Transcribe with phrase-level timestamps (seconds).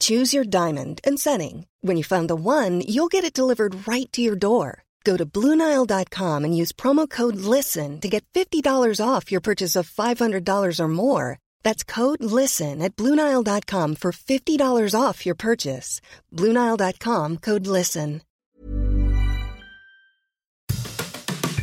[0.00, 1.66] Choose your diamond and setting.
[1.82, 4.84] When you find the one, you'll get it delivered right to your door.
[5.04, 9.90] Go to Bluenile.com and use promo code LISTEN to get $50 off your purchase of
[9.90, 11.38] $500 or more.
[11.62, 16.00] That's code LISTEN at Bluenile.com for $50 off your purchase.
[16.32, 18.22] Bluenile.com code LISTEN.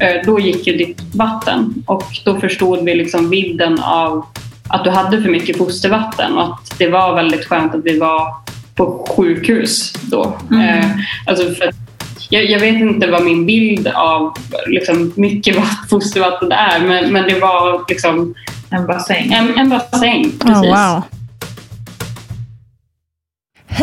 [0.01, 4.25] Eh, Då gick ju ditt vatten och då förstod vi liksom vidden av
[4.71, 8.35] att du hade för mycket fostervatten och att det var väldigt skönt att vi var
[8.75, 10.23] på sjukhus då.
[10.51, 10.85] Eh,
[11.25, 11.71] alltså för
[12.29, 14.33] jag, jag vet inte vad min bild av
[14.67, 18.33] liksom, mycket vatt, fostervatten är men, men det var liksom
[18.69, 19.31] En bassäng.
[19.33, 20.31] en, en bassäng.
[20.39, 20.71] Precis.
[20.71, 21.01] Oh, wow.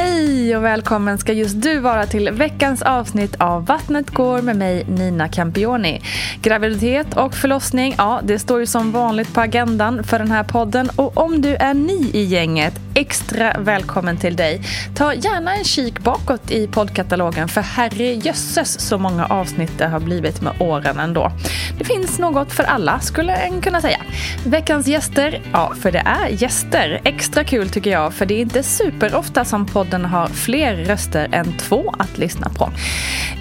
[0.00, 4.84] Hej och välkommen ska just du vara till veckans avsnitt av Vattnet går med mig
[4.84, 6.00] Nina Campioni.
[6.42, 10.90] Graviditet och förlossning, ja det står ju som vanligt på agendan för den här podden
[10.96, 14.60] och om du är ny i gänget, extra välkommen till dig.
[14.94, 20.40] Ta gärna en kik bakåt i poddkatalogen för herrejösses så många avsnitt det har blivit
[20.40, 21.32] med åren ändå.
[21.78, 24.00] Det finns något för alla skulle en kunna säga.
[24.46, 27.00] Veckans gäster, ja för det är gäster.
[27.04, 31.52] Extra kul tycker jag för det är inte superofta som podden har fler röster än
[31.58, 32.70] två att lyssna på.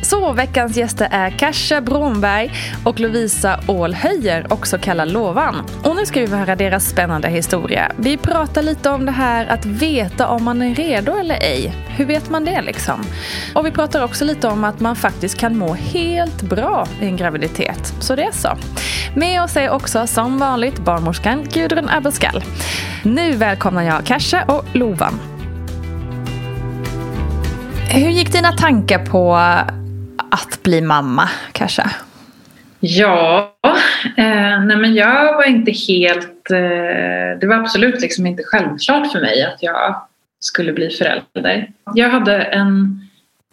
[0.09, 2.51] Så veckans gäster är Kasha Bromberg
[2.83, 5.55] och Lovisa Ålhöjer, också kallad Lovan.
[5.83, 7.91] Och nu ska vi få höra deras spännande historia.
[7.97, 11.75] Vi pratar lite om det här att veta om man är redo eller ej.
[11.87, 13.05] Hur vet man det liksom?
[13.55, 17.17] Och vi pratar också lite om att man faktiskt kan må helt bra i en
[17.17, 17.93] graviditet.
[17.99, 18.57] Så det är så.
[19.15, 22.43] Med oss är också som vanligt barnmorskan Gudrun Abelskall.
[23.03, 25.19] Nu välkomnar jag Kasha och Lovan.
[27.89, 29.37] Hur gick dina tankar på
[30.31, 31.83] att bli mamma, kanske?
[32.79, 33.53] Ja,
[34.17, 36.51] eh, nej men jag var inte helt...
[36.51, 39.95] Eh, det var absolut liksom inte självklart för mig att jag
[40.39, 41.69] skulle bli förälder.
[41.95, 43.01] Jag hade en,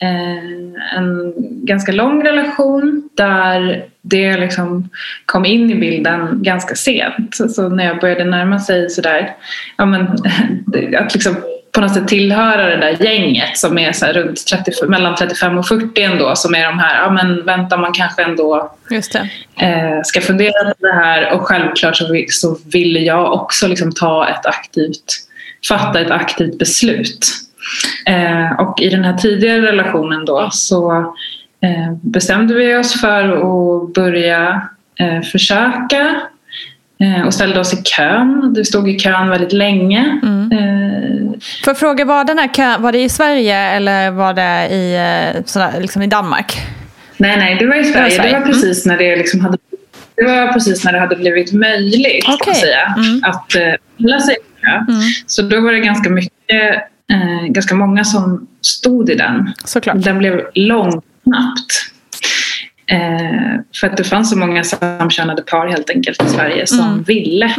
[0.03, 1.35] eh, en
[1.67, 4.89] ganska lång relation där det liksom
[5.27, 7.35] kom in i bilden ganska sent.
[7.35, 9.37] Så, så när jag började närma sig sådär,
[9.77, 10.03] ja men,
[10.99, 11.37] att liksom
[11.75, 15.69] på något sätt tillhöra det där gänget som är så runt 30, mellan 35 och
[15.69, 18.73] 40 ändå som är de här, ja men vänta man kanske ändå
[19.61, 21.33] eh, ska fundera på det här.
[21.33, 25.05] Och självklart så, så ville jag också liksom ta ett aktivt,
[25.69, 27.27] fatta ett aktivt beslut.
[28.06, 30.93] Eh, och i den här tidigare relationen då så
[31.61, 34.69] eh, bestämde vi oss för att börja
[35.00, 36.23] eh, försöka
[37.26, 38.55] och ställde oss i kön.
[38.55, 40.20] Du stod i kön väldigt länge.
[40.52, 41.31] Eh,
[41.64, 44.94] Får jag fråga, var, den här kö, var det i Sverige eller var det i,
[45.37, 46.56] eh, sådär, liksom i Danmark?
[47.17, 48.05] Nej, nej, det var i Sverige.
[48.05, 48.38] Det Sverige.
[48.38, 49.58] var precis när det liksom hade
[50.17, 53.20] det var precis när det hade blivit möjligt man säga, Mm.
[53.25, 53.62] att eh,
[53.99, 54.81] hålla sig i kö.
[55.26, 56.75] Så då var det ganska mycket,
[57.12, 59.52] eh, ganska många som stod i den.
[59.64, 59.97] Såklart.
[59.99, 60.90] Den blev lång
[61.25, 61.90] snabbt.
[62.87, 67.03] Eh, för att det fanns så många samkönade par helt enkelt i Sverige som Mm.
[67.03, 67.51] ville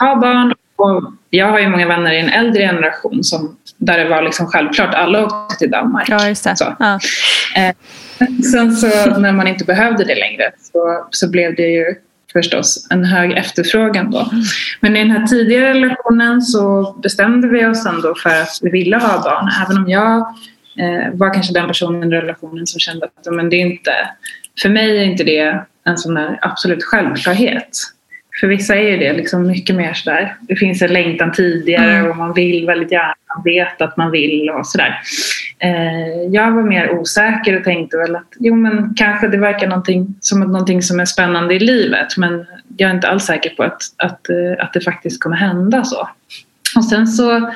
[0.00, 0.54] ha barn.
[0.76, 4.46] Och jag har ju många vänner i en äldre generation som, där det var liksom
[4.46, 6.08] självklart alla åkte till Danmark.
[6.08, 6.56] Ja, just det.
[6.56, 6.76] Så.
[6.78, 6.98] Ja.
[7.56, 7.74] Eh,
[8.52, 8.86] sen så
[9.20, 11.94] när man inte behövde det längre så, så blev det ju
[12.32, 14.30] förstås en hög efterfrågan då.
[14.80, 18.96] Men i den här tidigare relationen så bestämde vi oss ändå för att vi ville
[18.96, 19.50] ha barn.
[19.66, 20.34] Även om jag
[20.78, 23.92] eh, var kanske den personen i relationen som kände att men det är inte,
[24.62, 27.78] för mig är inte det en sån där absolut självklarhet.
[28.40, 32.10] För vissa är ju det liksom mycket mer sådär, det finns en längtan tidigare mm.
[32.10, 35.00] och man vill väldigt gärna, man vet att man vill och sådär.
[35.58, 40.14] Eh, jag var mer osäker och tänkte väl att jo men kanske det verkar någonting,
[40.20, 42.46] som någonting som är spännande i livet men
[42.76, 46.08] jag är inte alls säker på att, att, eh, att det faktiskt kommer hända så.
[46.76, 47.52] Och sen så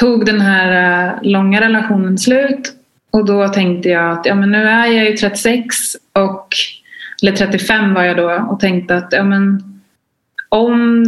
[0.00, 2.72] tog den här eh, långa relationen slut
[3.10, 5.76] och då tänkte jag att ja, men nu är jag ju 36
[6.12, 6.48] och
[7.22, 9.62] eller 35 var jag då och tänkte att ja, men
[10.48, 11.04] om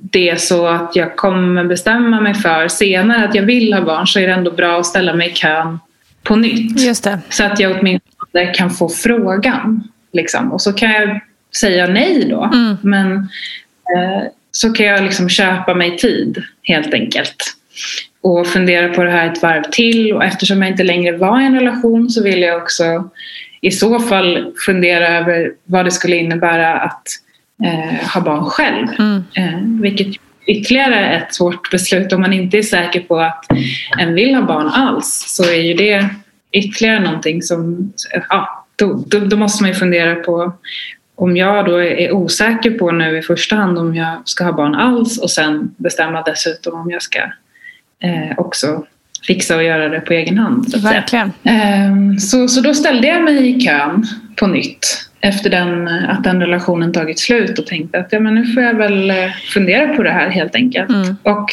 [0.00, 4.06] det är så att jag kommer bestämma mig för senare att jag vill ha barn
[4.06, 5.78] så är det ändå bra att ställa mig i kön
[6.22, 6.80] på nytt.
[6.80, 7.18] Just det.
[7.28, 9.88] Så att jag åtminstone kan få frågan.
[10.12, 10.52] Liksom.
[10.52, 11.20] Och så kan jag
[11.60, 12.44] säga nej då.
[12.44, 12.76] Mm.
[12.82, 13.12] Men
[13.96, 17.36] eh, så kan jag liksom köpa mig tid helt enkelt.
[18.20, 20.12] Och fundera på det här ett varv till.
[20.12, 23.10] Och eftersom jag inte längre var i en relation så vill jag också
[23.60, 27.02] i så fall fundera över vad det skulle innebära att
[27.64, 28.86] eh, ha barn själv.
[28.98, 29.24] Mm.
[29.34, 30.16] Eh, vilket
[30.46, 32.12] ytterligare ett svårt beslut.
[32.12, 33.44] Om man inte är säker på att
[33.98, 36.08] en vill ha barn alls så är ju det
[36.52, 37.92] ytterligare någonting som...
[38.28, 40.52] Ja, då, då, då måste man ju fundera på
[41.14, 44.74] om jag då är osäker på nu i första hand om jag ska ha barn
[44.74, 47.20] alls och sen bestämma dessutom om jag ska
[48.02, 48.84] eh, också
[49.26, 50.82] fixa och göra det på egen hand.
[50.82, 51.32] Verkligen.
[51.44, 54.06] Eh, så, så då ställde jag mig i kön
[54.36, 58.46] på nytt efter den, att den relationen tagit slut och tänkte att ja, men nu
[58.46, 60.90] får jag väl eh, fundera på det här helt enkelt.
[60.90, 61.16] Mm.
[61.22, 61.48] Och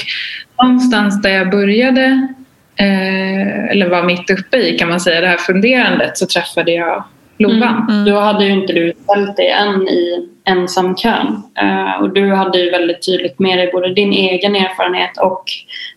[0.62, 2.28] någonstans där jag började,
[2.76, 7.04] eh, eller var mitt uppe i kan man säga, det här funderandet så träffade jag
[7.38, 7.82] Lovan.
[7.82, 8.06] Mm, mm.
[8.06, 11.44] Då hade ju inte du ställt dig än i ensamkön.
[11.64, 15.44] Uh, och du hade ju väldigt tydligt med dig både din egen erfarenhet och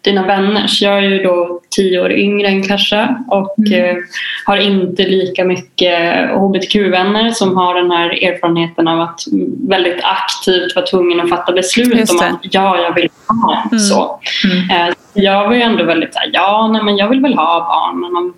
[0.03, 0.83] dina vänners.
[0.83, 3.97] Jag är ju då tio år yngre än Kasha och mm.
[3.97, 4.03] uh,
[4.45, 9.21] har inte lika mycket hbtq-vänner som har den här erfarenheten av att
[9.69, 13.63] väldigt aktivt vara tvungen att fatta beslut om att ja, jag vill ha.
[13.73, 13.79] Mm.
[13.79, 14.21] Så.
[14.45, 18.01] Uh, jag var ju ändå väldigt såhär, ja, nej, men jag vill väl ha barn.
[18.01, 18.35] Men man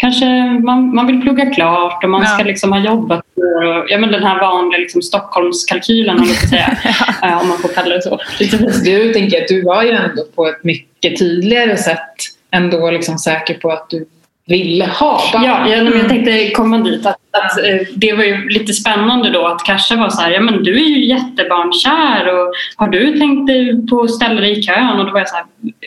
[0.00, 2.28] kanske man, man vill plugga klart och man ja.
[2.28, 3.24] ska liksom ha jobbat
[3.88, 6.78] ja, men den här vanliga liksom, Stockholmskalkylen om, säga,
[7.42, 8.18] om man får kalla det så.
[8.84, 12.14] Du tänker att du var ju ändå på ett mycket tydligare sätt
[12.50, 14.06] ändå liksom säker på att du
[14.50, 15.44] ville ha barn.
[15.44, 17.06] Ja, jag, jag tänkte komma dit.
[17.06, 20.40] Att, att, eh, det var ju lite spännande då att Kasha var så här, ja
[20.40, 24.62] men du är ju jättebarnkär och har du tänkt dig på att ställa dig i
[24.62, 24.98] kön?
[24.98, 25.44] Och då var jag så här,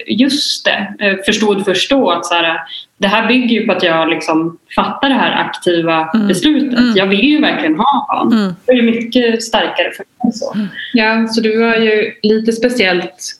[0.07, 2.60] just det, eh, förstod först då att så här,
[2.98, 6.27] det här bygger ju på att jag liksom fattar det här aktiva mm.
[6.27, 6.80] beslutet.
[6.80, 6.94] Mm.
[6.95, 8.33] Jag vill ju verkligen ha barn.
[8.33, 8.54] Mm.
[8.66, 10.33] Det är mycket starkare för mig.
[10.33, 10.54] Så.
[10.54, 10.68] Mm.
[10.94, 13.33] Ja, så du var ju lite speciellt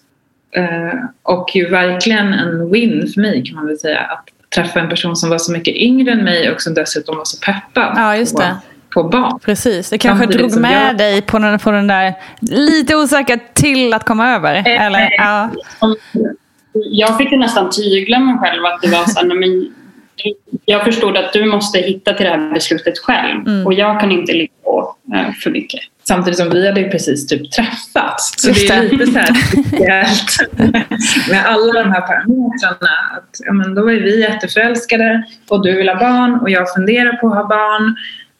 [0.56, 4.00] eh, och ju verkligen en win för mig kan man väl säga.
[4.00, 7.26] Att träffa en person som var så mycket yngre än mig och som dessutom var
[7.26, 8.58] så peppad ja, just det.
[8.94, 9.40] På, på barn.
[9.40, 10.98] Precis, det kanske Samtidigt drog med jag...
[10.98, 14.56] dig på den, på den där lite osäkra till att komma över?
[14.56, 15.12] Eh, eller?
[15.18, 15.50] Ja.
[16.74, 19.74] Jag fick ju nästan tygla mig själv att det var så men
[20.66, 23.66] jag förstod att du måste hitta till det här beslutet själv mm.
[23.66, 25.82] och jag kan inte ligga på eh, för mycket.
[26.08, 28.34] Samtidigt som vi hade ju precis typ träffats.
[28.38, 29.34] Så det är lite så här
[29.68, 30.52] speciellt
[31.30, 32.92] med alla de här parametrarna.
[33.18, 37.18] Att, ja, men då var vi jätteförälskade och du vill ha barn och jag funderar
[37.18, 37.96] på att ha barn.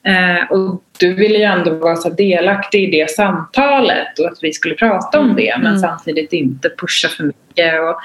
[0.06, 4.54] Eh, och du ville ju ändå vara så delaktig i det samtalet och att vi
[4.54, 5.80] skulle prata om det men mm.
[5.80, 7.74] samtidigt inte pusha för mycket.
[7.82, 8.00] Och,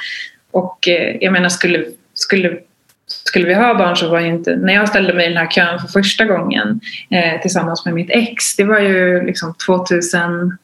[0.61, 1.85] och eh, jag menar skulle,
[2.15, 2.59] skulle
[3.09, 4.57] skulle vi ha barn så var ju inte...
[4.57, 8.11] När jag ställde mig i den här kön för första gången eh, tillsammans med mitt
[8.11, 10.59] ex, det var ju liksom 2000...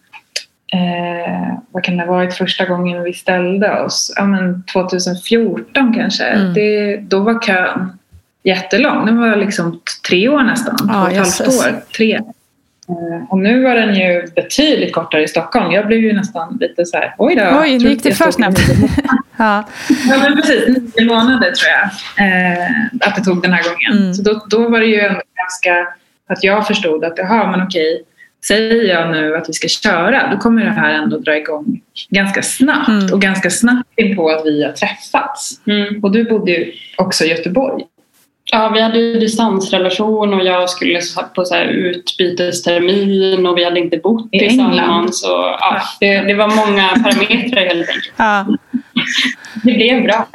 [0.72, 4.12] Eh, vad kan det ha varit första gången vi ställde oss?
[4.16, 6.24] Ja, men 2014 kanske.
[6.24, 6.54] Mm.
[6.54, 7.98] Det, då var kön
[8.42, 9.06] jättelång.
[9.06, 10.76] Den var liksom tre år nästan.
[10.78, 11.92] Två och ett halvt år.
[11.96, 12.14] Tre.
[12.88, 15.72] Eh, och nu var den ju betydligt kortare i Stockholm.
[15.72, 17.60] Jag blev ju nästan lite så här, oj då.
[17.60, 18.58] Oj, nu gick det för snabbt.
[19.36, 19.64] ja.
[20.08, 20.68] ja, men precis.
[20.68, 21.84] Nio månader tror jag
[22.26, 22.68] eh,
[23.00, 24.02] att det tog den här gången.
[24.02, 24.14] Mm.
[24.14, 25.88] Så då, då var det ju ändå ganska,
[26.28, 28.02] att jag förstod att jaha, men okej,
[28.46, 32.42] säger jag nu att vi ska köra, då kommer det här ändå dra igång ganska
[32.42, 32.88] snabbt.
[32.88, 33.12] Mm.
[33.12, 35.60] Och ganska snabbt in på att vi har träffats.
[35.66, 36.04] Mm.
[36.04, 37.84] Och du bodde ju också i Göteborg.
[38.52, 41.00] Ja, vi hade ju distansrelation och jag skulle
[41.34, 45.24] på så här utbytestermin och vi hade inte bott I tillsammans.
[45.24, 48.12] Och, ja, det, det, var många parametrar helt enkelt.
[48.16, 48.46] Ja.
[49.64, 50.28] Det blev bra.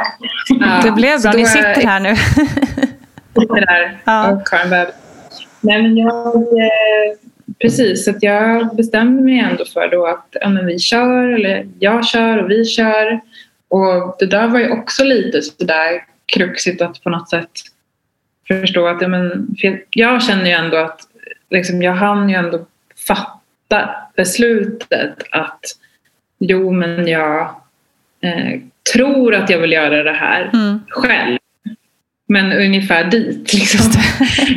[0.60, 0.82] Ja.
[0.84, 2.16] Det blev bra, ni sitter här nu.
[2.16, 4.32] sitter där Ja.
[4.32, 4.96] och har en bebis.
[5.62, 6.34] Nej, men jag,
[7.62, 11.68] precis, så att jag bestämde mig ändå för då att ja, men vi kör, eller
[11.80, 13.20] jag kör och vi kör.
[13.68, 17.50] Och det där var ju också lite sådär kruxigt att på något sätt
[18.48, 19.30] förstå att ja, men,
[19.62, 21.00] för jag- jag känner ju ändå att
[21.50, 22.66] liksom, jag hann ju ändå
[23.08, 25.60] fatta beslutet att
[26.40, 27.56] jo men jag
[28.24, 28.60] eh,
[28.94, 30.80] tror att jag vill göra det här Mm.
[30.90, 31.38] själv.
[32.28, 33.54] Men ungefär dit.
[33.54, 33.92] Liksom.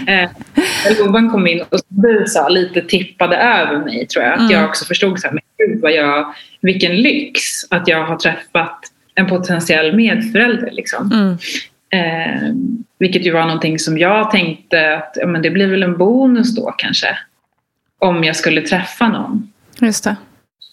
[0.07, 0.31] eh,
[0.99, 4.33] Lovan kom in och du sa, lite tippade över mig tror jag.
[4.33, 4.53] Att Mm.
[4.53, 7.41] jag också förstod så här, men gud vad jag, vilken lyx
[7.71, 8.79] att jag har träffat
[9.15, 10.71] en potentiell medförälder.
[10.73, 11.11] Liksom.
[11.13, 11.37] Mm.
[11.95, 12.55] Eh,
[12.99, 16.55] vilket ju var någonting som jag tänkte att ja, men det blir väl en bonus
[16.57, 17.19] då kanske.
[17.99, 19.53] Om jag skulle träffa någon.
[19.81, 20.17] Just det.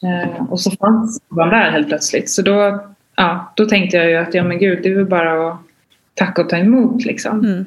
[0.03, 2.29] Eh, och så fanns man där helt plötsligt.
[2.29, 2.84] Så då,
[3.15, 5.60] ja, då tänkte jag ju att ja, men gud, det är väl bara att
[6.15, 7.06] tacka och ta emot.
[7.06, 7.39] Liksom.
[7.39, 7.65] Mm.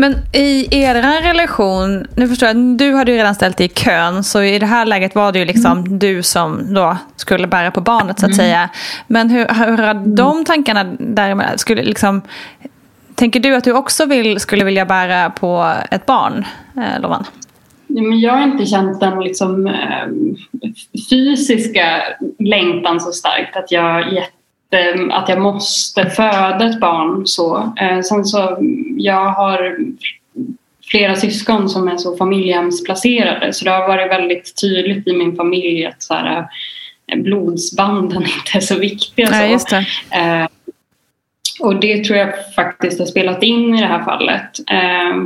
[0.00, 4.24] Men i er relation, nu förstår jag, du hade ju redan ställt dig i kön
[4.24, 7.80] så i det här läget var det ju liksom du som då skulle bära på
[7.80, 8.70] barnet så att säga.
[9.06, 12.22] Men hur, hur har de tankarna däremellan, skulle liksom,
[13.18, 16.44] tänker du att du också vill, skulle vilja bära på ett barn,
[16.76, 17.24] eh, Lovan?
[17.86, 20.06] Men jag har inte känt den liksom, eh,
[21.10, 22.02] fysiska
[22.38, 27.26] längtan så starkt att jag, jätte, att jag måste föda ett barn.
[27.26, 27.72] Så.
[27.80, 28.56] Eh, sen så,
[28.96, 29.76] jag har
[30.90, 35.86] flera syskon som är så familjehemsplacerade så det har varit väldigt tydligt i min familj
[35.86, 36.48] att så här,
[37.12, 39.58] eh, blodsbanden inte är så viktiga.
[39.58, 39.76] Så.
[40.10, 40.48] Ja,
[41.60, 44.50] och det tror jag faktiskt har spelat in i det här fallet.
[44.70, 45.22] Eh,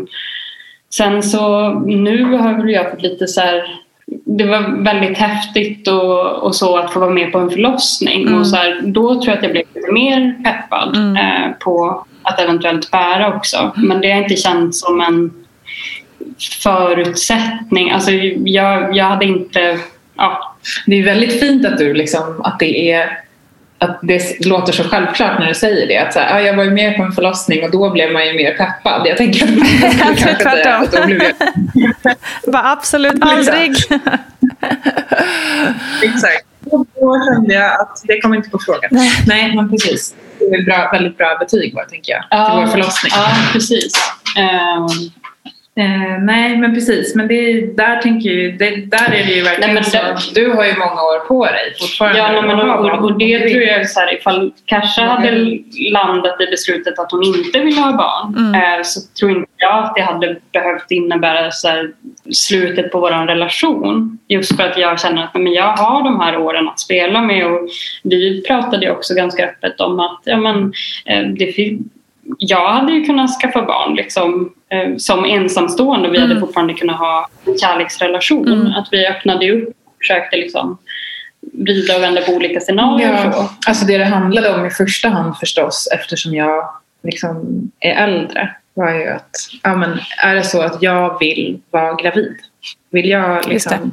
[0.94, 3.78] sen så nu har väl jag fått lite så här
[4.24, 8.22] det var väldigt häftigt och, och så att få vara med på en förlossning.
[8.22, 8.40] Mm.
[8.40, 11.16] Och så här, då tror jag att jag blev lite mer peppad Mm.
[11.16, 13.72] eh, på att eventuellt bära också.
[13.76, 15.30] Men det har inte känts som en
[16.62, 17.90] förutsättning.
[17.90, 19.78] Alltså jag, jag hade inte...
[20.16, 20.54] Ja,
[20.86, 23.18] Det är väldigt fint att du liksom, att det är
[23.82, 25.98] att det låter så självklart när du säger det.
[25.98, 28.26] Att så här, ah, jag var ju med på en förlossning och då blev man
[28.26, 29.06] ju mer peppad.
[29.06, 32.14] Jag tänker att man skulle kanske säga att då blev jag
[32.52, 33.28] Bara absolut Liksom.
[33.30, 33.70] aldrig.
[36.02, 36.46] Exakt.
[36.64, 38.90] Och då kände jag att det kommer inte på frågan.
[39.26, 40.14] Nej, men precis.
[40.38, 43.12] Det är bra, väldigt bra betyg var tänker jag, till vår förlossning.
[43.14, 43.92] Ja, precis.
[44.38, 44.86] Eh,
[45.76, 47.14] Eh, nej, men precis.
[47.14, 50.40] Men det, där, tänker ju, det, där är det ju verkligen Nej, men så det-
[50.40, 52.18] du har ju många år på dig fortfarande.
[52.18, 55.58] Ja, nej, men, och, och, det tror jag så här, ifall Kasha hade
[55.92, 58.54] landat i beslutet att hon inte ville ha barn Mm.
[58.78, 61.90] eh, så tror inte jag att det hade behövt innebära så här,
[62.32, 64.18] slutet på vår relation.
[64.28, 67.46] Just för att jag känner att men jag har de här åren att spela med
[67.46, 67.68] och
[68.02, 70.72] vi pratade ju också ganska öppet om att ja, men,
[71.06, 71.78] eh, det,
[72.38, 76.40] jag hade ju kunnat skaffa barn liksom, eh, som ensamstående och vi hade Mm.
[76.46, 78.48] fortfarande kunnat ha en kärleksrelation.
[78.52, 78.66] Mm.
[78.72, 80.78] Att vi öppnade upp och försökte liksom
[81.52, 83.30] vrida och vända på olika scenarier.
[83.32, 86.68] Ja, alltså det det handlade om i första hand förstås eftersom jag
[87.02, 89.30] liksom är äldre var ju att
[89.62, 92.36] ja, men är det så att jag vill vara gravid?
[92.90, 93.92] Vill jag liksom...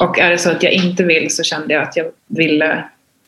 [0.00, 2.84] Och är det så att jag inte vill så kände jag att jag ville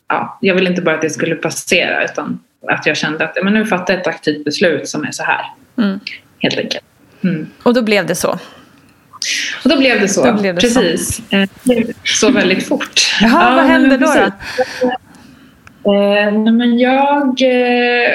[0.08, 3.55] ja, jag ville inte bara att det skulle passera utan att jag kände att men
[3.55, 5.45] nu fattar jag ett aktivt beslut som är så här.
[5.79, 6.00] Mm.
[6.38, 6.85] Helt enkelt.
[7.25, 7.47] Mm.
[7.62, 8.31] Och då blev det så.
[9.65, 10.25] Och då blev det så.
[10.25, 11.23] Då blev det Precis.
[11.33, 11.49] Eh,
[12.05, 13.00] Så väldigt fort.
[13.21, 14.07] Jaha, Ja, vad hände då?
[14.83, 14.93] då?
[15.93, 18.11] Eh, men jag eh,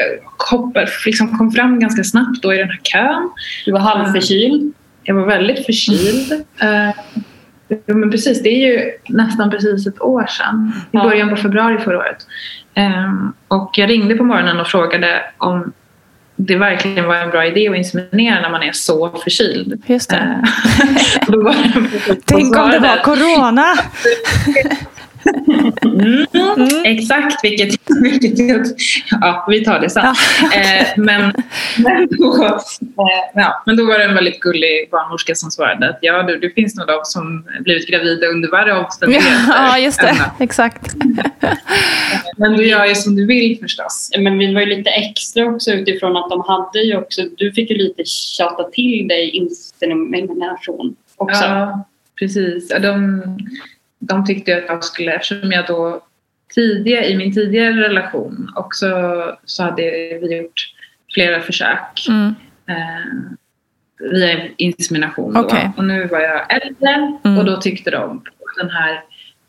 [0.51, 3.29] hoppade, liksom kom fram ganska snabbt då i den här kön.
[3.65, 4.73] Du var halvförkyld.
[5.03, 6.31] Jag var väldigt förkyld.
[6.61, 6.89] Eh,
[7.85, 10.71] men precis, det är ju nästan precis ett år sedan.
[10.75, 11.03] I Ja.
[11.03, 12.17] början på februari förra året.
[12.75, 13.13] Eh,
[13.47, 15.71] och jag ringde på morgonen och frågade om
[16.35, 19.81] det verkligen var en bra idé att inseminera när man är så förkyld.
[19.85, 20.15] Just det.
[21.27, 23.65] Eh, det- Tänk om det var corona!
[25.85, 26.25] Mm,
[26.85, 28.39] Exakt, vilket, vilket
[29.11, 30.05] ja, vi tar det sen.
[30.05, 31.33] Eh, men,
[31.77, 32.59] men, då, eh,
[33.33, 36.49] ja, men då var det en väldigt gullig barnmorska som svarade att ja, du, det
[36.49, 39.29] finns nog de som blivit gravida under värre omständigheter.
[39.47, 40.09] Ja, just det.
[40.11, 40.93] att- Exakt.
[42.37, 44.09] Men du gör ju som du vill förstås.
[44.19, 47.69] Men vi var ju lite extra också utifrån att de hade ju också, du fick
[47.69, 51.43] ju lite tjata till dig insemination också.
[51.45, 51.85] Ja,
[52.19, 52.67] precis.
[52.69, 53.21] Ja, De,
[54.07, 56.01] de tyckte att jag skulle, eftersom jag då
[56.55, 58.87] tidigare, i min tidigare relation också
[59.45, 59.81] så hade
[60.21, 60.61] vi gjort
[61.13, 62.35] flera försök Mm.
[62.69, 63.31] eh,
[64.11, 65.33] via insemination.
[65.33, 65.39] Då.
[65.39, 65.71] Okej.
[65.77, 67.37] Och nu var jag äldre Mm.
[67.37, 68.93] och då tyckte de på den här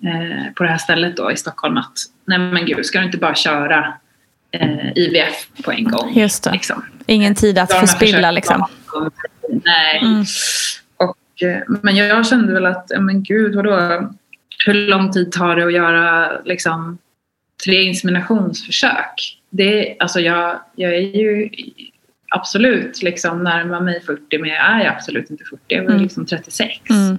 [0.04, 1.92] eh, på det här stället då i Stockholm att
[2.24, 3.94] nej men gud, ska du inte bara köra
[4.50, 6.12] eh, IVF på en gång?
[6.14, 6.52] Just det.
[6.52, 6.84] Liksom.
[7.06, 8.66] Ingen tid att förspilla liksom.
[9.64, 9.98] Nej.
[10.02, 10.24] Mm.
[10.96, 14.08] Och, eh, men jag kände väl att, men gud vadå?
[14.66, 16.98] Hur lång tid tar det att göra liksom,
[17.64, 19.38] tre inseminationsförsök?
[19.50, 21.50] Det, alltså jag, jag är ju
[22.30, 26.02] absolut liksom närmar mig 40 men jag är absolut inte 40, jag är Mm.
[26.02, 26.90] liksom 36.
[26.90, 27.18] Mm.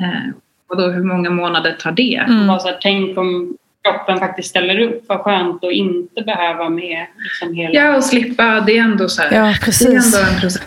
[0.00, 0.30] Eh,
[0.68, 2.24] och då hur många månader tar det?
[2.28, 2.46] Mm.
[2.46, 5.04] Bara så här, tänk om kroppen faktiskt ställer upp.
[5.08, 7.74] Vad skönt att inte behöva med liksom hela...
[7.74, 9.88] Ja, och slippa, det är ändå så här, Ja, det är precis.
[10.14, 10.62] ändå en process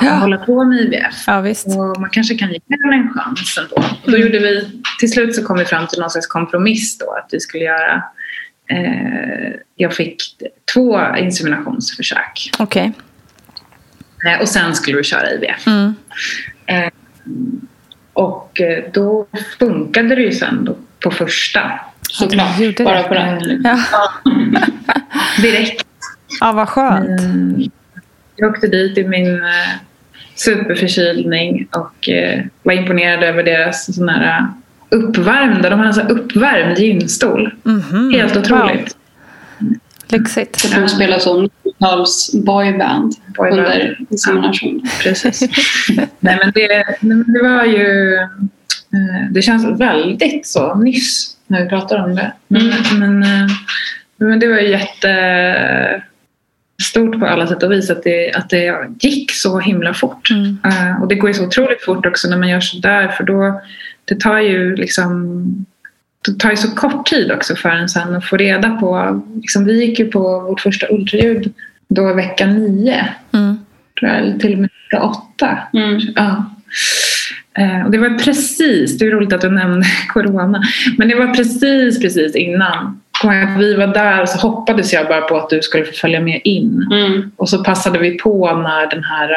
[0.00, 0.10] Ja.
[0.12, 1.24] att hålla på med IVF.
[1.26, 1.66] Ja, visst.
[1.66, 3.76] Och man kanske kan ge den en chans ändå.
[4.04, 4.20] Och då Mm.
[4.26, 4.68] gjorde vi,
[5.00, 8.02] till slut så kom vi fram till någon slags kompromiss då att vi skulle göra
[8.70, 10.16] eh, jag fick
[10.74, 12.92] två inseminationsförsök Okej.
[14.26, 15.66] eh, och sen skulle vi köra IVF.
[15.66, 15.94] Mm.
[16.66, 16.90] Eh,
[18.12, 18.60] och
[18.92, 19.26] då
[19.58, 21.80] funkade det ju sen då på första
[22.10, 22.78] Såklart.
[22.84, 23.08] Bara det.
[23.08, 23.62] på den.
[23.64, 23.78] Ja.
[25.42, 25.86] direkt.
[26.40, 27.20] ja, vad skönt.
[27.20, 27.70] Mm.
[28.36, 29.80] Jag åkte dit i min eh,
[30.34, 34.44] superförkylning och eh, var imponerad över deras sån här eh,
[34.90, 37.54] uppvärmda, de hade alltså uppvärmd gynstol.
[37.62, 38.12] Mhm.
[38.14, 38.96] Helt otroligt.
[39.58, 39.74] Wow.
[40.08, 40.60] Lyxigt.
[40.60, 43.58] Så de spelar så 90-tals boyband Boyband.
[43.58, 44.88] under insemination.
[45.02, 45.40] Precis.
[46.20, 46.84] nej, men det,
[47.32, 48.16] det var ju...
[49.30, 52.32] Det känns väldigt så nyss när vi pratar om det.
[52.48, 53.50] Men, men, eh,
[54.16, 56.02] men det var ju jätte
[56.82, 60.30] stort på alla sätt och vis att det, att det gick så himla fort.
[60.30, 60.58] Mm.
[60.64, 63.60] Eh, och det går ju så otroligt fort också när man gör sådär för då
[64.04, 65.44] det tar ju liksom
[66.24, 69.22] det tar ju så kort tid också för en sen att få reda på.
[69.34, 71.52] Liksom, vi gick ju på vårt första ultraljud
[71.88, 73.58] då vecka nio Mm.
[73.98, 75.58] tror jag, eller till och med vecka åtta.
[75.72, 76.00] Mm.
[76.16, 76.44] Ja.
[77.58, 80.62] Eh, och det var precis, det är roligt att du nämnde corona,
[80.98, 83.00] men det var precis precis innan.
[83.24, 86.40] Att Vi var där så hoppades jag bara på att du skulle få följa med
[86.44, 86.88] in.
[86.92, 87.30] Mm.
[87.36, 89.30] Och så passade vi på när den här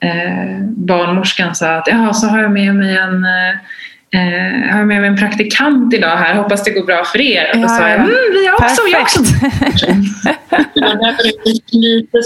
[0.00, 3.56] eh, barnmorskan sa att ja, så har jag med mig en eh,
[4.72, 7.50] har jag med mig en praktikant idag här, hoppas det går bra för er.
[7.50, 7.94] Och då Ja, sa jag, ja.
[7.94, 9.20] mm, vi har också, vi har också.
[10.74, 12.18] Det var därför det gick lite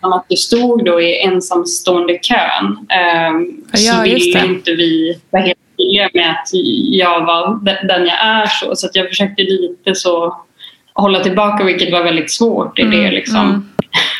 [0.00, 2.86] som att du stod då i ensamstående kön.
[2.90, 4.46] Ehm, Ja, så ville det.
[4.46, 6.48] inte vi vara helt tydliga med att
[6.90, 8.46] jag var de- den jag är.
[8.46, 10.36] Så, så att jag försökte lite så
[10.92, 13.10] hålla tillbaka vilket var väldigt svårt i det.
[13.10, 13.40] Liksom.
[13.48, 13.68] Mm.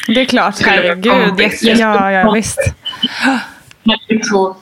[0.08, 1.12] Det är klart, herregud.
[1.62, 2.58] Ja, ja, visst.
[3.84, 4.54] Väldigt svår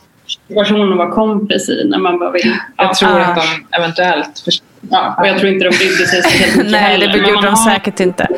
[0.49, 2.57] situation att vara kompis i när man bara vill.
[2.77, 3.25] Jag Ja, tror Ah.
[3.25, 4.67] att de eventuellt förstår.
[4.91, 7.07] ja, och jag tror inte de brydde sig speciellt mycket Nej, heller.
[7.09, 8.29] det gjorde de har- säkert inte.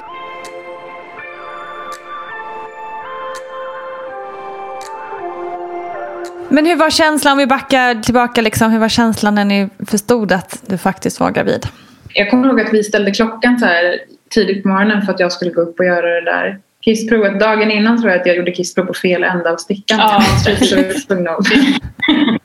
[6.49, 10.33] Men hur var känslan, om vi backar tillbaka, liksom, hur var känslan när ni förstod
[10.33, 11.67] att du faktiskt var gravid?
[12.13, 13.99] Jag kommer ihåg att vi ställde klockan så här
[14.31, 17.41] tidigt på morgonen för att jag skulle gå upp och göra det där kissprovet.
[17.41, 19.99] Dagen innan tror jag att jag gjorde kissprov på fel ända av stickan.
[19.99, 21.47] Ja, Så jag var tvungen att-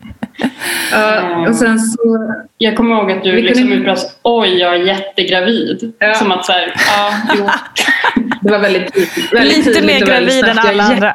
[0.92, 2.34] Ja, och sen så...
[2.58, 5.94] Jag kommer ihåg att du liksom kunde- utbrast oj, jag är jättegravid.
[6.00, 6.14] Ja.
[6.14, 7.50] Som att så här, ja, jo.
[8.42, 9.34] Det var väldigt tydligt.
[9.34, 10.56] Väldigt Lite tydligt mer gravid än.
[10.56, 11.14] Jag är alla andra.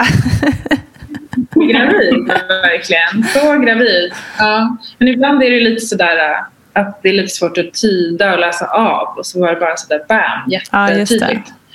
[1.54, 3.24] Gravid, verkligen.
[3.32, 4.12] Så gravid.
[4.38, 4.76] Ja.
[4.98, 8.38] Men ibland är det lite sådär äh, att det är lite svårt att tyda och
[8.40, 9.18] läsa av.
[9.18, 11.48] Och så var det bara sådär bam, Ja, jättetydligt.
[11.48, 11.65] Och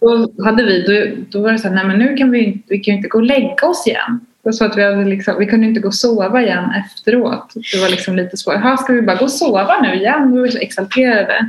[0.00, 2.78] då, hade vi, då, då var det såhär, nej men nu kan vi, inte- vi
[2.78, 4.20] kan inte gå och lägga oss igen.
[4.44, 7.52] Det så att vi, hade liksom, vi kunde inte gå och sova igen efteråt.
[7.72, 8.54] Det var liksom lite svårt.
[8.54, 10.32] Jaha, ska vi bara gå och sova nu igen?
[10.32, 11.48] Vi var så exalterade.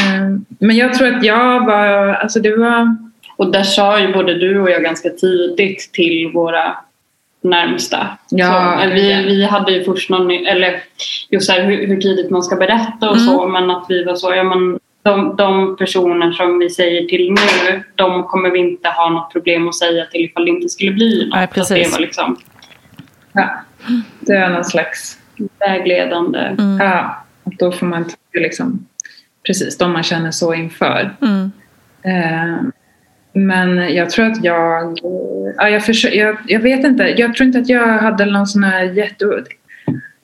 [0.00, 2.96] Ehm, Men jag tror att jag var, alltså det var
[3.36, 6.76] Och där sa ju både du och jag ganska tidigt till våra
[7.42, 8.06] närmsta.
[8.30, 10.82] Ja, så, eh, vi, vi hade ju först någon, eller
[11.30, 13.26] just så här, hur, hur tidigt man ska berätta och Mm.
[13.26, 17.30] så, men att vi var så, ja men de, de personer som vi säger till
[17.30, 20.92] nu, de kommer vi inte ha något problem att säga till ifall det inte skulle
[20.92, 21.34] bli något.
[21.34, 21.92] Nej, det precis.
[21.92, 22.36] var liksom
[23.32, 23.50] ja,
[24.20, 25.18] det var någon slags
[25.58, 26.38] vägledande.
[26.38, 26.76] Mm.
[26.80, 28.86] Ja, och då får man liksom,
[29.46, 31.16] precis de man känner så inför.
[31.22, 31.52] Mm.
[32.02, 32.62] Eh,
[33.32, 34.98] men jag tror att jag,
[35.56, 38.82] ja, jag, jag, jag vet inte, jag tror inte att jag hade någon sån här
[38.82, 39.44] jätte...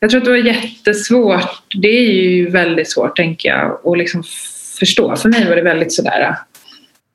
[0.00, 4.22] Jag tror att det var jättesvårt, det är ju väldigt svårt tänker jag att liksom
[4.80, 5.16] förstå.
[5.16, 6.36] För mig var det väldigt sådär,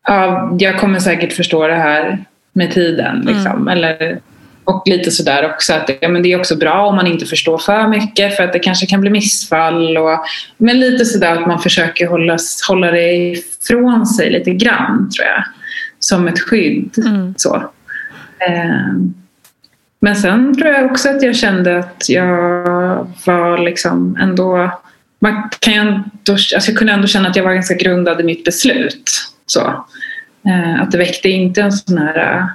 [0.07, 3.19] ja, jag kommer säkert förstå det här med tiden.
[3.19, 3.67] Liksom.
[3.67, 4.19] Eller,
[4.63, 7.57] och lite sådär också att ja, men det är också bra om man inte förstår
[7.57, 9.97] för mycket för att det kanske kan bli missfall.
[9.97, 10.19] Och,
[10.57, 15.43] men lite sådär att man försöker hålla, hålla det ifrån sig lite grann tror jag.
[15.99, 16.97] Som ett skydd.
[16.97, 17.33] Mm.
[17.37, 17.55] Så.
[18.39, 18.93] Eh,
[19.99, 24.71] Men sen tror jag också att jag kände att jag var liksom ändå...
[25.25, 28.43] Man kan ändå, alltså jag kunde ändå känna att jag var ganska grundad i mitt
[28.43, 29.11] beslut.
[29.45, 29.59] Så.
[30.47, 32.47] Eh, att det väckte inte en sån här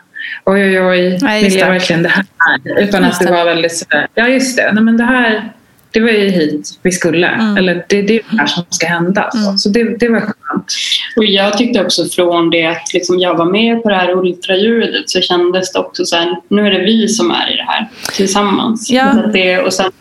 [0.44, 1.72] oj oj oj, Nej, vill jag det.
[1.72, 2.24] verkligen det här?
[2.64, 5.52] Utan Just att det var väldigt sådär, ja just det, Nej, men det här
[5.90, 7.26] det var ju hit vi skulle.
[7.26, 7.56] Mm.
[7.56, 9.30] Eller det, det är det här som ska hända.
[9.30, 10.72] Så, så det, det var skönt.
[11.16, 15.10] Och jag tyckte också från det att liksom jag var med på det här ultraljudet
[15.10, 17.88] så kändes det också så här, nu är det vi som är i det här
[18.12, 18.90] tillsammans.
[18.90, 19.12] Ja.
[19.12, 19.92] Så det, och sen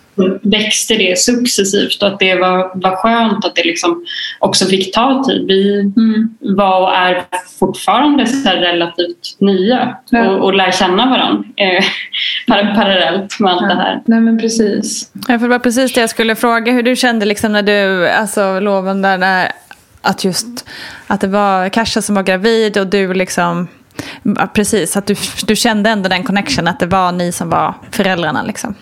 [0.44, 4.06] växte det successivt och att det var, var skönt att det liksom
[4.40, 5.48] också fick ta tid.
[5.48, 6.30] Vi Mm.
[6.40, 7.24] var och är
[7.60, 10.30] fortfarande så här relativt nya Ja.
[10.30, 11.84] och, och lär känna varandra eh,
[12.48, 14.02] par- parallellt med allt det här.
[14.06, 15.12] Nej men precis.
[15.28, 16.72] Ja, för det var precis det jag skulle fråga.
[16.72, 19.52] Hur du kände liksom när du alltså, loven där när,
[20.02, 20.48] att just
[21.08, 23.68] att det var Kasha som var gravid och du liksom
[24.24, 25.16] ja, precis att du,
[25.48, 28.76] du kände ändå den connection att det var ni som var föräldrarna liksom.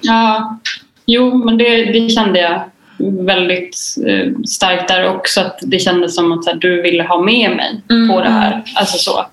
[0.00, 0.58] Ja,
[1.06, 2.62] jo, men det, det kände jag
[3.26, 5.40] väldigt eh, starkt där också.
[5.40, 8.62] Att det kändes som att så här, du ville ha med mig på det här.
[8.74, 9.26] Alltså så.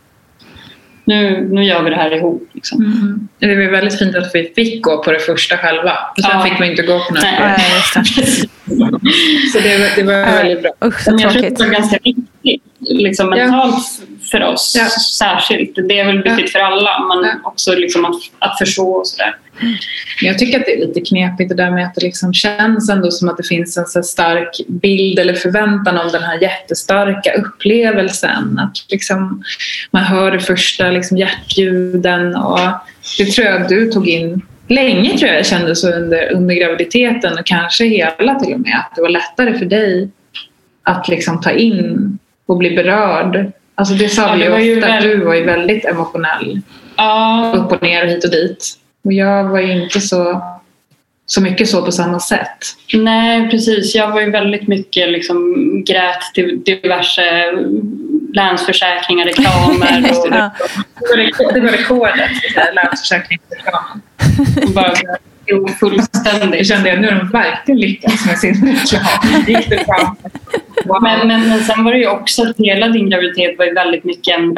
[1.05, 2.49] Nu, nu gör vi det här ihop.
[2.53, 2.81] Liksom.
[2.85, 3.27] Mm.
[3.39, 5.93] Det var väldigt fint att vi fick gå på det första själva.
[6.17, 6.43] Och sen Ja.
[6.43, 7.23] fick vi inte gå på något.
[7.23, 7.39] Nej.
[7.39, 8.47] Ja, just det.
[9.53, 10.71] Så det, var- det var väldigt bra.
[10.85, 11.57] Usch så Men jag tror tråkigt.
[11.59, 13.35] det var ganska viktigt liksom, Ja.
[13.35, 13.85] mentalt
[14.31, 14.85] för oss Ja.
[15.17, 15.75] särskilt.
[15.89, 17.49] Det är väl viktigt för alla, men Ja.
[17.49, 19.35] också liksom att, att förstå och sådär.
[19.61, 22.89] Men Jag tycker att det är lite knepigt det där med att det liksom känns
[22.89, 27.33] ändå som att det finns en så stark bild eller förväntan om den här jättestarka
[27.33, 28.59] upplevelsen.
[28.59, 29.43] Att liksom
[29.91, 32.59] man hör de första liksom hjärtljuden och
[33.17, 37.33] det tror jag att du tog in länge tror jag kände så under, under graviditeten
[37.39, 38.75] och kanske hela till och med.
[38.75, 40.09] Att det var lättare för dig
[40.83, 43.51] att liksom ta in och bli berörd.
[43.75, 46.61] Alltså det sa Ja, vi ju ju ofta, att väl- du var ju väldigt emotionell
[46.95, 48.65] Ja, upp och ner och hit och dit.
[49.07, 50.41] Och jag var ju inte så,
[51.25, 52.57] så mycket så på samma sätt.
[52.93, 53.95] Nej, precis.
[53.95, 57.51] Jag var ju väldigt mycket liksom, grät till diverse
[58.33, 60.51] länsförsäkringar, reklamer och, Ja.
[60.99, 62.31] Det var, rekord, det var rekordet,
[62.75, 64.01] länsförsäkringsreklamen.
[64.75, 64.93] bara
[65.45, 66.67] jo, Jag fullständigt.
[66.67, 69.43] kände att nu har de verkligen lyckats med sin reklam.
[69.47, 70.15] Gick det fram.
[70.85, 71.01] Wow.
[71.01, 74.03] Men, men, men sen var det ju också att hela din graviditet var ju väldigt
[74.03, 74.53] mycket en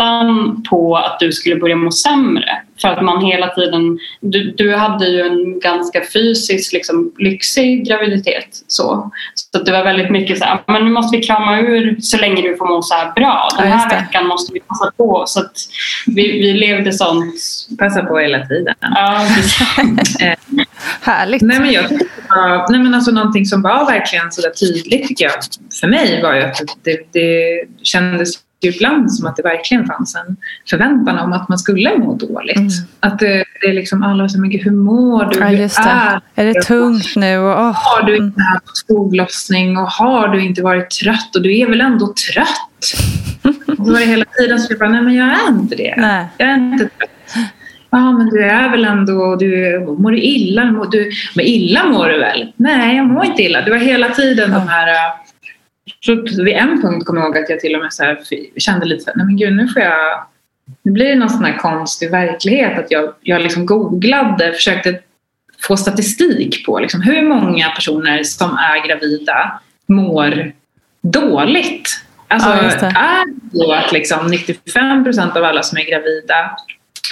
[0.00, 2.62] väntan på att du skulle börja må sämre.
[2.80, 3.98] För att man hela tiden...
[4.20, 8.48] Du, du hade ju en ganska fysiskt liksom, lyxig graviditet.
[8.66, 11.96] Så, så att det var väldigt mycket så här, men nu måste vi krama ur
[12.00, 13.48] så länge du får må så här bra.
[13.58, 13.96] Den Ja, här det.
[13.96, 15.24] veckan måste vi passa på.
[15.26, 15.44] Så
[16.06, 17.34] vi, vi levde sånt.
[17.78, 18.74] Passa på hela tiden.
[18.80, 19.20] Ja.
[21.00, 21.42] Härligt.
[21.42, 22.06] Nej, men jag tyckte
[22.70, 25.32] nej, men alltså någonting som var verkligen så där tydligt tycker jag
[25.80, 30.36] för mig var ju att det, det kändes ibland som att det verkligen fanns en
[30.70, 32.56] förväntan om att man skulle må dåligt.
[32.56, 32.70] Mm.
[33.00, 35.38] Att det, det är liksom alla så mycket, hur mår du?
[35.38, 36.42] Ja, Hur det.
[36.42, 37.38] Är det tungt nu?
[37.38, 37.72] Och, åh.
[37.74, 41.80] Har du inte haft foglossning och har du inte varit trött och du är väl
[41.80, 42.46] ändå trött?
[43.78, 45.94] Och så var det hela tiden så jag bara, nej men jag är inte det.
[45.96, 46.26] Nej.
[46.36, 47.10] Jag är inte trött.
[47.90, 50.64] Ja, men du är väl ändå, du, mår du illa?
[50.64, 52.52] Mår du, men illa mår du väl?
[52.56, 53.60] Nej, jag mår inte illa.
[53.62, 54.88] Det var hela tiden de här...
[54.88, 55.12] äh,
[56.00, 58.18] Så vid en punkt kom jag ihåg att jag till och med så här,
[58.56, 60.24] kände lite så här, nej men gud nu får jag...
[60.82, 64.98] Nu blir det någon sån här konstig verklighet att jag, jag liksom googlade, försökte
[65.62, 70.52] få statistik på liksom, hur många personer som är gravida mår
[71.02, 71.88] dåligt.
[72.28, 76.50] Alltså, Ja, är det så att liksom 95 procent av alla som är gravida,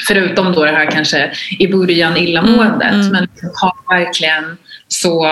[0.07, 3.13] förutom då det här kanske i början illamåendet, Mm, mm.
[3.13, 4.57] men liksom har verkligen
[4.89, 5.27] så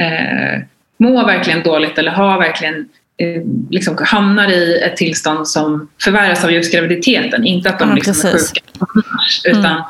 [0.00, 0.62] eh,
[0.98, 2.74] mår verkligen dåligt eller har verkligen
[3.18, 7.44] eh, liksom hamnar i ett tillstånd som förvärras av just graviditeten.
[7.44, 8.48] Inte att de Ja, liksom är precis.
[8.48, 9.82] sjuka annars, utan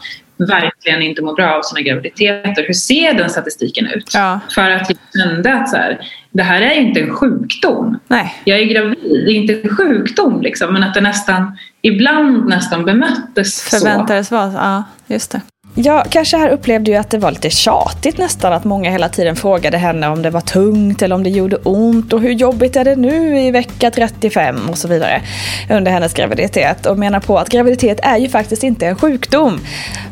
[0.48, 2.64] verkligen inte mår bra av sina graviditeter.
[2.66, 4.10] Hur ser den statistiken ut?
[4.14, 4.40] Ja.
[4.54, 5.98] För att jag kände att så här,
[6.36, 7.98] det här är inte en sjukdom.
[8.08, 8.34] Nej.
[8.44, 12.84] Jag är gravid, det är inte en sjukdom liksom, men att det nästan ibland nästan
[12.84, 13.78] bemöttes så.
[13.78, 14.56] Förväntades vara så.
[14.56, 15.40] Ja, just det.
[15.78, 19.36] Ja, kanske här upplevde ju att det var lite tjatigt nästan att många hela tiden
[19.36, 22.84] frågade henne om det var tungt eller om det gjorde ont och hur jobbigt är
[22.84, 25.22] det nu i vecka 35 och så vidare
[25.70, 29.60] under hennes graviditet och menar på att graviditet är ju faktiskt inte en sjukdom.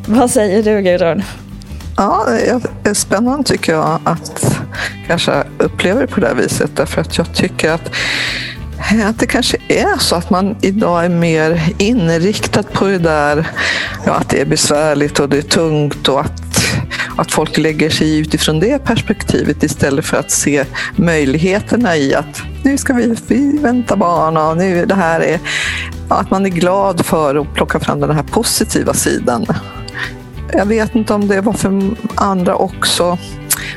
[0.06, 1.22] Vad säger du Gudrun?
[1.96, 2.26] Ja,
[2.82, 4.58] det är spännande tycker jag att
[5.06, 6.70] kanske uppleva det på det här viset.
[6.76, 7.90] Därför att jag tycker att
[9.06, 13.48] att det kanske är så att man idag är mer inriktad på det där,
[14.06, 16.76] ja, att det är besvärligt och det är tungt och att,
[17.16, 20.64] att folk lägger sig utifrån det perspektivet istället för att se
[20.96, 25.40] möjligheterna i att nu ska vi, vi vänta barn och nu det här är,
[26.08, 29.46] ja, att man är glad för att plocka fram den här positiva sidan
[30.52, 33.18] jag vet inte om det var för andra också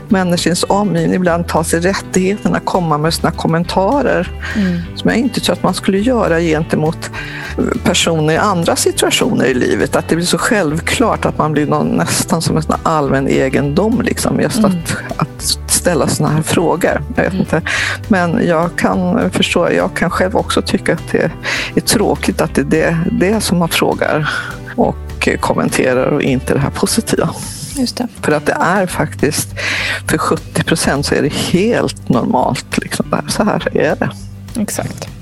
[0.09, 4.81] människors omgivning ibland tar sig rättigheten att komma med sina kommentarer mm.
[4.95, 7.09] som jag inte tror att man skulle göra gentemot
[7.83, 9.95] personer i andra situationer i livet.
[9.95, 14.01] Att det blir så självklart att man blir någon, nästan som en allmän egendom.
[14.01, 14.71] Liksom, just mm.
[14.71, 17.01] att, att ställa såna här frågor.
[17.15, 17.39] Jag vet mm.
[17.39, 17.61] inte.
[18.07, 21.31] Men jag kan förstå, jag kan själv också tycka att det
[21.75, 24.29] är tråkigt att det är det, det som man frågar
[24.75, 27.29] och kommenterar och inte det här positiva.
[27.75, 28.07] Just det.
[28.21, 29.49] För att det är faktiskt,
[30.07, 32.77] för 70 procent så är det helt normalt.
[32.77, 33.05] Liksom.
[33.27, 34.11] Så här är det.
[34.61, 35.16] Exakt.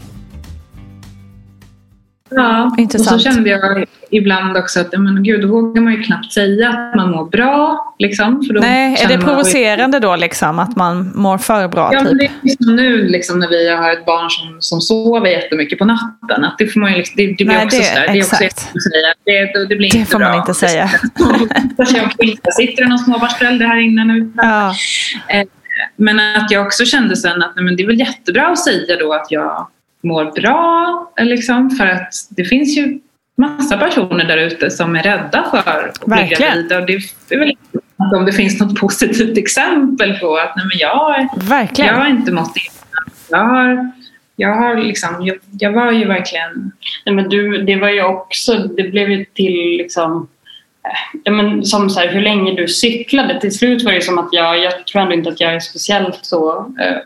[2.30, 3.16] Ja, Intressant.
[3.16, 6.70] och så kände jag ibland också att men gud, då vågar man ju knappt säga
[6.70, 7.96] att man mår bra.
[8.00, 11.90] Liksom, för då Nej, är det provocerande då liksom, att man mår för bra?
[11.94, 12.18] Ja, typ?
[12.20, 15.86] det är liksom nu liksom, när vi har ett barn som, som sover jättemycket på
[15.86, 16.44] natten.
[16.46, 18.08] Att det, får man ju, liksom, det, det blir Nej, också det, sådär.
[18.08, 19.14] Det, är också säga.
[19.26, 20.30] det, det blir det inte får bra.
[20.30, 20.88] man inte säga.
[22.58, 24.32] sitter det någon småbarnsförälder här inne nu?
[24.38, 24.74] Ja.
[25.28, 25.44] Eh,
[25.96, 28.96] men att jag också kände sen att nej, men det är väl jättebra att säga
[29.00, 29.68] då att jag
[30.06, 31.12] mår bra.
[31.18, 33.00] Liksom, för att det finns ju
[33.38, 36.80] massa personer där ute som är rädda för att bli gravida.
[36.80, 36.94] Och det
[37.30, 37.58] är väl
[38.15, 41.94] om det finns något positivt exempel på att nej, men jag, Verkligen.
[41.94, 43.12] jag har inte mått illa.
[43.30, 43.91] Jag har,
[44.36, 46.72] jag, har liksom, jag, jag, var ju verkligen...
[47.06, 50.28] Nej, men du, det var ju också, det blev ju till liksom
[50.84, 53.41] eh, Ja, men som så här, hur länge du cyklade.
[53.41, 56.20] Till slut var det som att jag, jag tror ändå inte att jag är speciellt
[56.22, 56.98] så eh,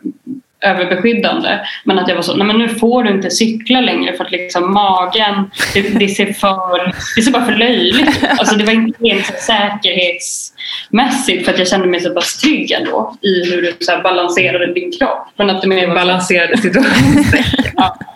[0.61, 1.59] överbeskyddande.
[1.83, 4.31] Men att jag var så, nej men nu får du inte cykla längre för att
[4.31, 9.07] liksom magen, det, det ser för, det ser bara för löjligt Alltså det var inte
[9.07, 13.99] helt säkerhetsmässigt för att jag kände mig så pass trygg ändå i hur du så
[14.03, 15.27] balanserade din kropp.
[15.37, 17.23] Men att du mer balanserade situationen.
[17.75, 17.97] ja.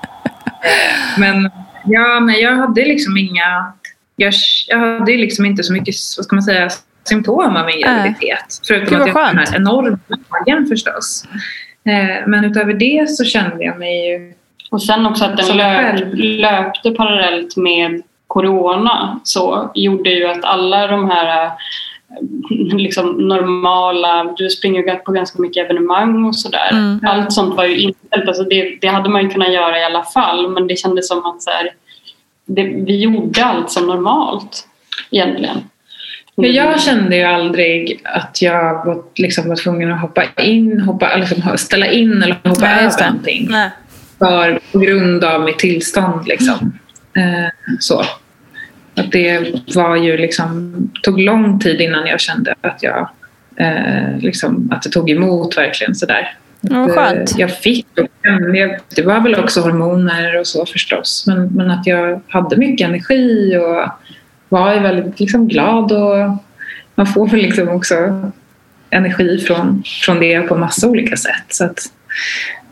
[1.18, 1.52] Men
[1.86, 3.74] ja, nej, jag hade liksom inga,
[4.16, 4.34] jag,
[4.68, 6.70] jag hade liksom inte så mycket, vad ska man säga,
[7.04, 8.40] symptom av min graviditet.
[8.40, 8.46] Äh.
[8.68, 11.26] Förutom att jag har den här enorma magen förstås.
[11.86, 14.34] Eh, men utöver det så kände jag mig ju...
[14.72, 20.88] Och sen också att den löp, löpte parallellt med corona så gjorde ju att alla
[20.88, 21.52] de här eh,
[22.78, 26.70] liksom normala, du springer ju på ganska mycket evenemang och sådär.
[26.72, 27.00] Mm.
[27.04, 28.28] Allt sånt var ju inställt.
[28.28, 31.26] Alltså det, det, hade man ju kunnat göra i alla fall men det kändes som
[31.26, 31.70] att så här,
[32.46, 34.68] det, vi gjorde allt som normalt
[35.12, 35.58] egentligen.
[36.36, 41.58] Jag kände ju aldrig att jag var, liksom, var tvungen att hoppa in, hoppa, liksom,
[41.58, 43.48] ställa in eller hoppa Nej, över någonting.
[43.50, 43.70] Nej.
[44.20, 46.28] För, på grund av mitt tillstånd.
[46.28, 46.74] Liksom.
[47.16, 47.44] Mm.
[47.44, 48.06] Eh, så.
[48.96, 53.10] Att det var ju liksom, tog lång tid innan jag kände att jag
[53.56, 56.38] eh, liksom, att det tog emot verkligen sådär.
[56.62, 57.38] Ja, skönt.
[57.38, 57.88] Jag fick,
[58.96, 61.24] det var väl också hormoner och så förstås.
[61.28, 63.90] Men, men att jag hade mycket energi och
[64.50, 66.38] var väldigt liksom glad och
[66.96, 67.96] man får väl liksom också
[68.90, 71.46] energi från, från det på massa olika sätt.
[71.50, 71.80] Så att,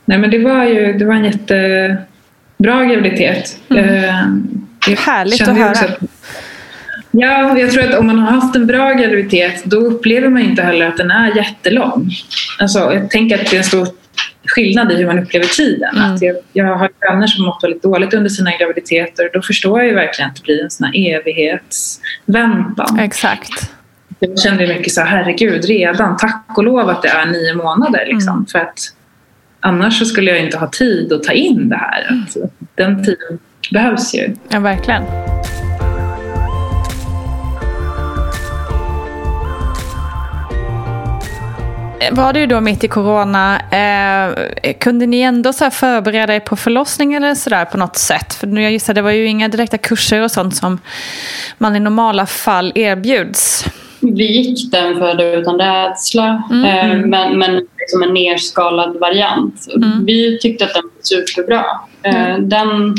[0.06, 3.58] nej men det var ju det var en jättebra graviditet.
[3.70, 3.86] Mm.
[4.88, 5.70] Eh, Härligt att höra.
[5.72, 6.00] Att,
[7.12, 10.62] ja, jag tror att om man har haft en bra graviditet då upplever man inte
[10.62, 12.12] heller att den är jättelång.
[12.60, 13.88] Alltså, jag tänker att det är en stor
[14.46, 15.96] skillnad i hur man upplever tiden.
[15.96, 16.14] Mm.
[16.14, 19.30] Att jag, jag har vänner som mått väldigt dåligt under sina graviditeter.
[19.34, 23.00] Då förstår jag ju verkligen att det blir en sån här evighetsväntan.
[23.00, 23.72] Exakt.
[24.20, 28.06] Jag kände mycket så här, herregud, redan, tack och lov att det är nio månader.
[28.06, 28.46] Liksom, mm.
[28.46, 28.80] För att
[29.60, 32.08] annars skulle jag inte ha tid att ta in det här.
[32.10, 32.22] Mm.
[32.22, 33.40] Alltså, den tiden
[33.72, 34.36] behövs ju.
[34.50, 35.04] Ja, verkligen.
[42.12, 43.60] Var du då mitt i corona.
[43.60, 48.34] Eh, kunde ni ändå så förbereda er på förlossning eller sådär på något sätt?
[48.34, 50.80] För nu jag gissar, det var ju inga direkta kurser och sånt som
[51.58, 53.66] man i normala fall erbjuds.
[54.00, 56.66] Vi gick den födda utan rädsla, mm.
[56.66, 59.68] eh, men, men som en nerskalad variant.
[59.76, 60.06] Mm.
[60.06, 61.66] Vi tyckte att den var superbra.
[62.04, 62.50] Eh, mm.
[62.50, 62.96] Den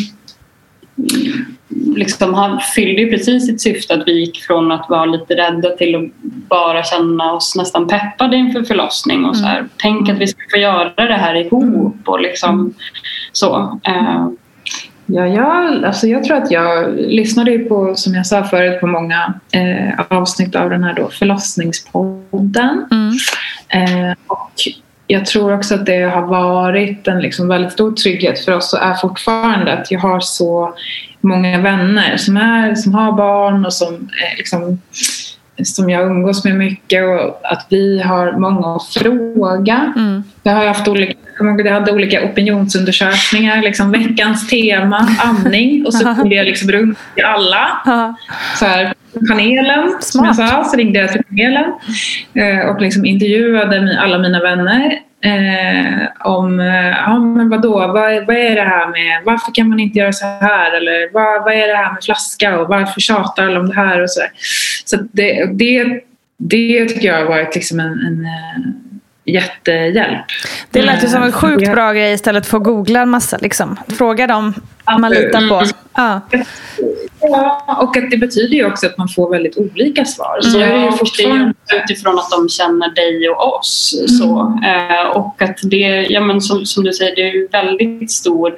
[1.97, 5.71] liksom, han fyllde ju precis sitt syfte att vi gick från att vara lite rädda
[5.71, 9.71] till att bara känna oss nästan peppade inför förlossning och så här, mm.
[9.77, 12.75] tänk att vi ska få göra det här ihop och liksom
[13.33, 13.81] så.
[13.89, 14.29] Uh,
[15.07, 19.35] Ja, jag, alltså jag tror att jag lyssnade på, som jag sa förut, på många
[19.53, 22.87] eh, avsnitt av den här då förlossningspodden.
[22.91, 23.13] Mm.
[23.69, 24.53] Eh, och
[25.07, 28.83] jag tror också att det har varit en liksom väldigt stor trygghet för oss och
[28.83, 30.75] är fortfarande att jag har så
[31.23, 34.81] många vänner som, är, som har barn och som, liksom,
[35.65, 39.93] som jag umgås med mycket och att vi har många att fråga.
[39.97, 40.23] Mm.
[40.43, 43.63] Jag har haft olika jag hade olika opinionsundersökningar.
[43.63, 45.87] Liksom veckans tema, amning.
[45.87, 47.69] Och så ringde jag liksom runt till alla.
[48.59, 48.95] Så här,
[49.29, 50.05] panelen, Smart.
[50.05, 51.73] som jag sa, så ringde jag till panelen
[52.35, 58.37] eh, och liksom intervjuade alla mina vänner eh, om eh, ja, men vadå, vad, vad
[58.37, 61.69] är det här med, varför kan man inte göra så här eller vad, vad är
[61.69, 64.31] det här med flaska och varför tjatar alla om det här och så där.
[64.85, 66.01] Så det, det,
[66.39, 68.82] det tycker jag har varit liksom en, en eh,
[69.25, 70.25] jättehjälp.
[70.71, 71.73] Det lät ju som en sjukt Ja.
[71.73, 73.39] bra grej istället för att googla en massa.
[73.41, 73.77] Liksom.
[73.99, 74.55] Fråga dem
[74.99, 75.67] man litar på.
[75.95, 76.21] Ja.
[77.21, 80.41] Ja, och att det betyder ju också att man får väldigt olika svar.
[80.41, 83.95] Så är det och det är fortfarande ju utifrån att de känner dig och oss.
[84.19, 88.11] Så, eh, och att det, ja, men som, som du säger, det är ju väldigt
[88.11, 88.55] stor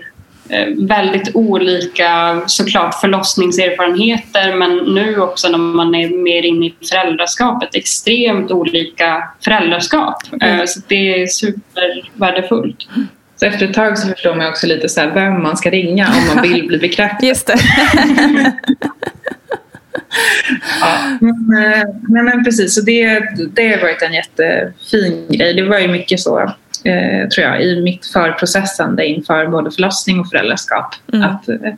[0.77, 8.51] väldigt olika såklart förlossningserfarenheter men nu också när man är mer inne i föräldraskapet extremt
[8.51, 10.17] olika föräldraskap.
[10.43, 12.89] Eh, Så det är supervärdefullt.
[13.37, 16.07] Så efter ett tag så förstår man också lite så här vem man ska ringa
[16.09, 17.27] om man vill bli bekräftad.
[17.27, 17.59] Just det.
[20.81, 20.99] Ja.
[21.21, 21.83] Men, eh,
[22.25, 23.21] men precis, så det,
[23.55, 25.55] det har varit en jättefin grej.
[25.55, 26.53] Det var ju mycket så,
[26.85, 30.95] eh, tror jag, i mitt förprocessande inför både förlossning och föräldraskap.
[31.13, 31.75] Att, eh,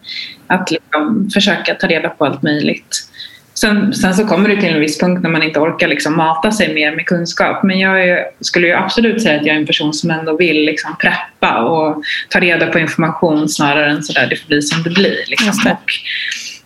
[0.46, 3.06] att liksom försöka ta reda på allt möjligt.
[3.54, 6.52] Sen, sen så kommer det till en viss punkt när man inte orkar liksom mata
[6.52, 7.62] sig mer med kunskap.
[7.62, 10.64] Men jag är, skulle ju absolut säga att jag är en person som ändå vill
[10.64, 14.90] liksom preppa och ta reda på information snarare än sådär det får bli som det
[14.90, 15.24] blir.
[15.26, 15.52] Liksom.
[15.64, 15.70] Det.
[15.70, 15.92] Och,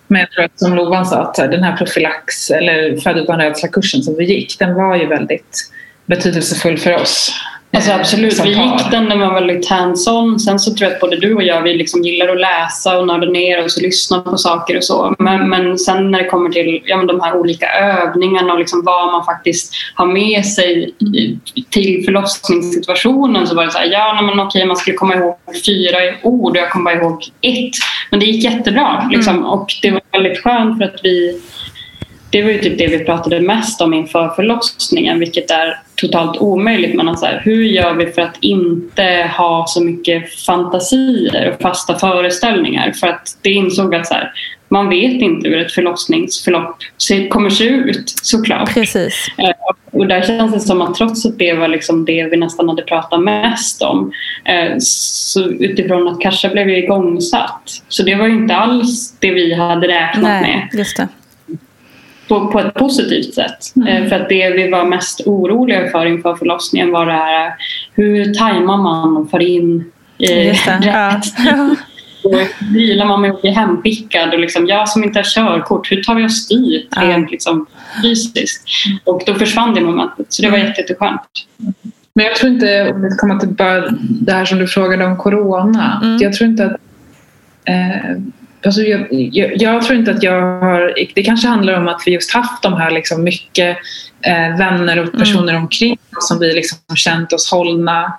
[0.06, 4.24] men jag tror att som Lovan sa, att den här profylax eller födelsebarnrädsla-kursen som vi
[4.24, 5.70] gick, den var ju väldigt
[6.06, 7.34] betydelsefull för oss.
[7.72, 10.38] Alltså absolut, vi gick den, den var väldigt hands-on.
[10.38, 13.06] Sen så tror jag att både du och jag vi liksom gillar att läsa och
[13.06, 15.14] nörda ner oss och lyssna på saker och så.
[15.18, 18.82] Men, men sen när det kommer till ja, men de här olika övningarna och liksom
[18.84, 20.94] vad man faktiskt har med sig
[21.70, 25.36] till förlossningssituationen så var det så här, ja nej, men okej man skulle komma ihåg
[25.66, 27.74] fyra ord och jag kom bara ihåg ett.
[28.10, 31.40] Men det gick jättebra liksom, och det var väldigt skönt för att vi
[32.30, 36.94] det var ju typ det vi pratade mest om inför förlossningen, vilket är totalt omöjligt.
[36.94, 41.62] Men att så här, hur gör vi för att inte ha så mycket fantasier och
[41.62, 42.92] fasta föreställningar?
[42.92, 44.32] För att det insåg att så här,
[44.68, 46.76] man vet inte hur ett förlossningsförlopp
[47.30, 48.74] kommer se ut såklart.
[48.74, 49.28] Precis.
[49.38, 49.50] Eh,
[49.92, 52.82] Och där känns det som att trots att det var liksom det vi nästan hade
[52.82, 54.12] pratat mest om
[54.44, 57.82] eh, så utifrån att Kasha blev igångsatt.
[57.88, 61.08] Så det var ju inte alls det vi hade räknat med Nej, just det.
[62.30, 63.58] På, på ett positivt sätt.
[63.88, 67.52] Eh, För att det vi var mest oroliga för inför förlossningen var det här
[67.94, 69.84] hur tajmar man och får in
[70.18, 71.20] eh, rätt Ja.
[72.74, 76.14] vilar man med att bli hempickad och liksom, jag som inte har körkort, hur tar
[76.14, 77.02] vi oss dit Ja.
[77.02, 77.66] rent liksom,
[78.02, 78.64] fysiskt?
[79.04, 81.20] Och då försvann det momentet, så det var jätte- jätteskönt.
[82.14, 85.16] Men jag tror inte, om vi kommer till bara det här som du frågade om
[85.16, 86.00] corona.
[86.02, 86.18] Mm.
[86.20, 86.76] Jag tror inte att...
[87.64, 88.10] Eh,
[88.64, 90.94] alltså jag, jag, jag tror inte att jag har...
[91.14, 93.76] Det kanske handlar om att vi just haft de här liksom mycket
[94.26, 98.12] eh, vänner och personer omkring oss som vi liksom känt oss hållna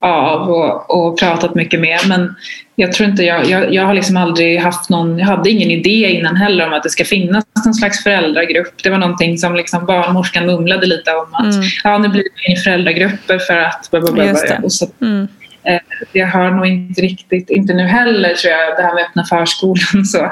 [0.00, 1.98] av och, och pratat mycket med.
[2.08, 2.34] Men
[2.76, 6.10] jag tror inte jag, jag, jag har liksom aldrig haft någon, jag hade ingen idé
[6.10, 8.82] innan heller om att det ska finnas någon slags föräldragrupp.
[8.82, 11.66] Det var någonting som liksom barnmorskan mumlade lite om att Mm.
[11.84, 13.90] ja, nu blir det föräldragrupper för att...
[13.90, 14.60] bla, bla, bla, Just det.
[14.62, 15.28] Och så, Mm.
[15.62, 15.80] Eh,
[16.12, 20.04] jag har nog inte riktigt, inte nu heller tror jag, det här med öppna förskolan.
[20.04, 20.24] Så,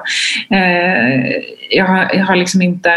[0.55, 1.31] eh,
[1.71, 2.91] jag, har, jag har liksom inte,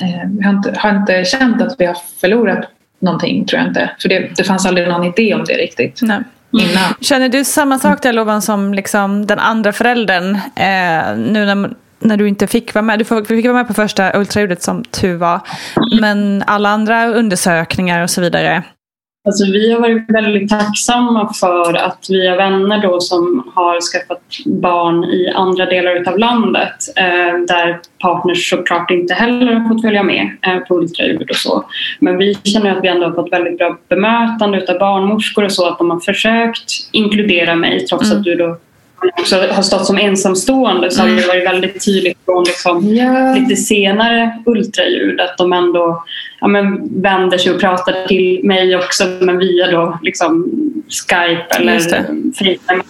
[0.00, 3.90] eh, jag har inte, har inte känt att vi har förlorat någonting, tror jag inte.
[4.02, 6.20] För det, det fanns aldrig någon idé om det riktigt Nej.
[6.52, 6.94] innan.
[7.00, 12.16] Känner du samma sak där Lovan som liksom den andra föräldern eh, nu när, när
[12.16, 12.98] du inte fick vara med?
[12.98, 15.40] Du fick fick vara med på första ultraljudet som tur var.
[16.00, 18.62] Men alla andra undersökningar och så vidare.
[19.24, 24.22] Alltså, vi har varit väldigt tacksamma för att vi har vänner då som har skaffat
[24.46, 30.02] barn i andra delar av landet eh, där partners såklart inte heller har fått följa
[30.02, 31.64] med eh, på ultraljud och så.
[31.98, 35.68] Men vi känner att vi ändå har fått väldigt bra bemötande av barnmorskor och så
[35.68, 38.18] att de har försökt inkludera mig trots Mm.
[38.18, 38.56] att du då
[39.02, 42.84] också har stått som ensamstående så har det varit väldigt tydligt från liksom
[43.34, 46.04] lite senare ultraljud att de ändå
[46.40, 50.50] ja, men vänder sig och pratar till mig också men via då liksom
[50.88, 51.78] Skype eller.
[51.78, 52.82] Facetime.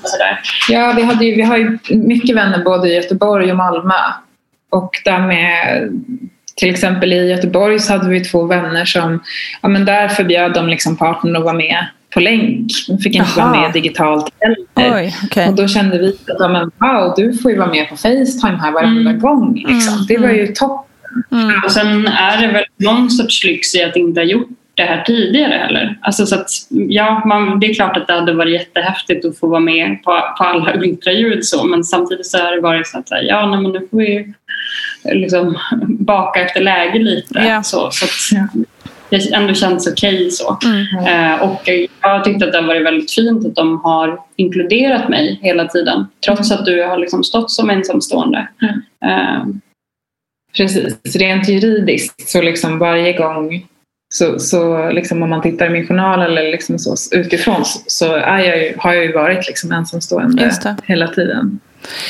[0.68, 3.94] Ja, vi, hade ju, vi har ju mycket vänner både i Göteborg och Malmö.
[4.70, 5.88] Och där med,
[6.56, 9.22] till exempel i Göteborg så hade vi två vänner som,
[9.62, 12.72] ja men där förbjöd de liksom partnern att vara med på länk.
[12.88, 13.50] De fick inte Jaha.
[13.52, 14.94] vara med digitalt heller.
[14.96, 15.48] Oj, okej.
[15.48, 16.08] Och då kände vi
[16.38, 19.20] att men, wow, du får ju vara med på Facetime här varenda Mm.
[19.20, 19.54] gång.
[19.68, 19.94] Liksom.
[19.94, 20.86] Mm, Det var ju topp.
[21.64, 25.02] Och sen är det väl någon sorts lyx i att inte ha gjort det här
[25.06, 25.98] tidigare heller.
[26.02, 29.46] Alltså så att, ja, man, det är klart att det hade varit jättehäftigt att få
[29.46, 33.08] vara med på, på alla ultraljud så, men samtidigt så har det varit så att
[33.22, 34.34] ja, nej, men nu får vi
[35.04, 35.58] liksom
[35.88, 37.38] baka efter läge lite.
[37.48, 37.62] Ja.
[37.62, 38.46] Så, så att,
[39.10, 40.58] det ändå känns okej okay, så.
[40.64, 41.32] Mm.
[41.32, 41.68] Eh, och
[42.02, 46.06] jag tyckte att det har varit väldigt fint att de har inkluderat mig hela tiden.
[46.24, 48.48] Trots att du har liksom stått som ensamstående.
[48.62, 48.82] Mm.
[49.04, 49.46] Eh.
[50.56, 53.66] Precis, rent juridiskt så liksom varje gång
[54.14, 58.58] så, så liksom om man tittar i min journal eller liksom så, utifrån så, jag
[58.58, 60.52] ju, har jag ju varit liksom ensamstående
[60.84, 61.60] hela tiden.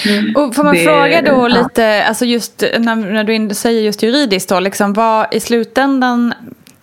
[0.07, 0.37] Mm.
[0.37, 1.49] Och får man det, fråga då ja.
[1.49, 6.35] lite, alltså just när, när du säger just juridiskt då, liksom vad i slutändan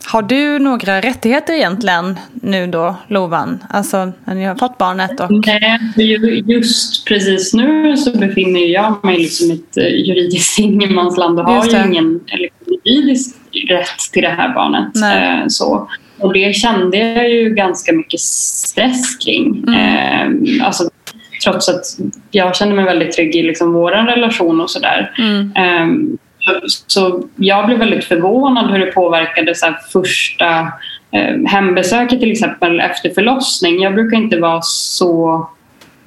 [0.08, 3.64] har du några rättigheter egentligen nu då, Lovan?
[3.70, 5.20] Alltså när ni har fått barnet?
[5.20, 5.32] Och...
[5.32, 11.46] Nej, just precis nu så befinner jag mig liksom i ett eh, juridiskt ingenmansland och
[11.46, 12.20] har ju ingen
[12.68, 13.36] juridisk
[13.70, 14.92] rätt till det här barnet.
[14.96, 15.42] Nej.
[15.42, 15.90] Eh, så.
[16.20, 19.64] Och det kände jag ju ganska mycket stress kring.
[19.68, 20.60] Mm.
[20.60, 20.90] Eh, alltså,
[21.44, 21.84] trots att
[22.32, 25.12] jag kände mig väldigt trygg i liksom vår relation och sådär.
[25.18, 25.52] Mm.
[26.88, 30.60] Så jag blev väldigt förvånad hur det påverkade så första
[31.12, 33.82] eh, hembesöket till exempel efter förlossning.
[33.82, 35.48] Jag brukar inte vara så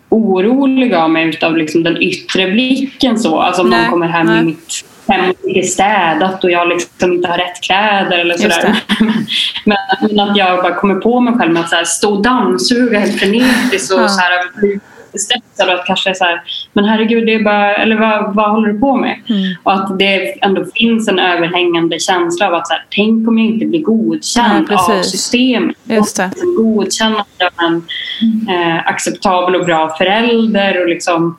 [0.09, 3.19] orolig av mig utav liksom den yttre blicken.
[3.19, 3.39] Så.
[3.39, 4.41] Alltså om nej, någon kommer hem nej.
[4.41, 8.83] i mitt hem och är städat och jag liksom inte har rätt kläder eller sådär.
[9.65, 12.23] men, men, att jag bara kommer på mig själv med att så här, stå och
[12.23, 14.09] dammsuga helt frenetiskt och ja.
[14.09, 14.33] så här,
[15.19, 16.43] stressad och att kanske så här,
[16.73, 19.21] men herregud, det är bara, eller vad, vad håller du på med?
[19.29, 19.43] Mm.
[19.63, 23.47] Och att det ändå finns en överhängande känsla av att så här, tänk om jag
[23.47, 25.77] inte blir godkänd ja, av systemet.
[25.85, 26.31] Just det.
[26.37, 27.83] Jag är en
[28.49, 31.37] eh, acceptabel och bra förälder och liksom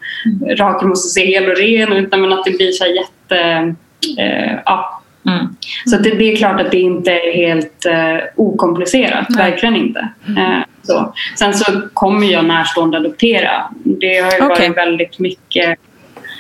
[0.60, 0.90] mm.
[0.90, 2.12] måste se hel och ren ut.
[2.12, 3.76] Men att det blir så jätte...
[4.20, 5.56] Eh, ja, Mm.
[5.86, 9.52] Så det, det, är klart att det inte är helt eh, okomplicerat, Nej.
[9.52, 10.10] verkligen inte.
[10.28, 10.38] Mm.
[10.38, 11.14] Eh, så.
[11.40, 13.70] Sen så kommer jag närstående adoptera.
[13.84, 14.48] Det har ju okay.
[14.48, 15.80] varit väldigt mycket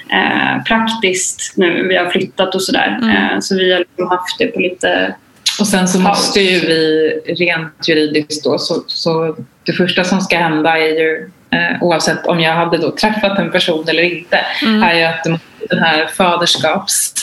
[0.09, 1.87] eh, praktiskt nu.
[1.87, 2.99] Vi har flyttat och sådär.
[3.01, 3.15] Mm.
[3.15, 5.15] Eh, så vi har liksom haft det på lite
[5.59, 10.37] och sen så måste ju vi rent juridiskt då, så, så det första som ska
[10.37, 14.83] hända är ju eh, oavsett om jag hade då träffat en person eller inte, mm.
[14.83, 15.23] är ju att
[15.69, 17.13] den här faderskaps...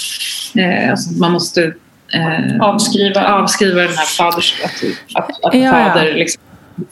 [0.59, 1.73] Eh, alltså man måste
[2.15, 3.29] eh, avskriva.
[3.29, 6.17] avskriva den här faders, att, att, att ja, fader ja.
[6.17, 6.43] Liksom,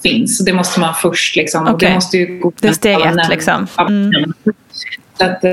[0.02, 0.38] finns.
[0.38, 1.62] Det måste man först liksom.
[1.62, 1.72] Okay.
[1.72, 3.66] Och det måste ju gå det är steg ett liksom.
[3.78, 4.32] Mm.
[5.18, 5.52] Att, eh,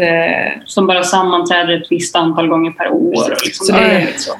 [0.65, 3.37] som bara sammanträder ett visst antal gånger per år.
[3.43, 3.65] Liksom.
[3.65, 4.33] så det, är väldigt så.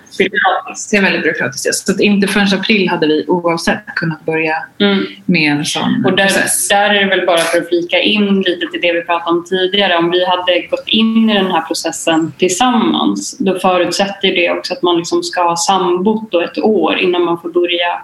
[0.91, 1.75] Det är väldigt byråkratiskt.
[1.75, 5.05] Så att inte förrän april hade vi oavsett kunnat börja mm.
[5.25, 6.67] med en sån och där, process.
[6.69, 9.45] Där är det väl bara för att flika in lite till det vi pratade om
[9.45, 9.97] tidigare.
[9.97, 14.81] Om vi hade gått in i den här processen tillsammans då förutsätter det också att
[14.81, 18.01] man liksom ska ha sambott ett år innan man får börja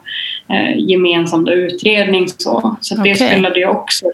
[0.49, 2.27] eh, gemensamt utredning.
[2.27, 3.11] Så, så okay.
[3.11, 4.05] det spelade ju också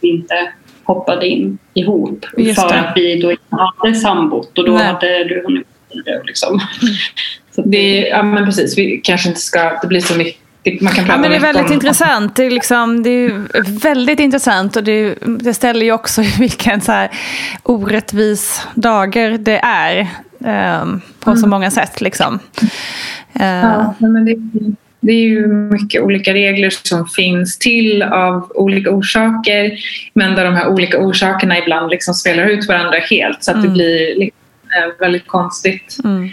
[0.00, 0.52] inte
[0.94, 2.80] hoppade in ihop Just för det.
[2.80, 4.86] att vi då inte hade sambott och då Nej.
[4.86, 5.66] hade du hunnit
[6.24, 6.60] liksom.
[7.54, 10.36] Så det, ja men precis, vi kanske inte ska, det blir så mycket
[10.80, 11.72] man kan ja, men det är väldigt om...
[11.72, 12.36] intressant.
[12.36, 16.92] Det är, liksom, det är väldigt intressant och det, det ställer ju också vilken så
[16.92, 17.10] här
[17.62, 20.00] orättvis dagar det är
[20.38, 21.42] um, på mm.
[21.42, 22.00] så många sätt.
[22.00, 22.38] Liksom.
[23.40, 24.36] Uh, ja, men det,
[25.02, 29.72] det är ju mycket olika regler som finns till av olika orsaker
[30.14, 33.68] men där de här olika orsakerna ibland liksom spelar ut varandra helt så att mm.
[33.68, 34.38] det blir liksom,
[34.76, 35.96] eh, väldigt konstigt.
[36.04, 36.28] Mm.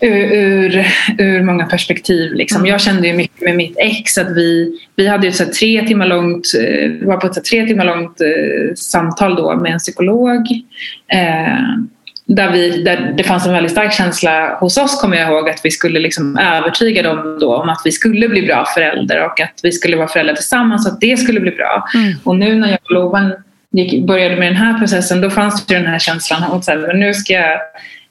[0.00, 0.86] Ur, ur,
[1.18, 2.32] ur, många perspektiv.
[2.32, 2.58] Liksom.
[2.58, 2.70] Mm.
[2.70, 6.06] Jag kände ju mycket med mitt ex att vi, vi hade ett så tre timmar
[6.06, 10.46] långt, eh, var på ett så tre timmar långt eh, samtal då med en psykolog.
[11.12, 11.76] Eh,
[12.34, 15.60] där, vi, där det fanns en väldigt stark känsla hos oss, kommer jag ihåg, att
[15.64, 19.60] vi skulle liksom övertyga dem då om att vi skulle bli bra föräldrar och att
[19.62, 21.88] vi skulle vara föräldrar tillsammans och att det skulle bli bra.
[21.94, 22.12] Mm.
[22.24, 23.32] Och nu när jag och Lovan
[23.70, 26.94] gick, började med den här processen, då fanns det den här känslan att så här,
[26.94, 27.52] nu ska jag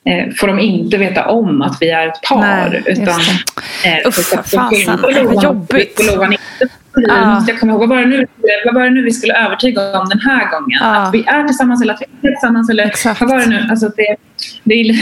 [0.06, 2.70] eh, får de inte veta om att vi är ett par.
[2.70, 3.20] Nej, utan,
[3.86, 6.02] eh, Uff, fasen, vad jobbigt.
[6.08, 7.36] Lovan inte Ja.
[7.36, 8.26] Måste jag komma ihåg, vad var, det nu,
[8.66, 10.80] vad var det nu vi skulle övertyga om den här gången?
[10.82, 10.96] Ja.
[10.96, 12.70] Att vi är tillsammans eller att vi är tillsammans?
[12.70, 13.22] Eller, Exakt.
[13.22, 13.68] vad var det nu?
[13.70, 14.16] Alltså det,
[14.64, 14.96] det, är,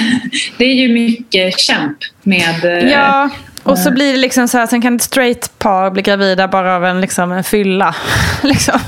[0.58, 2.66] det är ju mycket kämp med...
[2.66, 3.30] Eh, ja,
[3.64, 6.76] och så blir det liksom så här, sen kan ett straight par bli gravida bara
[6.76, 7.96] av en, liksom, en fylla.
[8.44, 8.80] liksom.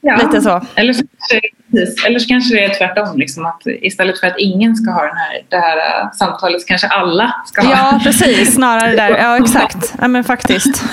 [0.00, 0.16] Ja.
[0.16, 0.66] Lite så.
[0.74, 1.04] Eller så
[1.70, 2.04] precis.
[2.04, 3.18] Eller så kanske det är tvärtom.
[3.18, 6.66] Liksom, att istället för att ingen ska ha den här, det här uh, samtalet så
[6.66, 8.54] kanske alla ska ha Ja, precis.
[8.54, 9.10] Snarare där.
[9.10, 9.94] Ja, exakt.
[10.00, 10.84] Ja, men faktiskt.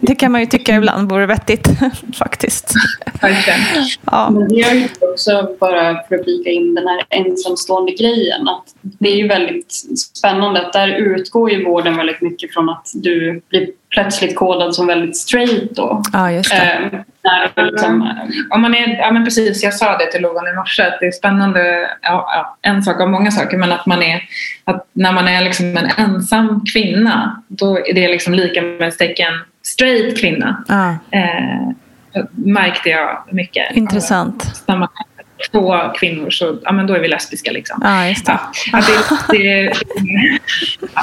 [0.00, 1.68] Det kan man ju tycka ibland vore vettigt.
[2.18, 2.74] faktiskt.
[3.20, 3.60] Verkligen.
[4.04, 4.30] Ja.
[4.30, 8.64] Men det är ju också, bara för att flika in den här ensamstående grejen, att
[8.80, 9.72] det är ju väldigt
[10.18, 14.86] spännande att där utgår ju vården väldigt mycket från att du blir plötsligt kodad som
[14.86, 16.02] väldigt straight då.
[16.50, 16.56] ja.
[16.62, 18.14] Eh, när liksom,
[18.50, 21.06] Om man är, ja men precis, jag sa det till Lovan i morse att det
[21.06, 24.22] är spännande, ja, en sak av många saker, men att man är,
[24.64, 29.32] att när man är liksom en ensam kvinna, då är det liksom lika med tecken
[29.62, 30.64] straight kvinna.
[31.10, 33.76] Eh, märkte jag mycket.
[33.76, 34.62] intressant.
[34.66, 34.76] Är
[35.50, 37.50] två kvinnor så ja, men då är vi lesbiska.
[37.50, 37.80] Liksom.
[37.84, 38.38] Ja, just det.
[38.72, 38.86] Ja, att
[39.30, 39.72] det, det,
[40.94, 41.02] ja,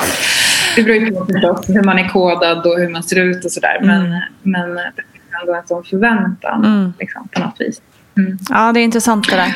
[0.75, 3.51] det beror ju på förstås hur man är kodad och hur man ser ut och
[3.51, 3.77] sådär.
[3.81, 4.19] Men, Mm.
[4.41, 6.93] men det finns ändå en sån förväntan Mm.
[6.99, 7.81] liksom, på något vis.
[8.17, 8.37] Mm.
[8.49, 9.53] Ja, det är intressant det där.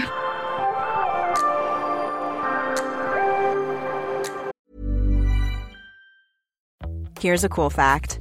[7.19, 8.19] Here's a cool fact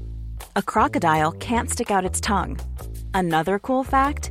[0.54, 2.56] a crocodile can't stick out its tongue.
[3.14, 4.30] Another cool fact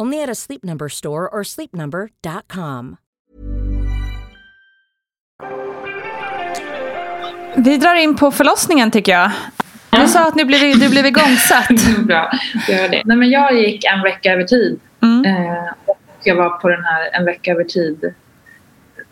[0.00, 2.96] Only at a Sleep Number store or sleepnumber.com.
[7.56, 9.30] Vi drar in på förlossningen tycker jag.
[9.90, 11.68] Du sa att nu blev, du blev igångsatt.
[11.98, 12.30] Bra,
[12.68, 13.02] gör det.
[13.04, 14.80] Nej, men jag gick en vecka över tid.
[15.02, 15.24] Mm.
[15.24, 18.14] Eh, och jag var på den här en vecka över tid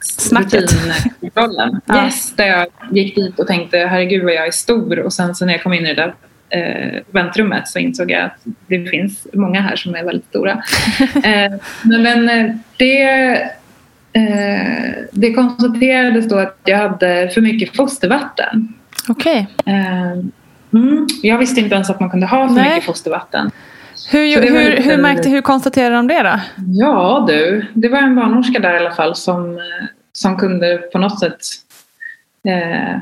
[0.01, 0.73] Snacket.
[0.73, 1.81] rutinkontrollen.
[1.87, 2.05] Ja.
[2.05, 5.47] Yes, där jag gick dit och tänkte herregud vad jag är stor och sen så
[5.47, 6.15] när jag kom in i det där
[6.57, 10.53] eh, väntrummet så insåg jag att det finns många här som är väldigt stora.
[11.25, 11.53] eh,
[11.83, 13.03] men eh, det,
[14.13, 18.75] eh, det konstaterades då att jag hade för mycket fostervatten.
[19.09, 19.49] Okej.
[19.67, 20.13] Eh,
[20.73, 22.69] mm, jag visste inte ens att man kunde ha för Nej.
[22.69, 23.51] mycket fostervatten.
[24.11, 26.41] Hur, hur, hur, märkte, hur konstaterade de det då?
[26.57, 30.99] Ja du, det var en barnmorska där i alla fall som, eh, som kunde på
[30.99, 31.39] något sätt
[32.49, 33.01] eh,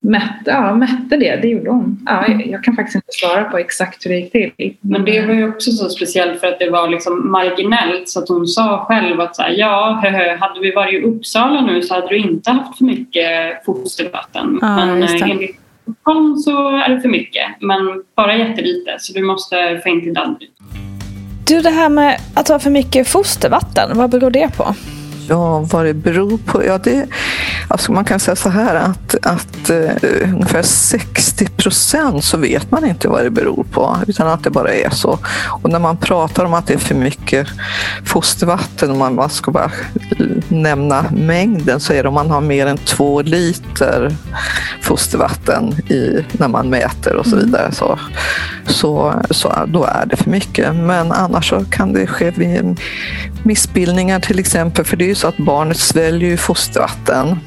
[0.00, 1.36] mätte, ja, mätte det.
[1.36, 2.00] Det gjorde hon.
[2.06, 4.76] Ja, jag, jag kan faktiskt inte svara på exakt hur det gick till.
[4.80, 8.28] Men det var ju också så speciellt för att det var liksom marginellt så att
[8.28, 11.94] hon sa själv att så här, ja, höhö, hade vi varit i Uppsala nu så
[11.94, 14.58] hade du inte haft för mycket fostervatten.
[14.60, 19.22] Ja, men eh, enligt Stockholm så är det för mycket, men bara jättelite så du
[19.22, 20.50] måste få in till Danderyd.
[21.46, 24.74] Du, det här med att ha för mycket fostervatten, vad beror det på?
[25.28, 26.64] Ja, vad det beror på?
[26.64, 27.06] Ja, det,
[27.70, 32.84] Alltså man kan säga så här att, att uh, ungefär 60 procent så vet man
[32.84, 35.18] inte vad det beror på, utan att det bara är så.
[35.62, 37.46] Och när man pratar om att det är för mycket
[38.04, 39.70] fostervatten, om man ska bara
[40.48, 44.16] nämna mängden, så är det om man har mer än två liter
[44.82, 47.44] fostervatten i, när man mäter och så mm.
[47.46, 47.72] vidare.
[47.72, 47.98] Så,
[48.66, 50.74] så, så då är det för mycket.
[50.74, 52.32] Men annars så kan det ske
[53.42, 57.38] missbildningar till exempel, för det är ju så att barnet sväljer ju fostervatten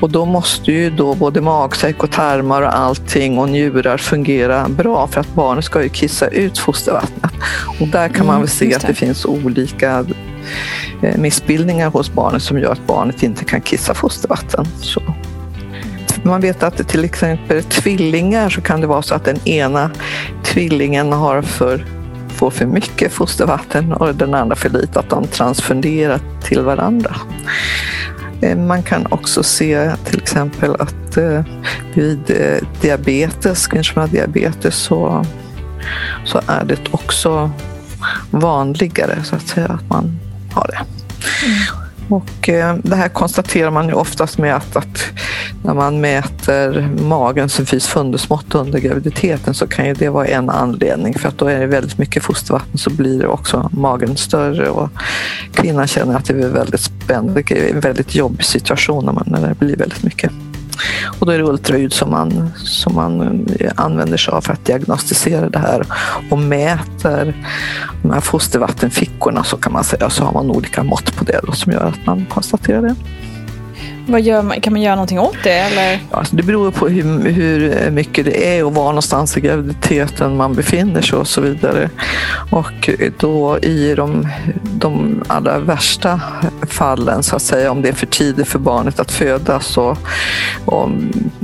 [0.00, 5.06] och då måste ju då både magsäck och tarmar och allting och njurar fungera bra
[5.06, 7.32] för att barnet ska ju kissa ut fostervattnet.
[7.80, 10.04] Och där kan man mm, väl se att det finns olika
[11.02, 14.66] eh, missbildningar hos barnet som gör att barnet inte kan kissa fostervatten.
[14.80, 15.02] Så.
[16.22, 19.90] Man vet att till exempel tvillingar så kan det vara så att den ena
[20.44, 21.95] tvillingen har för
[22.36, 27.16] får för mycket fostervatten och den andra för lite, att de transfunderar till varandra.
[28.40, 31.44] Eh, man kan också se till exempel att eh,
[31.94, 35.24] vid eh, diabetes, kvinnor som har diabetes, så,
[36.24, 37.50] så är det också
[38.30, 40.18] vanligare så att säga att man
[40.52, 40.80] har det.
[41.46, 41.85] Mm.
[42.08, 45.04] Och eh, det här konstaterar man ju oftast med att, att
[45.64, 51.14] när man mäter magens fys fundusmått under graviditeten så kan ju det vara en anledning
[51.14, 54.88] för att då är det väldigt mycket fostervatten så blir det också magen större och
[55.52, 59.24] kvinnan känner att det är väldigt spännande, det är en väldigt jobbig situation när, man,
[59.26, 60.32] när det blir väldigt mycket.
[61.18, 64.64] Och då är det ultraljud som man, som man eh, använder sig av för att
[64.64, 65.86] diagnostisera det här
[66.30, 67.46] och mäter
[68.02, 71.52] de här fostervattenfickorna så kan man säga, så har man olika mått på det då,
[71.52, 72.94] som gör att man konstaterar det.
[74.08, 75.58] Vad gör man, kan man göra någonting åt det?
[75.58, 75.92] Eller?
[76.10, 80.36] Ja, alltså det beror på hur, hur mycket det är och var någonstans i graviditeten
[80.36, 81.90] man befinner sig och så vidare.
[82.50, 84.28] Och då i de,
[84.62, 86.20] de allra värsta
[86.68, 89.78] fallen, så att säga, om det är för tidigt för barnet att födas.
[89.78, 89.98] Och,
[90.64, 90.90] och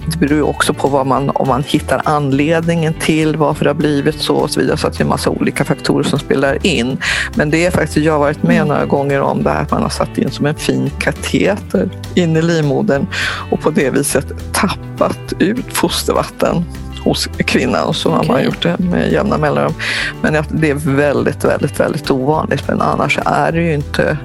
[0.07, 4.21] det beror också på vad man, om man hittar anledningen till varför det har blivit
[4.21, 4.77] så och så vidare.
[4.77, 6.99] Så att det är en massa olika faktorer som spelar in.
[7.35, 8.69] Men det är faktiskt, jag har varit med mm.
[8.69, 12.37] några gånger om det här att man har satt in som en fin kateter in
[12.37, 13.07] i livmodern
[13.51, 16.65] och på det viset tappat ut fostervatten
[17.05, 17.95] hos kvinnan.
[17.95, 18.27] Så okay.
[18.27, 19.75] har man gjort det med jämna mellanrum.
[20.23, 22.69] Men det är väldigt, väldigt, väldigt ovanligt.
[22.69, 24.19] Men annars är det ju inte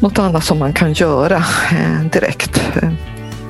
[0.00, 1.36] något annat som man kan göra
[1.70, 2.62] eh, direkt.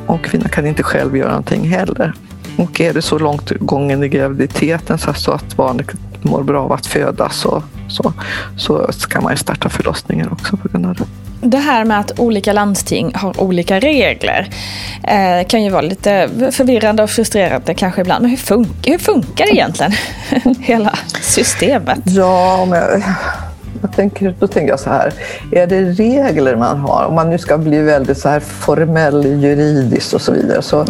[0.06, 2.12] Och kvinnan kan inte själv göra någonting heller.
[2.56, 5.86] Och är det så långt gången i graviditeten så att barnet
[6.22, 8.12] mår bra av att födas så, så,
[8.56, 11.04] så kan man starta förlossningen också på grund av det
[11.44, 14.48] det här med att olika landsting har olika regler
[15.02, 18.22] eh, kan ju vara lite förvirrande och frustrerande kanske ibland.
[18.22, 19.92] Men hur, fun hur funkar egentligen
[20.60, 21.98] hela systemet?
[22.04, 23.02] Ja, jag,
[23.82, 25.12] jag tänker, då tänker jag så här.
[25.52, 27.04] Är det regler man har?
[27.04, 30.86] Om man nu ska bli väldigt så här formell juridiskt och så vidare så,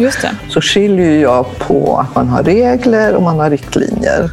[0.49, 4.29] så skiljer jag på att man har regler och man har riktlinjer.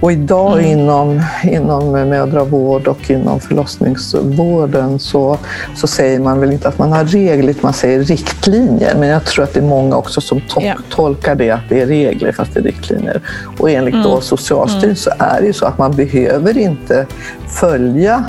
[0.00, 0.78] Och idag mm.
[0.78, 5.38] inom, inom mödravård och inom förlossningsvården så,
[5.76, 8.94] så säger man väl inte att man har regler, man säger riktlinjer.
[8.98, 10.78] Men jag tror att det är många också som to yeah.
[10.90, 13.20] tolkar det att det är regler fast det är riktlinjer.
[13.58, 14.06] Och enligt mm.
[14.06, 15.18] då Socialstyrelsen mm.
[15.18, 17.06] så är det ju så att man behöver inte
[17.48, 18.24] följa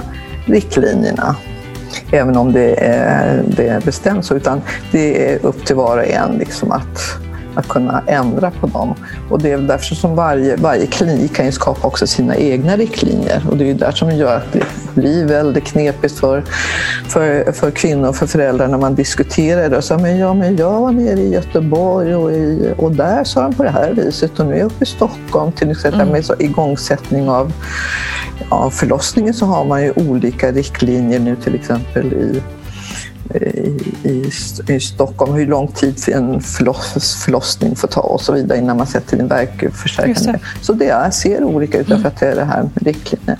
[0.46, 1.36] riktlinjerna
[2.12, 4.62] även om det är, det är bestämt så, utan
[4.92, 7.00] det är upp till var och en liksom att
[7.56, 8.96] att kunna ändra på dem.
[9.30, 13.44] Och det är därför som varje, varje klinik kan ju skapa också sina egna riktlinjer.
[13.50, 16.44] Och det är ju där som gör att det blir väldigt knepigt för,
[17.08, 19.82] för, för kvinnor och för föräldrar när man diskuterar det.
[19.82, 23.54] Så, men, ja, men jag var nere i Göteborg och, i, och där sa de
[23.54, 26.14] på det här viset och nu är jag uppe i Stockholm till exempel mm.
[26.14, 27.54] med så igångsättning av
[28.50, 32.42] ja, förlossningen så har man ju olika riktlinjer nu till exempel i
[34.04, 34.32] i,
[34.68, 38.88] i, Stockholm, hur lång tid en förloss, förlossning får ta och så vidare innan man
[38.88, 40.40] sätter in verkförstärkare.
[40.62, 43.38] Så det är, ser olika ut därför att det är det här med riktlinjer.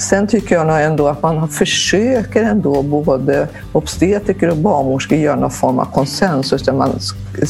[0.00, 5.50] Sen tycker jag nog ändå att man försöker ändå både obstetriker och barnmorskor göra någon
[5.50, 6.98] form av konsensus där man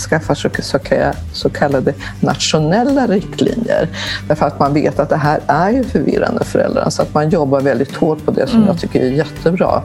[0.09, 0.35] skaffar
[1.33, 3.89] så kallade nationella riktlinjer.
[4.29, 7.31] Därför att man vet att det här är ju förvirrande för föräldrarna så att man
[7.31, 8.69] jobbar väldigt hårt på det som mm.
[8.69, 9.83] jag tycker är jättebra.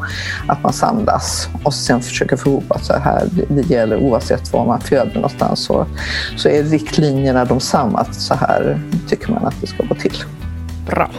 [0.48, 4.66] Att man samlas och sen försöker få ihop att så här, det gäller oavsett var
[4.66, 5.86] man föder någonstans så,
[6.38, 8.06] så är riktlinjerna de samma.
[8.06, 10.24] Så här tycker man att det ska gå till.
[10.86, 11.10] Bra.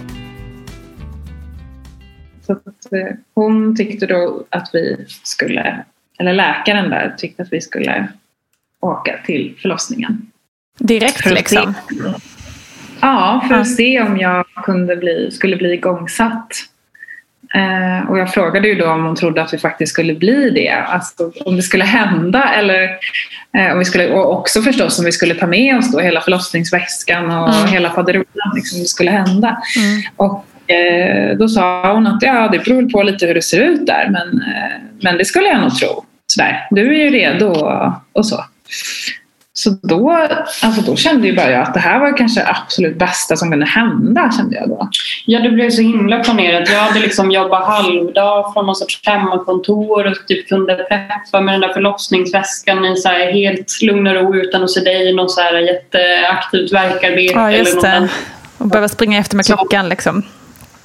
[2.46, 5.84] Så att, eh, hon tyckte då att vi skulle,
[6.18, 8.08] eller läkaren där tyckte att vi skulle
[8.80, 10.30] åka till förlossningen.
[10.78, 11.74] Direkt liksom?
[13.00, 16.52] ja, för att se om jag kunde bli, skulle bli igångsatt
[17.54, 20.70] Eh, och jag frågade ju då om hon trodde att vi faktiskt skulle bli det.
[20.70, 22.82] Alltså om det skulle hända eller
[23.58, 26.20] eh, om vi skulle, och också förstås om vi skulle ta med oss då hela
[26.20, 27.68] förlossningsväskan och Mm.
[27.68, 29.62] hela faderullan liksom, om det skulle hända.
[29.76, 30.02] Mm.
[30.16, 33.86] Och eh, då sa hon att ja, det beror på lite hur det ser ut
[33.86, 36.04] där men, eh, men det skulle jag nog tro.
[36.26, 38.44] Sådär, du är ju redo och, och så.
[39.58, 40.28] Så då,
[40.62, 43.66] alltså då kände ju bara jag att det här var kanske absolut bästa som kunde
[43.66, 44.32] hända.
[44.36, 44.88] Kände jag då.
[45.26, 46.68] Ja, det blev så himla planerat.
[46.68, 51.60] Jag hade liksom jobbat halvdag från någon sorts hemmakontor och typ kunde preppa med den
[51.60, 55.30] där förlossningsväskan i så här helt lugn och ro utan att se dig i något
[55.30, 57.34] så här jätteaktivt verkarbete.
[57.34, 58.00] Ja, just eller det.
[58.00, 58.10] något.
[58.58, 60.22] Och behöva springa efter med klockan liksom.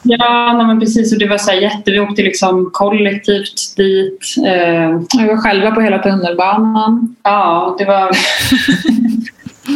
[0.03, 1.13] Ja, men precis.
[1.13, 1.91] Och det var så jätte...
[1.91, 4.19] Vi åkte liksom kollektivt dit.
[4.47, 7.15] Eh, Vi var själva på hela tunnelbanan.
[7.23, 8.11] ja, det var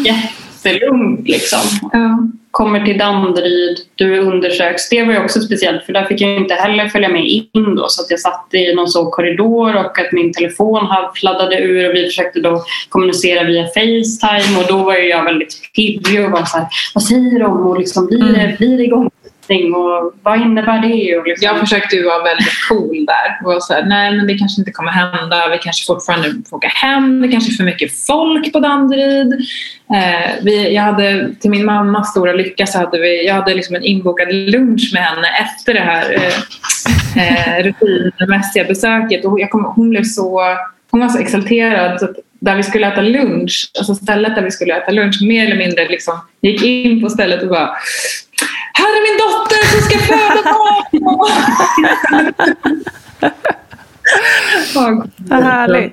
[0.05, 1.59] jättelugnt liksom.
[1.93, 2.19] Ja.
[2.51, 4.89] kommer till Danderyd, du undersöks.
[4.89, 7.85] Det var ju också speciellt för där fick jag inte heller följa med in då
[7.89, 11.95] så att jag satt i någon så korridor och att min telefon fladdade ur och
[11.95, 16.57] vi försökte då kommunicera via Facetime och då var jag väldigt pirrig och var så
[16.57, 18.85] här, vad säger de och liksom blir det, blir det
[19.49, 21.17] någonting och vad innebär det?
[21.17, 23.39] Och liksom, Jag försökte ju vara väldigt cool där.
[23.43, 25.49] Och var så här, nej men det kanske inte kommer hända.
[25.51, 27.21] Vi kanske fortfarande får åka hem.
[27.21, 29.33] Det kanske är för mycket folk på Danderyd.
[29.93, 33.75] Eh, vi, jag hade, till min mammas stora lycka så hade vi, jag hade liksom
[33.75, 36.13] en inbokad lunch med henne efter det här
[37.15, 39.25] eh, eh, rutinmässiga besöket.
[39.25, 40.41] Och jag kom, hon, blev så,
[40.91, 41.99] hon var så exalterad.
[41.99, 45.45] Så att där vi skulle äta lunch, alltså stället där vi skulle äta lunch, mer
[45.45, 47.69] eller mindre liksom, gick in på stället och bara
[48.79, 50.83] här är min dotter som ska föda barn!
[55.17, 55.91] Vad härligt.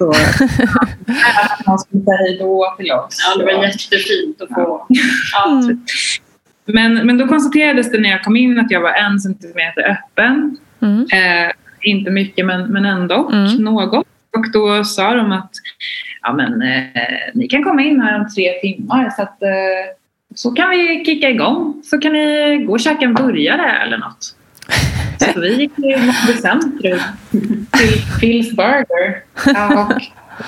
[1.67, 3.17] Han skulle säga hej då till oss.
[3.29, 4.87] ja, det var jättefint att få.
[5.33, 5.85] Ja, Mm.
[6.65, 10.57] Men, men då konstaterades det när jag kom in att jag var en centimeter öppen.
[10.83, 11.01] Mm.
[11.13, 13.55] Eh, inte mycket men, men ändå Mm.
[13.65, 14.07] något.
[14.37, 15.51] Och då sa de att
[16.23, 17.03] ja, men, eh,
[17.35, 19.49] ni kan komma in här om tre timmar så att eh,
[20.35, 21.83] så kan vi kicka igång.
[21.85, 24.37] Så kan ni gå och käka en burgare eller något.
[25.35, 27.01] Så vi gick till Moby Centrum
[27.71, 29.23] till Phil's Burger
[29.87, 30.03] och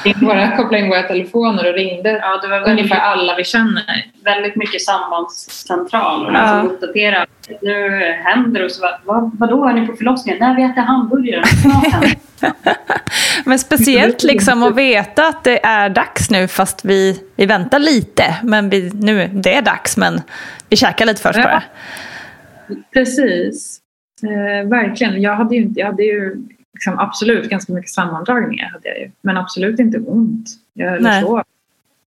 [0.26, 4.04] bara kopplade in våra telefoner och ringde ja, det var väldigt, ungefär alla vi känner.
[4.24, 6.40] väldigt mycket sambandscentral och Ja.
[6.62, 7.26] liksom uppdatera.
[7.62, 10.38] Nu händer det och så bara, vad, vadå är ni på förlossningen?
[10.40, 11.42] Nej, vi äter hamburgare.
[13.44, 18.36] Men speciellt liksom att veta att det är dags nu fast vi, vi väntar lite.
[18.42, 20.20] Men vi, nu, det är dags men
[20.68, 21.44] vi käkar lite först Ja.
[21.44, 21.62] bara.
[22.92, 23.78] Precis.
[24.22, 25.22] Eh, verkligen.
[25.22, 26.36] Jag hade ju, inte, jag hade ju
[26.74, 28.68] liksom absolut ganska mycket sammandragningar.
[28.70, 29.10] Hade jag ju.
[29.20, 30.48] Men absolut inte ont.
[30.72, 31.22] Jag Nej.
[31.22, 31.42] sov.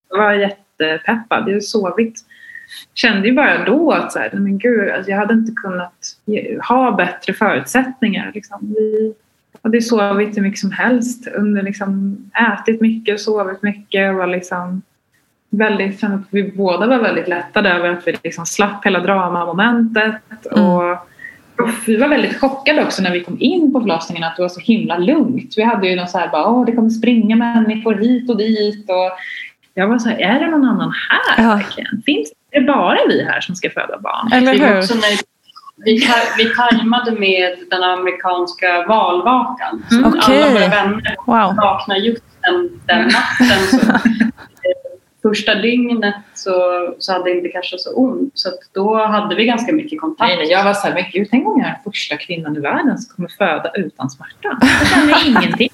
[0.10, 1.50] Jag var jättepeppad.
[1.50, 2.26] Jag sovit.
[2.94, 5.94] Kände ju bara då att så här, men gud, alltså jag hade inte kunnat
[6.26, 8.32] ge- ha bättre förutsättningar.
[8.34, 8.58] Liksom.
[8.78, 9.14] Vi
[9.62, 11.28] hade sovit hur mycket som helst.
[11.28, 12.18] Under, liksom,
[12.54, 14.10] ätit mycket, sovit mycket.
[14.12, 14.82] Och var liksom
[15.50, 20.22] väldigt, vi båda var väldigt lättade över att vi liksom slapp hela dramamomentet.
[20.52, 20.98] Och, och
[21.86, 24.60] vi var väldigt chockade också när vi kom in på förlossningen att det var så
[24.60, 25.54] himla lugnt.
[25.58, 28.90] Vi hade ju någon så här bara, åh det kommer springa människor hit och dit.
[28.90, 29.12] Och
[29.74, 31.56] jag var så här, är det någon annan här Ja.
[31.56, 32.02] verkligen?
[32.06, 34.32] Finns det bara vi här som ska föda barn?
[34.34, 34.78] Eller hur?
[34.80, 35.20] också när
[35.86, 36.00] vi,
[36.38, 39.84] vi tajmade med den amerikanska valvakan.
[39.92, 40.06] Mm.
[40.06, 40.44] Okej.
[40.44, 41.56] Alla våra vänner Wow.
[41.56, 43.60] vaknade just den, den natten.
[43.72, 43.78] Så,
[45.30, 46.52] första dygnet så,
[47.00, 48.32] så hade det inte kanske så ont.
[48.34, 50.30] Så då hade vi ganska mycket kontakt.
[50.30, 52.58] Nej, nej, jag var så här, men gud, tänk om jag är den första kvinnan
[52.58, 54.58] i världen som kommer föda utan smärta.
[54.62, 55.70] Jag känner ingenting.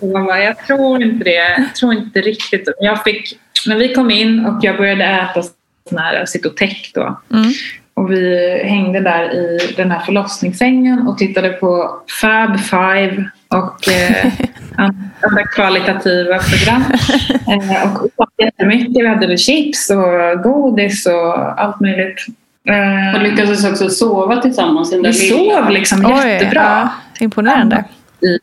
[0.00, 1.34] Bara, jag tror inte det.
[1.58, 2.68] Jag tror inte riktigt.
[2.78, 7.20] Jag fick, när vi kom in och jag började äta sån här Cytotec då.
[7.30, 7.52] Mm.
[7.94, 14.32] Och vi hängde där i den här förlossningssängen och tittade på Fab Five och eh,
[15.22, 16.84] andra kvalitativa program.
[17.48, 19.02] Eh, och åt jättemycket.
[19.02, 22.26] Vi hade chips och godis och allt möjligt.
[22.68, 26.62] Eh, Och lyckades också sova tillsammans i den där vi lilla- sov liksom Oj, jättebra
[26.62, 27.84] ja, imponerande.
[28.20, 28.38] i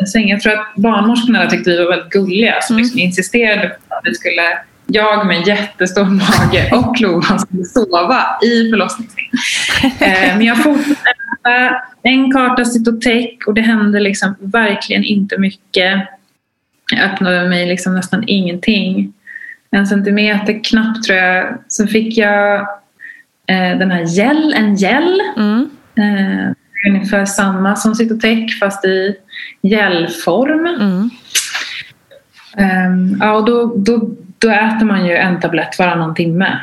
[0.00, 0.28] en säng.
[0.28, 2.82] Jag tror att barnmorskorna tyckte vi var väldigt gulliga som Mm.
[2.84, 4.42] liksom insisterade på att vi skulle,
[4.86, 9.32] jag med en jättestor mage och Lovan skulle sova i förlossningssängen.
[10.00, 11.10] eh, men jag fortsatte
[11.46, 16.08] äta en karta Cytotec och det hände liksom verkligen inte mycket.
[16.92, 19.12] Jag öppnade mig liksom nästan ingenting.
[19.70, 21.58] En centimeter knappt tror jag.
[21.68, 22.60] Sen fick jag
[23.46, 25.70] eh, den här gel, en gel Mm.
[25.98, 26.52] Eh,
[26.88, 29.16] ungefär samma som Cytotec fast i
[29.62, 30.66] gelform.
[30.66, 31.10] Mm.
[32.58, 34.10] Eh, ja, och då, då,
[34.46, 36.58] då äter man ju en tablett varannan timme.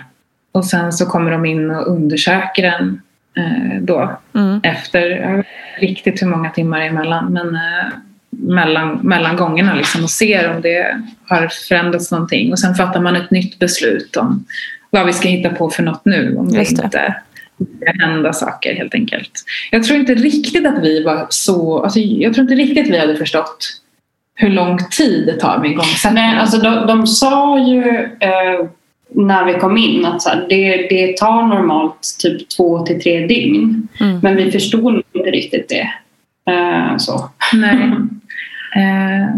[0.51, 3.01] Och sen så kommer de in och undersöker den
[3.38, 4.19] eh, då.
[4.36, 4.59] Mm.
[4.63, 7.93] Efter, jag vet inte riktigt hur många timmar emellan, men eh,
[8.29, 12.51] mellan, mellan gångerna liksom och ser om det har förändrats någonting.
[12.51, 14.45] Och sen fattar man ett nytt beslut om
[14.89, 16.36] vad vi ska hitta på för något nu.
[16.38, 16.84] Om det Just det.
[16.84, 17.15] inte
[17.57, 19.31] ska hända saker helt enkelt.
[19.71, 22.99] Jag tror inte riktigt att vi var så, alltså, jag tror inte riktigt att vi
[22.99, 23.82] hade förstått
[24.36, 26.29] hur lång tid det tar med igångsättningen.
[26.29, 28.67] Nej, alltså de, de sa ju eh,
[29.15, 33.27] när vi kom in att så här, det, det tar normalt typ två till tre
[33.27, 33.88] dygn.
[33.99, 34.19] Mm.
[34.23, 35.89] Men vi förstod inte riktigt det.
[36.51, 37.29] Eh, så.
[37.53, 37.91] Nej.
[38.75, 39.36] Eh,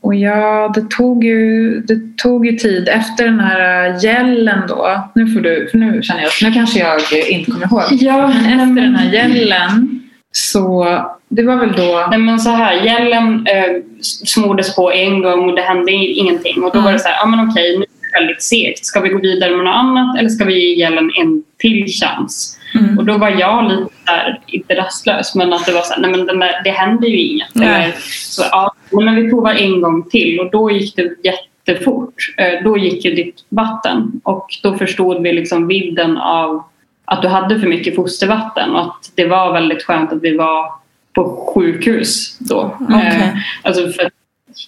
[0.00, 5.08] och ja, det tog, ju, det tog ju tid efter den här gällen då.
[5.14, 7.82] Nu får du, för nu känner jag nu kanske jag inte kommer ihåg.
[7.90, 10.00] Ja, Men efter den här gällen
[10.32, 10.98] så,
[11.28, 12.06] det var väl då...
[12.10, 16.64] Nej men så här, gällen eh, smordes på en gång och det hände ingenting.
[16.64, 16.84] Och då Mm.
[16.84, 18.86] var det så här, ja men okej, nu är det väldigt segt.
[18.86, 22.58] Ska vi gå vidare med något annat eller ska vi ge gällen en till chans?
[22.74, 22.98] Mm.
[22.98, 26.10] Och då var jag lite där, inte rastlös, men att det var så här, nej
[26.10, 27.56] men där, det händer ju inget.
[27.56, 32.14] Eller, så, ja, men vi provar en gång till och då gick det jättefort.
[32.36, 36.62] Eh, då gick ju ditt vatten och då förstod vi liksom vidden av
[37.04, 40.72] att du hade för mycket fostervatten och att det var väldigt skönt att vi var
[41.16, 42.76] på sjukhus då.
[42.80, 43.06] Okej.
[43.06, 43.28] Eh,
[43.62, 44.10] alltså för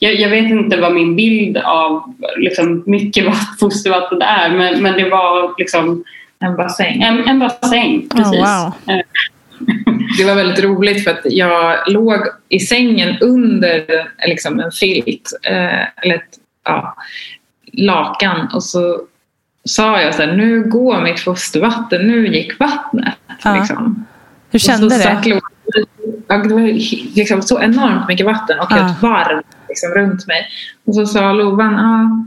[0.00, 4.92] jag, jag vet inte vad min bild av liksom, mycket vatt- fostervatten är men, men
[4.94, 6.04] det var liksom
[6.40, 7.02] En bassäng.
[7.02, 7.98] en, en bassäng.
[8.10, 8.38] Oh, Precis.
[8.40, 8.72] wow.
[8.96, 9.00] Eh,
[10.18, 16.02] Det var väldigt roligt för att jag låg i sängen under liksom en filt, eh,
[16.02, 16.30] eller ett
[16.64, 16.96] ja,
[17.72, 19.00] lakan och så
[19.64, 23.14] sa jag så här, nu går mitt fostervatten, nu gick vattnet.
[23.44, 23.56] Ja.
[23.56, 24.06] Liksom.
[24.50, 25.08] Hur kände så
[26.28, 26.54] det?
[26.54, 26.60] var
[27.16, 28.86] liksom så enormt mycket vatten och Ja.
[28.90, 30.46] ett varv liksom runt mig.
[30.86, 32.26] Och så sa Lovan, ah,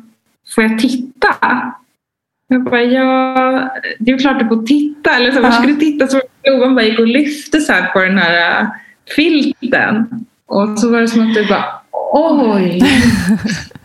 [0.56, 1.36] får jag titta?
[2.48, 5.16] Jag bara, ja, det är klart du får titta.
[5.16, 5.54] Eller så, var Ja.
[5.54, 6.08] ska du titta?
[6.08, 8.68] Så Lovan bara gick och lyfte så på den här äh,
[9.16, 10.08] filten.
[10.46, 12.82] Och så var det som att du bara, oj.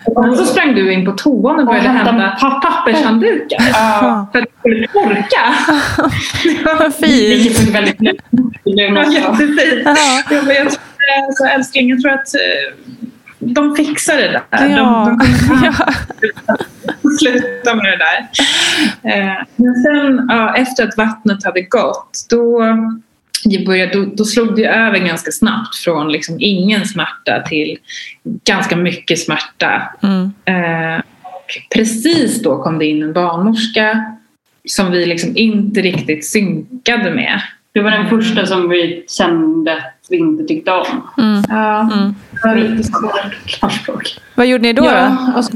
[0.05, 2.69] och så sprang du in på toan och Och började hämta hämta papper.
[2.71, 3.59] pappershanddukar.
[3.73, 4.27] Ja.
[4.33, 5.55] För att det skulle torka.
[6.79, 7.11] Vad fint.
[7.47, 8.17] Vilket är väldigt lätt.
[8.65, 9.83] Det Det jättefint.
[9.85, 10.23] Ja.
[10.31, 12.75] Jag, jag eh, älskling, jag tror att eh,
[13.39, 14.69] de fixar det där.
[14.69, 15.17] Ja.
[15.19, 15.65] De, de
[16.47, 16.57] Ja.
[17.21, 18.29] sluta med det där.
[19.03, 22.63] Eh, Men sen ja, efter att vattnet hade gått då,
[23.45, 27.79] det började, då, då slog det över ganska snabbt från liksom ingen smärta till
[28.45, 29.83] ganska mycket smärta.
[30.03, 30.33] Mm.
[30.45, 31.03] Eh,
[31.75, 34.13] precis då kom det in en barnmorska
[34.69, 37.41] som vi liksom inte riktigt synkade med.
[37.73, 41.03] Det var den första som vi kände att vi inte tyckte om.
[41.19, 41.43] Mm.
[41.49, 42.15] Ja, Mm.
[42.43, 44.21] det var lite svårt.
[44.35, 44.83] Vad gjorde ni då?
[44.83, 44.89] då?
[44.89, 45.53] Ja, alltså,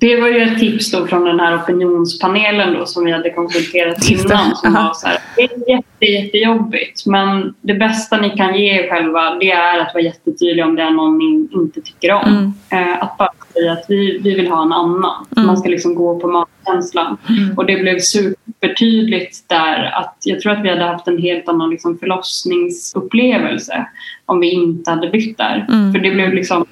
[0.00, 4.10] Det var ju ett tips då från den här opinionspanelen då som vi hade konsulterat
[4.10, 4.56] innan.
[4.56, 8.90] Som var så här, det är jätte, jättejobbigt men det bästa ni kan ge er
[8.90, 12.28] själva det är att vara jättetydliga om det är någon ni inte tycker om.
[12.28, 12.52] Mm.
[12.70, 15.26] Eh, att bara säga att vi, vi vill ha en annan.
[15.36, 15.46] Mm.
[15.46, 17.16] Man ska liksom gå på magkänslan.
[17.28, 17.58] Mm.
[17.58, 21.70] Och det blev supertydligt där att jag tror att vi hade haft en helt annan
[21.70, 23.86] liksom förlossningsupplevelse
[24.26, 25.66] om vi inte hade bytt där.
[25.68, 25.92] Mm.
[25.92, 26.66] För det blev liksom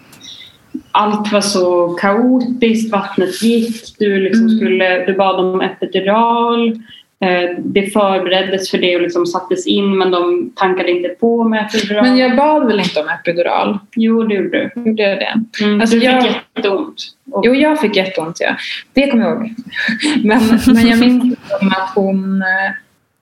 [0.93, 4.57] allt var så kaotiskt, vattnet gick, du, liksom Mm.
[4.59, 6.69] skulle, du bad om epidural.
[7.21, 11.67] Eh, det förbereddes för det och liksom sattes in men de tankade inte på med
[11.67, 12.05] epidural.
[12.05, 13.79] Men jag bad väl inte om epidural?
[13.95, 14.83] Jo, det gjorde du.
[14.91, 15.65] Gjorde jag det?
[15.65, 17.03] Mm, Alltså, du fick jag- jätteont.
[17.33, 18.57] Och, Jo, jag fick jätteont, ja.
[18.93, 19.55] Det kommer jag ihåg.
[20.25, 22.73] Men, men jag minns att hon, eh,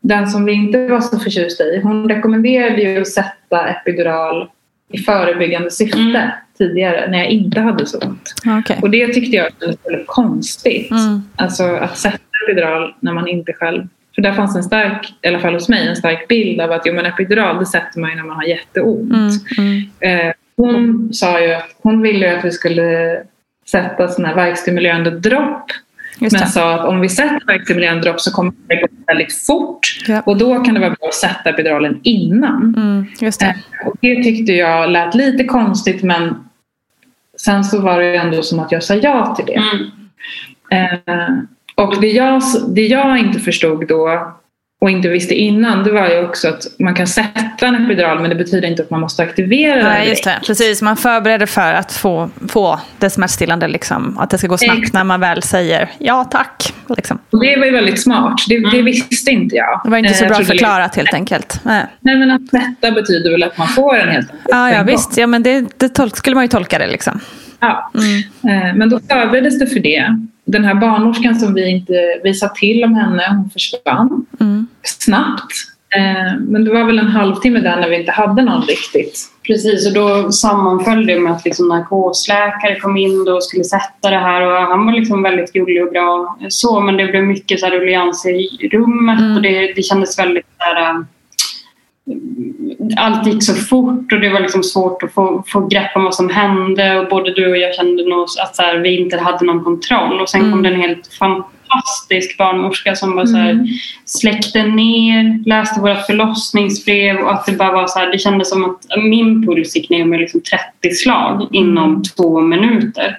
[0.01, 4.49] den som vi inte var så förtjusta i, hon rekommenderade ju att sätta epidural
[4.93, 6.31] i förebyggande syfte Mm.
[6.59, 8.35] Tidigare när jag inte hade så ont.
[8.61, 8.79] Okej.
[8.83, 10.91] Och det tyckte jag kändes väldigt konstigt.
[10.91, 11.23] Mm.
[11.37, 13.83] Alltså att sätta epidural när man inte själv...
[14.15, 16.83] För där fanns en stark, i alla fall hos mig, en stark bild av att
[16.85, 19.13] jo, men epidural det sätter man ju när man har jätteont.
[19.59, 19.83] Mm.
[20.01, 20.27] Mm.
[20.29, 23.19] Eh, hon sa ju att hon ville ju att vi skulle
[23.67, 25.71] sätta såna här värkstimulerande dropp.
[26.19, 26.49] Just Men det.
[26.49, 29.81] sa att om vi sätter värkstimulerande dropp så kommer det gå väldigt fort.
[30.07, 30.23] Ja.
[30.27, 32.75] Och då kan det vara bra att sätta epiduralen innan.
[32.77, 33.07] Mm.
[33.21, 33.47] Just det.
[33.47, 36.45] Eh, och det tyckte jag lät lite konstigt men
[37.41, 39.55] sen så var det ändå som att jag sa ja till det.
[39.55, 39.91] Mm.
[40.71, 41.35] Eh,
[41.75, 44.33] och det jag, det jag inte förstod då
[44.81, 48.31] och inte visste innan det var ju också att man kan sätta en epidural men
[48.31, 50.41] det betyder inte att man måste aktivera den Nej, just direkt.
[50.41, 50.47] det.
[50.47, 54.19] Precis, man förbereder för att få, få det smärtstillande, liksom.
[54.19, 54.95] att det ska gå snabbt Exakt.
[54.95, 56.75] när man väl säger ja tack.
[56.97, 57.19] Liksom.
[57.31, 58.35] Och det var ju väldigt smart.
[58.49, 59.81] Det, det visste inte jag.
[59.85, 61.61] Det var inte så Eh, bra förklarat helt enkelt.
[61.63, 61.85] Nej.
[62.01, 64.49] Nej men att sätta betyder väl att man får en helt enkelt.
[64.51, 65.17] Ja, ja visst.
[65.17, 66.87] Ja, men det, det skulle man ju tolka det.
[66.87, 67.21] Liksom.
[67.61, 67.91] Ja.
[67.95, 68.69] Mm.
[68.69, 70.17] Eh, Men då förbereddes det för det.
[70.47, 74.67] Den här barnmorskan som vi inte, vi sa till om henne, hon försvann Mm.
[74.83, 75.53] snabbt.
[75.97, 79.19] Eh, men det var väl en halvtimme där när vi inte hade någon riktigt.
[79.47, 84.19] Precis, och då sammanföll det med att liksom narkosläkare kom in och skulle sätta det
[84.19, 86.39] här och han var liksom väldigt gullig och bra.
[86.49, 89.37] Så, men det blev mycket så här ruljans i rummet mm.
[89.37, 91.01] och det, det kändes väldigt där, äh,
[92.97, 96.15] allt gick så fort och det var liksom svårt att få, få grepp om vad
[96.15, 99.45] som hände och både du och jag kände nog att så här, vi inte hade
[99.45, 100.53] någon kontroll och sen mm.
[100.53, 103.67] kom det en helt fantastisk barnmorska som bara så här, mm.
[104.05, 108.65] släckte ner, läste vårt förlossningsbrev och att det bara var så här, det kändes som
[108.65, 110.41] att min puls gick ner med liksom
[110.81, 111.49] 30 slag mm.
[111.51, 113.19] inom två minuter.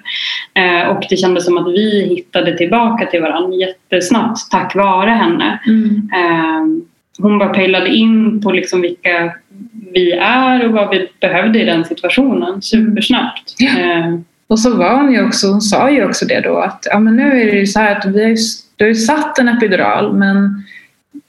[0.54, 5.60] Eh, och det kändes som att vi hittade tillbaka till varandra jättesnabbt tack vare henne.
[5.66, 6.10] Mm.
[6.14, 6.87] Eh,
[7.18, 9.32] hon bara pejlade in på liksom vilka
[9.92, 13.54] vi är och vad vi behövde i den situationen supersnabbt.
[13.58, 13.78] Ja.
[13.80, 16.98] Eh, och så var hon ju också, hon sa ju också det då att ja,
[16.98, 18.36] men nu är det ju så här att vi har ju,
[18.76, 20.64] du har ju satt en epidural men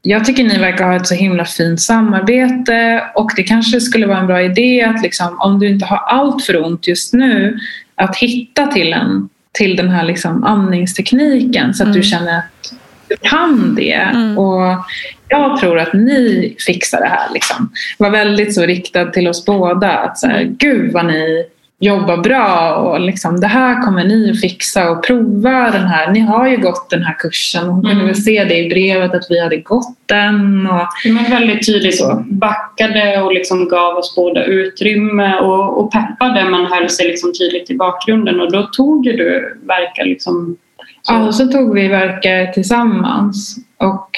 [0.02, 4.18] jag tycker ni verkar ha ett så himla fint samarbete och det kanske skulle vara
[4.18, 7.60] en bra idé att liksom, om du inte har allt för ont just nu
[7.96, 12.02] att hitta till, en, till den här liksom amningstekniken så att mm.
[12.02, 12.74] du känner att
[13.08, 13.94] du kan det.
[13.94, 14.38] Mm.
[14.38, 14.86] Och
[15.30, 17.34] jag tror att ni fixar det här.
[17.34, 17.72] Liksom.
[17.98, 19.90] var väldigt så riktad till oss båda.
[19.90, 21.46] Att så här, Gud vad ni
[21.80, 26.12] jobba bra och liksom, det här kommer ni att fixa och prova den här.
[26.12, 27.68] Ni har ju gått den här kursen.
[27.68, 28.06] Hon kunde mm.
[28.06, 30.68] väl se det i brevet att vi hade gått den.
[30.68, 30.88] Och...
[31.06, 32.24] Men väldigt tydligt så.
[32.28, 37.70] backade och liksom gav oss båda utrymme och, och peppade men höll sig liksom tydligt
[37.70, 40.58] i bakgrunden och då tog ju du verkar liksom
[41.02, 41.14] så.
[41.14, 44.10] Ja, och så tog vi verkar tillsammans och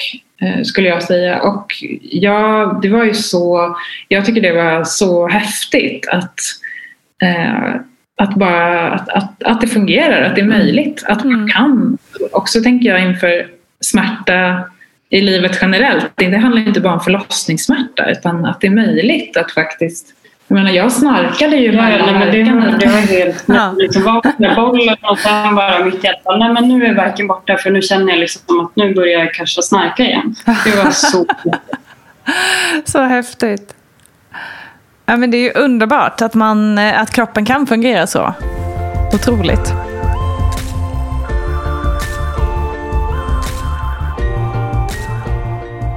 [0.64, 1.42] skulle jag säga.
[1.42, 1.72] Och
[2.02, 3.76] ja, det var ju så,
[4.08, 6.40] jag tycker det var så häftigt att
[7.22, 7.74] Eh,
[8.16, 10.58] att, bara, att, att, att det fungerar, att det är mm.
[10.58, 11.48] möjligt, att man mm.
[11.48, 11.98] kan.
[12.32, 13.46] Också tänker jag inför
[13.80, 14.64] smärta
[15.08, 16.12] i livet generellt.
[16.14, 20.14] Det handlar inte bara om förlossningssmärta utan att det är möjligt att faktiskt
[20.48, 23.74] jag menar jag snarkade ju ja, mellan nej, det, var, det var helt ja.
[23.76, 27.70] liksom vakna bollen och sen bara mitt hjärta, nej men nu är verken borta för
[27.70, 30.34] nu känner jag liksom att nu börjar jag kanske snarka igen.
[30.64, 31.26] Det var så
[32.84, 33.74] Så häftigt.
[35.06, 38.34] Ja, men det är ju underbart att, man, eh, att kroppen kan fungera så.
[39.14, 39.91] Otroligt.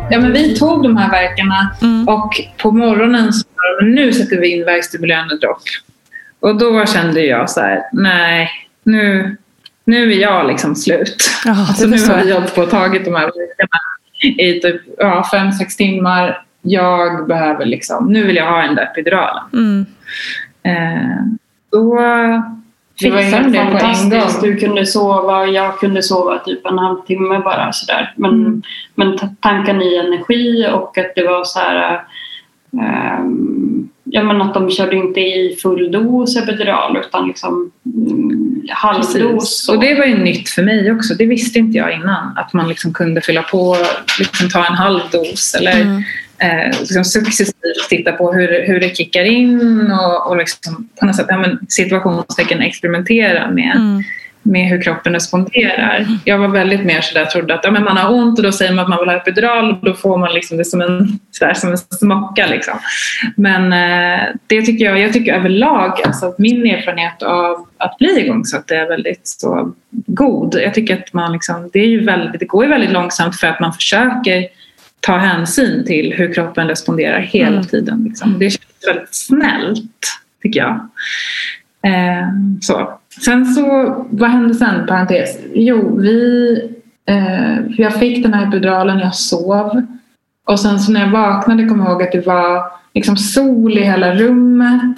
[0.09, 2.07] Ja, men vi tog de här verkarna mm.
[2.07, 3.45] och på morgonen så
[3.81, 5.61] nu sätter vi in värkstimulerande dropp.
[6.39, 8.49] Och då kände jag så här, nej,
[8.83, 9.37] nu,
[9.85, 11.29] nu är jag liksom slut.
[11.45, 13.79] Ja, alltså, nu har vi hållit på och tagit de här verkarna
[14.21, 18.83] i typ ja, fem, sex timmar jag behöver liksom, nu vill jag ha den där
[18.83, 19.43] epiduralen.
[19.53, 19.85] Mm.
[20.63, 21.23] Eh,
[21.71, 21.99] då
[22.99, 24.41] det var helt fantastiskt.
[24.41, 28.13] Du kunde sova, jag kunde sova typ en halvtimme bara sådär.
[28.15, 28.61] Men, mm.
[28.95, 32.01] men tanka ny energi och att det var så här
[32.71, 39.69] um, ja, men att de körde inte i full dos epidural utan liksom mm, halvdos.
[39.69, 41.13] Och det var ju nytt för mig också.
[41.13, 42.37] Det visste inte jag innan.
[42.37, 43.77] Att man liksom kunde fylla på,
[44.19, 46.03] liksom ta en halv dos eller mm
[46.39, 51.15] eh, liksom successivt titta på hur, hur det kickar in och, och liksom på något
[51.15, 54.03] sätt ja, men situationstecken experimentera med, mm.
[54.41, 56.05] med hur kroppen responderar.
[56.25, 58.73] Jag var väldigt mer sådär, trodde att ja, men man har ont och då säger
[58.73, 61.53] man att man vill ha epidural och då får man liksom det som en, sådär,
[61.53, 62.47] som en smocka.
[62.47, 62.79] Liksom.
[63.35, 68.71] Men eh, det tycker jag, jag tycker överlag, alltså min erfarenhet av att bli igångsatt
[68.71, 70.55] är väldigt så god.
[70.55, 73.47] Jag tycker att man liksom, det, är ju väldigt, det går ju väldigt långsamt för
[73.47, 74.47] att man försöker
[75.05, 77.63] ta hänsyn till hur kroppen responderar hela mm.
[77.63, 78.03] tiden.
[78.03, 78.39] Liksom.
[78.39, 80.01] Det känns väldigt snällt,
[80.41, 80.73] tycker jag.
[81.81, 82.27] Eh,
[82.61, 82.99] så.
[83.25, 85.37] Sen så, vad hände sen, parentes?
[85.53, 86.55] Jo, vi,
[87.05, 89.81] eh, jag fick den här epiduralen, jag sov.
[90.45, 93.81] Och sen så när jag vaknade kom jag ihåg att det var liksom sol i
[93.81, 94.97] hela rummet.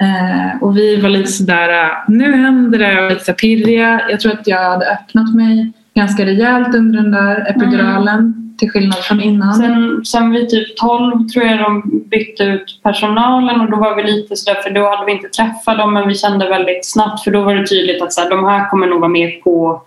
[0.00, 4.02] Eh, och vi var lite sådär, nu händer det, och lite så pirriga.
[4.10, 8.18] Jag tror att jag hade öppnat mig ganska rejält under den där epiduralen.
[8.18, 9.54] Mm till skillnad från innan.
[9.54, 14.02] Sen, sen vid typ 12 tror jag de bytte ut personalen och då var vi
[14.02, 17.30] lite sådär för då hade vi inte träffat dem men vi kände väldigt snabbt för
[17.30, 19.82] då var det tydligt att så här, de här kommer nog vara med på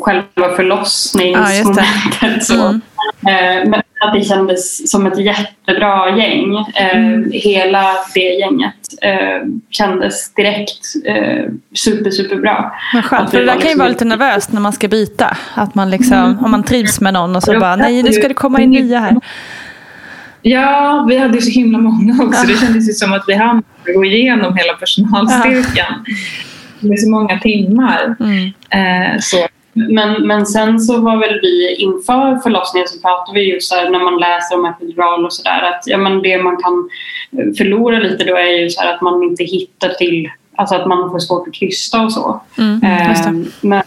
[0.00, 2.48] själva förlossningsmomentet.
[2.48, 2.80] Ja, mm.
[3.28, 6.56] Eh, men att det kändes som ett jättebra gäng.
[6.56, 7.30] Eh, mm.
[7.32, 10.86] Hela det gänget eh, kändes direkt
[11.74, 12.72] super, superbra.
[12.92, 15.36] Men skönt, för det där kan ju liksom vara lite nervöst när man ska byta.
[15.54, 16.44] Att man liksom, mm.
[16.44, 19.00] Om man trivs med någon och så bara, nej nu ska det komma in nya
[19.00, 19.16] här.
[20.42, 22.46] Ja, vi hade ju så himla många också.
[22.46, 23.62] Det kändes ju som att vi hann
[23.94, 26.04] gå igenom hela personalstyrkan.
[26.80, 28.16] Med så många timmar.
[28.20, 28.52] Mm.
[29.20, 33.90] Så Men, men sen så var väl vi inför förlossningen så pratade vi just här,
[33.90, 36.88] när man läser om epidural och sådär att ja, men det man kan
[37.56, 41.18] förlora lite då är ju så att man inte hittar till, alltså att man får
[41.18, 42.40] svårt att krysta och så.
[42.58, 43.82] Mm, eh, men,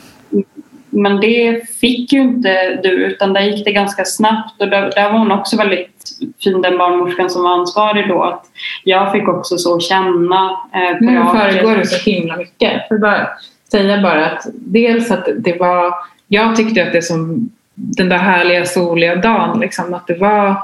[0.90, 5.12] men det fick ju inte du utan där gick det ganska snabbt och där, där
[5.12, 6.00] var hon också väldigt
[6.44, 8.46] fin den barnmorskan som var ansvarig då att
[8.84, 12.88] jag fick också så känna eh, Nu föregår du så himla mycket.
[12.88, 13.28] För bara
[13.72, 15.94] säga bara att dels att det var,
[16.28, 20.56] jag tyckte att det som den där härliga soliga dagen, liksom, att det var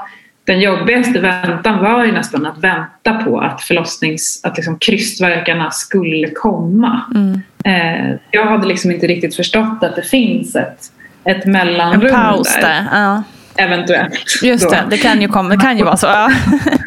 [0.44, 6.30] den jobbigaste väntan var ju nästan att vänta på att förlossnings, att liksom krystverkarna skulle
[6.30, 7.00] komma.
[7.14, 7.40] Mm.
[7.64, 10.92] Eh, jag hade liksom inte riktigt förstått att det finns ett,
[11.24, 12.62] ett mellanrum En paus där.
[12.62, 12.86] där.
[12.92, 13.22] Ja.
[13.56, 14.42] Eventuellt.
[14.42, 14.70] Just då.
[14.70, 16.06] det, det kan ju, komma, det kan ju vara så.
[16.06, 16.30] Ja.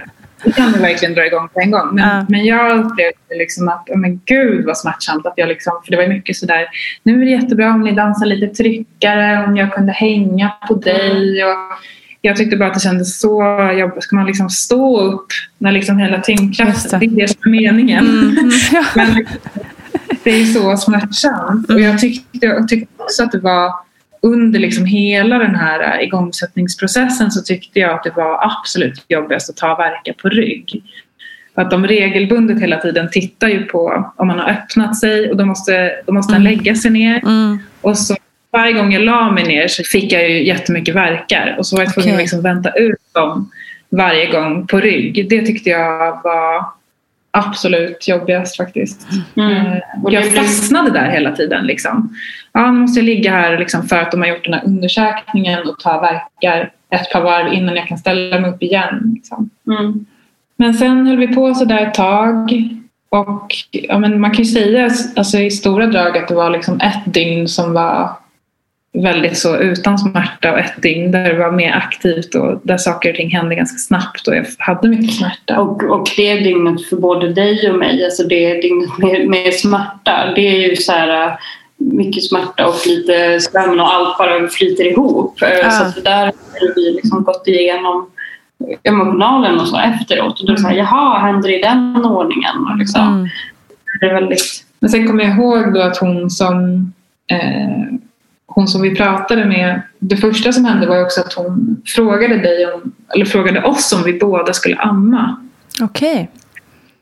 [0.59, 1.95] Det kan du verkligen dra igång på en gång.
[1.95, 2.25] Men, Ja.
[2.29, 5.25] men jag upplevde liksom att, oh men gud vad smärtsamt.
[5.25, 6.65] Att jag liksom, för det var mycket sådär,
[7.03, 11.43] nu är det jättebra om ni dansar lite tryckare, om jag kunde hänga på dig.
[11.45, 11.55] Och
[12.21, 13.43] jag tyckte bara att det kändes så
[13.79, 14.03] jobbigt.
[14.03, 16.35] Ska man liksom stå upp när liksom hela Just det.
[16.37, 18.05] tyngdkraften, det är det som är meningen.
[18.07, 18.49] Mm.
[18.95, 19.25] Men
[20.23, 21.69] det är så smärtsamt.
[21.69, 23.71] Och jag tyckte, jag tyckte också att det var
[24.21, 29.57] under liksom hela den här igångsättningsprocessen så tyckte jag att det var absolut jobbigast att
[29.57, 30.83] ta verka på rygg.
[31.55, 35.37] För att de regelbundet hela tiden tittar ju på om man har öppnat sig och
[35.37, 37.21] då måste, då måste han lägga sig ner.
[37.23, 37.59] Mm.
[37.81, 38.15] Och så
[38.51, 41.83] varje gång jag la mig ner så fick jag ju jättemycket verkar och så var
[41.83, 42.15] jag tvungen Okej.
[42.15, 43.51] att liksom vänta ut dem
[43.89, 45.29] varje gång på rygg.
[45.29, 46.65] Det tyckte jag var
[47.31, 49.07] absolut jobbigast faktiskt.
[49.35, 49.51] Mm.
[49.51, 51.65] Eh, Och Jag fastnade där hela tiden.
[51.65, 52.15] Liksom.
[52.53, 55.59] Ja, nu måste jag ligga här liksom, för att de har gjort den här undersökningen
[55.67, 59.11] och ta verkar ett par varv innan jag kan ställa mig upp igen.
[59.15, 59.49] Liksom.
[59.67, 60.05] Mm.
[60.55, 62.69] Men sen höll vi på så där ett tag.
[63.09, 66.81] Och ja, men man kan ju säga alltså, i stora drag att det var liksom
[66.81, 68.09] ett dygn som var
[68.93, 73.09] väldigt så utan smärta och ett dygn där det var mer aktivt och där saker
[73.09, 75.59] och ting hände ganska snabbt och jag hade mycket smärta.
[75.59, 80.33] Och, och det dygnet för både dig och mig, alltså det dygnet med, med smärta,
[80.35, 81.33] det är ju så här äh,
[81.77, 85.37] mycket smärta och lite sömn och allt bara flyter ihop.
[85.41, 85.71] Ja.
[85.71, 88.09] Så att där har vi liksom gått igenom
[88.83, 90.39] emotionalen och så efteråt.
[90.39, 92.67] Och då är det så här, jaha, händer det i den ordningen?
[92.71, 93.07] Och liksom.
[93.07, 93.29] Mm.
[93.99, 94.65] Det är väldigt...
[94.79, 96.55] Men sen kommer jag ihåg då att hon som,
[97.31, 97.99] eh,
[98.49, 102.65] hon som vi pratade med, det första som hände var också att hon frågade dig
[102.65, 105.39] om, eller frågade oss om vi båda skulle amma.
[105.81, 106.29] Okej.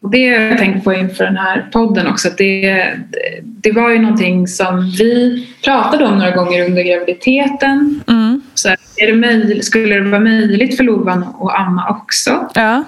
[0.02, 2.28] Och det har jag tänkt på inför den här podden också.
[2.28, 2.93] Att det,
[3.41, 8.02] det var ju någonting som vi pratade om några gånger under graviditeten.
[8.08, 8.41] Mm.
[8.54, 12.50] Så här, är det möjligt, skulle det vara möjligt för Lovan att amma också?
[12.54, 12.84] Ja.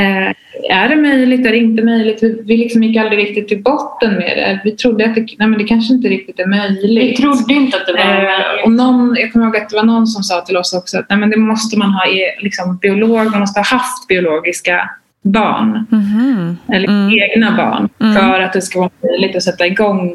[0.00, 0.32] Eh,
[0.70, 1.46] är det möjligt?
[1.46, 2.22] Är det inte möjligt?
[2.22, 4.60] Vi, vi liksom gick aldrig riktigt till botten med det.
[4.64, 7.18] Vi trodde att det, nej, men det kanske inte riktigt är möjligt.
[7.18, 9.82] Vi trodde inte att det var Eh, och någon, jag kommer ihåg att det var
[9.82, 12.76] någon som sa till oss också att nej, men det måste man ha i, liksom,
[12.76, 14.90] biolog, man måste ha haft biologiska
[15.22, 15.86] barn.
[15.90, 16.56] Mhm.
[16.72, 17.18] Eller Mm.
[17.18, 17.88] egna barn.
[18.00, 18.14] Mm.
[18.16, 20.14] För att det ska vara möjligt att sätta igång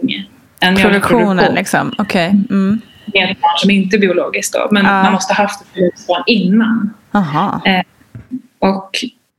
[0.60, 0.92] en Produktionen
[1.36, 1.92] mjölkproduktion liksom.
[1.98, 2.34] Okej.
[2.50, 2.82] Mm.
[3.14, 4.54] med ett barn som inte är biologiskt.
[4.54, 4.68] Då.
[4.72, 5.04] Men Ja.
[5.04, 6.94] man måste ha haft ett biologiskt barn innan.
[7.12, 7.62] Aha.
[8.60, 8.90] Och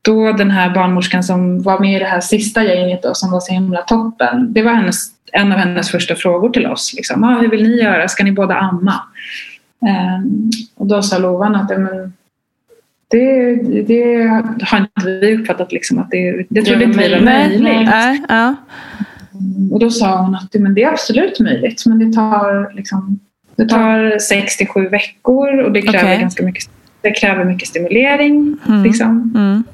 [0.06, 3.40] då den här barnmorskan som var med i det här sista gänget då, som var
[3.40, 4.52] så himla toppen.
[4.52, 6.94] Det var hennes, en av hennes första frågor till oss.
[6.96, 7.24] Liksom.
[7.24, 8.08] Ah, hur vill ni göra?
[8.08, 9.02] Ska ni båda amma?
[9.86, 12.12] Ehm, och då sa Lovan att men,
[13.08, 14.28] det, det
[14.62, 17.62] har inte vi uppfattat liksom, att det, det trodde inte vi var möjligt.
[17.62, 18.22] Nej.
[18.28, 18.54] Ja.
[19.72, 23.20] Och då sa hon att men det är absolut möjligt men det tar, liksom,
[23.56, 26.20] det tar sex till sju veckor och det kräver, Okej.
[26.20, 26.64] ganska mycket,
[27.00, 28.56] det kräver mycket stimulering.
[28.68, 28.82] Mm.
[28.82, 29.32] Liksom.
[29.34, 29.64] Mm.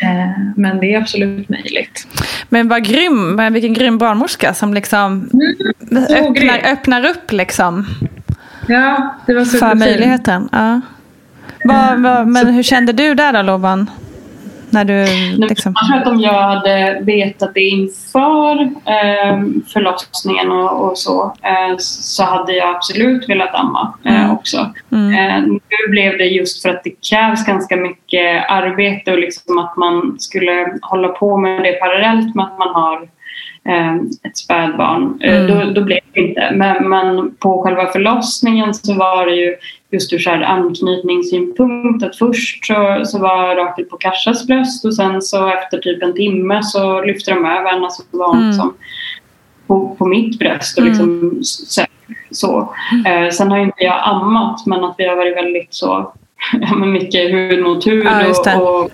[0.00, 2.06] Eh, Men det är absolut möjligt.
[2.48, 5.28] Men vad grym, men vilken grym barnmorska som liksom
[6.34, 6.50] grym.
[6.50, 7.86] öppnar, öppnar upp liksom
[8.68, 9.78] Ja, det var för superfint.
[9.78, 10.48] möjligheten.
[10.52, 10.80] Ja.
[11.64, 13.90] Vad, vad, men hur kände du där då Lovan?
[14.70, 15.06] När du
[15.36, 15.74] liksom...
[15.80, 19.38] Jag tror att om jag hade vetat det inför eh,
[19.72, 24.30] förlossningen och, och så eh, så hade jag absolut velat amma eh, Mm.
[24.30, 24.72] också.
[24.92, 25.14] Mm.
[25.14, 29.76] Eh, nu blev det just för att det krävs ganska mycket arbete och liksom att
[29.76, 33.08] man skulle hålla på med det parallellt med att man har
[34.22, 35.18] ett spädbarn.
[35.22, 35.46] Eh, Mm.
[35.74, 36.50] då, då blev det inte.
[36.54, 39.56] Men, men på själva förlossningen så var det ju
[39.90, 44.94] just ur så här anknytningssynpunkt att först så, så var Rakel på Kashas bröst och
[44.94, 48.48] sen så efter typ en timme så lyfte de över henne så var hon Mm.
[48.48, 48.74] liksom
[49.66, 50.92] på, på mitt bröst och Mm.
[50.92, 51.82] liksom så.
[52.30, 52.74] så.
[53.06, 56.12] Eh, sen har ju inte jag ammat men att vi har varit väldigt så
[56.60, 58.90] ja, mycket hud mot hud Ja, och, och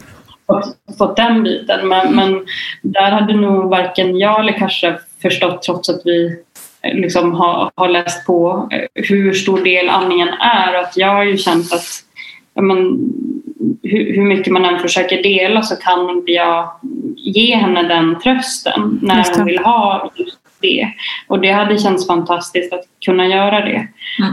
[0.47, 1.89] fått, fått den biten.
[1.89, 2.47] Men, men
[2.83, 6.39] där hade nog varken jag eller Kasha förstått trots att vi
[6.83, 11.09] eh, liksom har, har läst på eh, hur stor del andningen är och att jag
[11.09, 11.87] har ju känt att
[12.61, 12.77] men,
[13.83, 16.71] hur, hur mycket man än försöker dela så kan inte jag
[17.16, 20.93] ge henne den trösten när hon vill ha just det.
[21.27, 23.89] Och det hade känts fantastiskt att kunna göra det.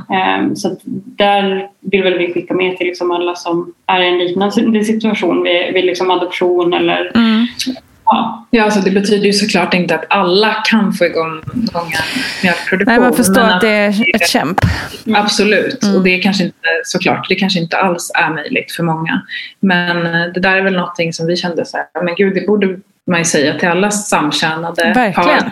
[0.10, 0.56] Mm.
[0.56, 4.84] Så där vill väl vi skicka med till liksom alla som är i en liknande
[4.84, 7.48] situation vid, vid liksom adoption eller mm.
[8.06, 8.48] Ja.
[8.50, 11.42] ja, alltså det betyder ju såklart inte att alla kan få igång
[12.44, 12.86] mjölkproduktion.
[12.86, 14.58] Nej, man förstår att, att, det är ett kämp.
[15.16, 15.96] Absolut, mm.
[15.96, 19.22] och det är kanske inte såklart, det kanske inte alls är möjligt för många.
[19.60, 20.04] Men
[20.34, 23.20] det där är väl någonting som vi kände så här, men gud det borde man
[23.20, 25.14] ju säga till alla samkönade Verkligen.
[25.14, 25.52] par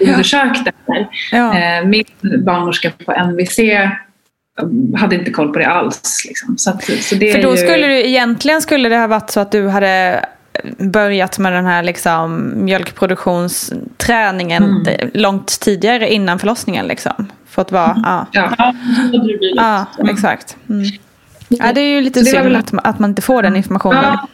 [0.00, 1.08] undersökt det här.
[1.32, 1.58] Ja.
[1.58, 2.04] Eh, min
[2.44, 3.90] barnmorska på MVC eh,
[4.96, 6.24] hade inte koll på det alls.
[6.28, 6.58] Liksom.
[6.58, 7.56] Så, att, så det För då ju...
[7.56, 10.24] skulle du, egentligen skulle det ha varit så att du hade
[10.78, 15.10] börjat med den här liksom mjölkproduktionsträningen mm.
[15.14, 16.86] långt tidigare innan förlossningen.
[16.86, 17.26] Liksom.
[17.48, 18.02] Fått vara, mm.
[18.04, 18.26] ja.
[18.32, 18.74] Ja,
[19.56, 20.56] ja exakt.
[20.68, 20.84] Mm.
[21.48, 22.56] Ja, det är ju lite synd väl...
[22.56, 24.04] att, man, att man inte får den informationen.
[24.04, 24.28] Ja.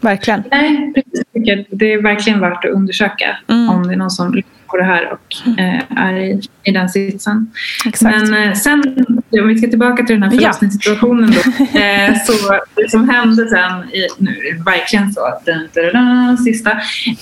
[0.00, 0.42] Verkligen.
[0.50, 1.24] Nej, precis.
[1.70, 3.70] Det är verkligen värt att undersöka mm.
[3.70, 7.52] om det är någon som på det här och eh, är i, i den sitsen.
[7.86, 8.16] Exakt.
[8.16, 9.06] Men eh, sen,
[9.40, 11.40] om vi ska tillbaka till den här förlossningssituationen då.
[11.80, 16.38] Eh, så det som hände sen, i, nu är det verkligen så, den, den, den
[16.38, 16.70] sista,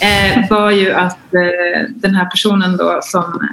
[0.01, 3.49] eh, var ju att eh, den här personen då som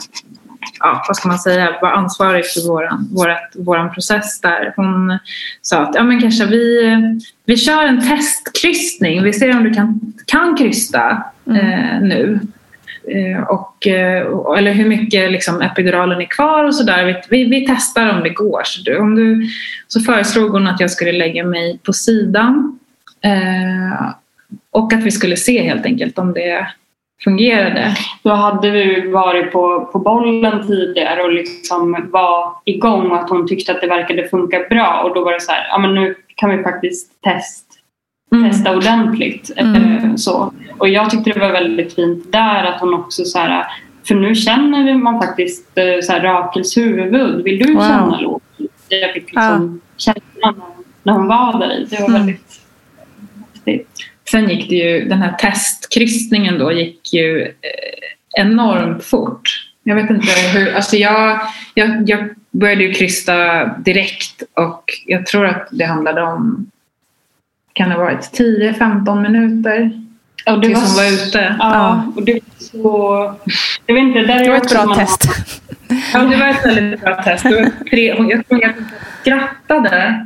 [0.79, 4.73] ja, vad ska man säga, var ansvarig för våran, vårat, våran process där.
[4.75, 5.19] Hon
[5.61, 6.95] sa att ja, men kanske vi,
[7.45, 9.23] vi kör en testkryssning.
[9.23, 11.59] Vi ser om du kan, kan krysta mm.
[11.59, 12.39] eh, nu.
[13.07, 14.27] Eh, och, eh,
[14.57, 17.23] eller hur mycket liksom, epiduralen är kvar och sådär.
[17.29, 18.61] Vi, vi testar om det går.
[18.65, 19.47] Så, du, om du,
[19.87, 22.79] så föreslog hon att jag skulle lägga mig på sidan
[23.21, 24.09] eh,
[24.71, 26.67] och att vi skulle se helt enkelt om det
[27.23, 27.95] fungerade.
[28.23, 33.47] Då hade vi varit på, på bollen tidigare och liksom var igång och att hon
[33.47, 36.15] tyckte att det verkade funka bra och då var det så här, ja men nu
[36.35, 37.65] kan vi faktiskt testa
[38.31, 38.51] mm.
[38.51, 39.51] testa ordentligt.
[39.57, 40.17] Mm.
[40.17, 40.53] Så.
[40.77, 43.65] Och jag tyckte det var väldigt fint där att hon också så här,
[44.07, 47.43] för nu känner man faktiskt eh, så här, Rakels huvud.
[47.43, 47.81] Vill du wow.
[47.81, 48.39] känna Lo?
[48.89, 50.13] Jag fick liksom ja.
[50.13, 50.55] känna
[51.03, 51.87] när hon var där i.
[51.89, 52.19] Det var mm.
[52.19, 52.61] väldigt
[53.53, 53.89] häftigt.
[54.31, 59.71] Sen gick det ju, den här testkryssningen då gick ju eh, enormt fort.
[59.83, 61.39] Jag vet inte hur, alltså jag,
[61.73, 66.71] jag, jag började ju krysta direkt och jag tror att det handlade om
[67.73, 70.04] kan det ha varit 10-15 minuter
[70.45, 71.55] det tills var, hon var ute.
[71.59, 73.35] Ja, och det var så...
[73.85, 75.23] Jag vet inte, där det var ett bra test.
[76.13, 77.43] ja, det var ett väldigt bra test.
[77.43, 78.85] Det var tre, jag tror att hon
[79.21, 80.25] skrattade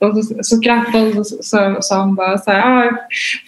[0.00, 2.92] och så, så skrattade hon och så sa hon bara så här, ah,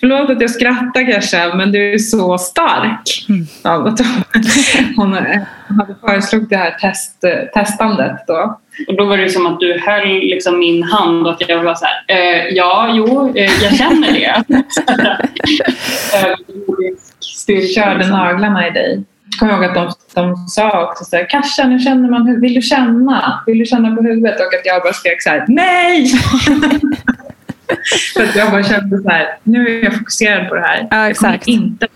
[0.01, 3.27] förlåt att jag skrattar kanske men du är så stark.
[3.29, 3.47] Mm.
[3.63, 3.97] Ja,
[4.97, 7.25] hon, hade föreslagit det här test,
[7.55, 8.61] testandet då.
[8.89, 11.75] Och då var det som att du höll liksom min hand och att jag var
[11.75, 14.45] så här, eh, ja, jo, eh, jag känner det.
[17.21, 19.05] Styrka körde naglarna i dig.
[19.39, 22.63] Kommer ihåg att de, de sa också så här, Kasha, nu känner man, vill du
[22.63, 23.43] känna?
[23.47, 24.41] Vill du känna på huvudet?
[24.41, 26.07] Och att jag bara skrek så här, nej!
[28.15, 30.89] För att jag bara kände så här, nu är jag fokuserad på det här.
[30.91, 31.49] Ja, exakt.
[31.49, 31.89] Jag kommer inte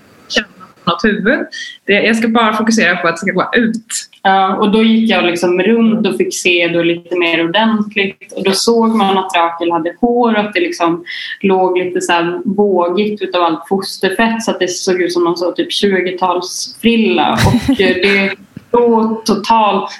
[0.90, 1.38] något huvud.
[1.86, 4.10] Det, jag ska bara fokusera på att det ska gå ut.
[4.22, 8.32] Ja, och då gick jag liksom runt och fick se det lite mer ordentligt.
[8.36, 11.04] Och då såg man att Rakel hade hår och att det liksom
[11.40, 15.36] låg lite så här vågigt utav allt fosterfett så att det såg ut som någon
[15.36, 17.32] så typ 20-talsfrilla.
[17.32, 18.34] Och det,
[18.70, 19.90] då totalt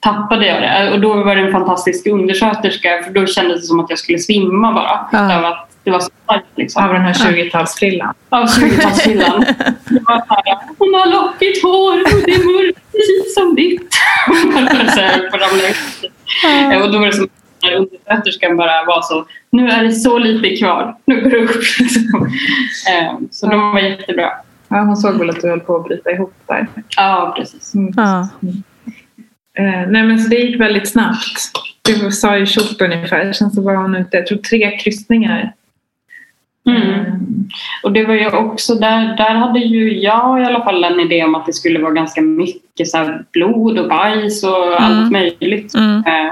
[0.00, 0.90] tappade jag det.
[0.92, 4.18] Och då var det en fantastisk undersköterska för då kändes det som att jag skulle
[4.18, 5.08] svimma bara.
[5.12, 5.48] Ja.
[5.48, 6.46] Att det var så starkt.
[6.56, 6.84] Liksom.
[6.84, 8.14] Av den här 20-talsfrillan?
[8.28, 9.54] Av 20-talsfrillan.
[10.78, 13.88] hon har lockigt hår och det är mörkt precis som ditt.
[16.84, 17.28] Och då var det som
[17.62, 21.50] när undersköterskan bara var så, nu är det så lite kvar, nu går det upp.
[22.90, 24.30] Ehm, så de var jättebra.
[24.68, 26.68] Ja, hon såg väl att du höll på att bryta ihop där.
[26.96, 27.74] Ja, precis.
[27.74, 27.92] Mm.
[27.96, 28.28] Ja.
[29.58, 31.52] Eh, nej, men så det gick väldigt snabbt.
[31.82, 33.32] Du sa ju tjopp ungefär.
[33.32, 35.52] Sen så var hon ute, jag tror tre kryssningar
[36.66, 37.48] Mm.
[37.82, 41.24] Och det var ju också där, där hade ju jag i alla fall en idé
[41.24, 44.78] om att det skulle vara ganska mycket så blod och bajs och mm.
[44.78, 45.74] allt möjligt.
[45.74, 46.04] Mm.
[46.06, 46.28] Eh,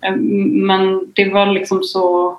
[0.00, 0.16] eh,
[0.66, 2.38] men det var liksom så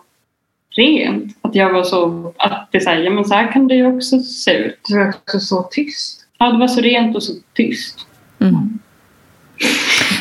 [0.76, 1.38] rent.
[1.42, 4.54] Att jag var så, att det säger men så här kan det ju också se
[4.54, 4.80] ut.
[4.90, 6.28] Det var också så tyst.
[6.38, 8.08] Ja, det var så rent och så tyst.
[8.40, 8.80] Mm.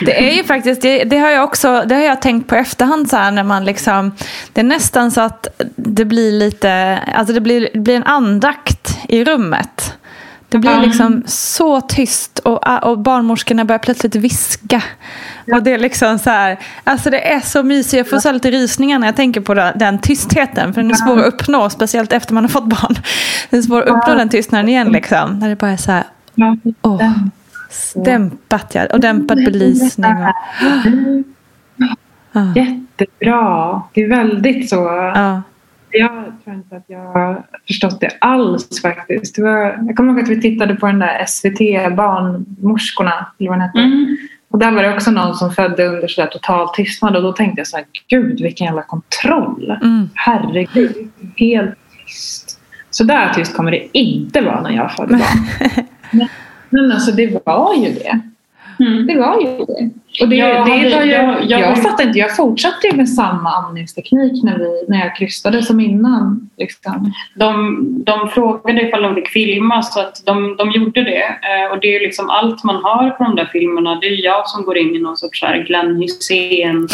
[0.01, 3.11] Det är ju faktiskt, det, det, har jag också, det har jag tänkt på efterhand
[3.11, 4.13] så här när man liksom,
[4.53, 5.47] det är nästan så att
[5.77, 9.95] det blir lite, alltså det blir, det blir en andakt i rummet.
[10.49, 14.83] Det blir liksom så tyst och, och barnmorskorna börjar plötsligt viska.
[15.53, 17.95] Och det är liksom så här, alltså det är så mysigt.
[17.95, 20.75] Jag får så lite rysningar när jag tänker på den, tystheten.
[20.75, 22.95] För den är svår att uppnå, speciellt efter man har fått barn.
[23.51, 25.39] Det är svårt att uppnå den tystnaden igen liksom.
[25.39, 26.05] När det bara är så här,
[26.83, 27.11] åh,
[27.95, 28.87] dämpat ja.
[28.93, 30.13] Och dämpad belysning.
[30.13, 30.35] Och,
[32.57, 33.83] Jättebra.
[33.93, 34.77] Det är väldigt så.
[35.15, 35.43] Ja.
[35.91, 39.37] Jag tror inte att jag har förstått det alls faktiskt.
[39.37, 41.59] Det var, jag kommer ihåg att vi tittade på den där SVT
[41.97, 43.27] Barnmorskorna.
[43.39, 43.79] Eller vad den hette.
[43.79, 44.17] Mm.
[44.51, 47.61] Och där var det också någon som födde under sådär total tystnad och då tänkte
[47.61, 49.79] jag så här, gud vilken jävla kontroll.
[49.83, 50.09] Mm.
[50.15, 51.75] Herregud, helt
[52.07, 52.61] tyst.
[52.91, 56.29] Så där tyst kommer det inte vara när jag födde barn.
[56.75, 58.21] men, men alltså det var ju det.
[58.81, 59.07] Mm.
[59.07, 59.91] Det var ju det.
[60.21, 62.97] Och det, jag, det hade, var ju, jag, jag, jag fattar inte, jag fortsatte ju
[62.97, 66.51] med samma amningsteknik när, vi, när jag krystade som innan.
[66.57, 67.13] Liksom.
[67.35, 71.23] De, de frågade ifall de fick filma så att de, de gjorde det.
[71.25, 73.99] Eh, och det är liksom allt man har på de där filmerna.
[74.01, 76.89] Det är jag som går in i någon sorts här Glenn Hysén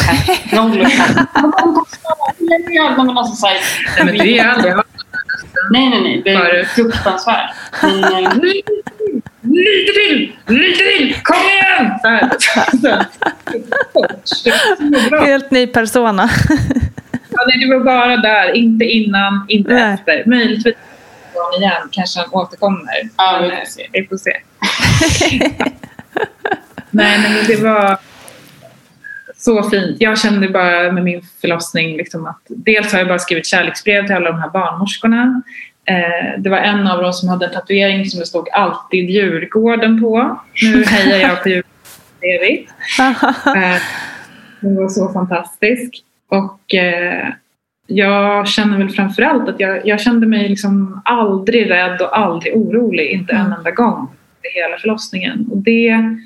[0.52, 0.70] roll
[3.97, 4.74] Nej men det är aldrig
[5.70, 7.51] Nej nej nej, det är fruktansvärt.
[9.43, 11.91] lite till, lite till, kom igen!
[15.27, 16.31] Helt ny persona.
[17.31, 19.95] ja, nej, det var bara där, inte innan, inte nej.
[19.95, 20.23] efter.
[20.27, 20.75] Möjligtvis
[21.59, 23.11] igen, kanske han återkommer.
[23.17, 23.87] Ja, vi får se.
[23.93, 24.37] Vi får se.
[26.91, 27.99] nej, men det var
[29.37, 29.97] så fint.
[30.01, 34.17] Jag kände bara med min förlossning liksom att dels har jag bara skrivit kärleksbrev till
[34.17, 35.43] alla de här barnmorskorna.
[35.91, 40.01] Eh, det var en av dem som hade en tatuering som det stod alltid Djurgården
[40.01, 40.41] på.
[40.62, 41.67] Nu hejar jag på Djurgården.
[43.57, 43.83] Eh,
[44.61, 46.03] den var så fantastisk.
[46.29, 47.29] Och eh,
[47.87, 53.11] jag känner väl framförallt att jag, jag kände mig liksom aldrig rädd och aldrig orolig,
[53.11, 53.53] inte en mm.
[53.53, 54.09] enda gång
[54.43, 55.47] i hela förlossningen.
[55.51, 56.17] Och det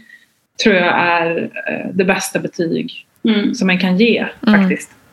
[0.63, 1.51] tror jag är
[1.93, 3.55] det bästa betyg mm.
[3.55, 4.61] som man kan ge mm.
[4.61, 4.91] faktiskt.
[4.91, 5.04] Mm.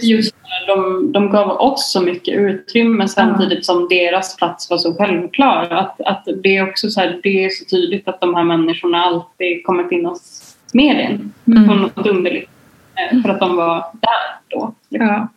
[0.00, 0.34] Just
[0.66, 5.68] de, de gav oss så mycket utrymme samtidigt som deras plats var så självklar.
[5.70, 9.02] Att, att det, är också så här, det är så tydligt att de här människorna
[9.04, 11.68] alltid kommer finnas med en mm.
[11.68, 12.50] på något underligt.
[12.94, 14.74] Eh, för att de var där då.
[14.88, 15.08] Liksom.
[15.08, 15.28] Ja.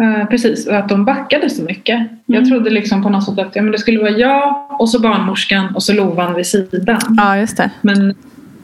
[0.00, 1.96] Uh, precis, och att de backade så mycket.
[1.96, 2.18] Mm.
[2.26, 5.00] Jag trodde liksom på något sätt att ja, men det skulle vara jag och så
[5.00, 7.00] barnmorskan och så Lovan vid sidan.
[7.16, 7.70] Ja, just det.
[7.80, 8.14] Men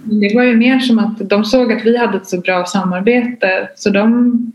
[0.05, 3.69] det var ju mer som att de såg att vi hade ett så bra samarbete
[3.77, 4.53] så de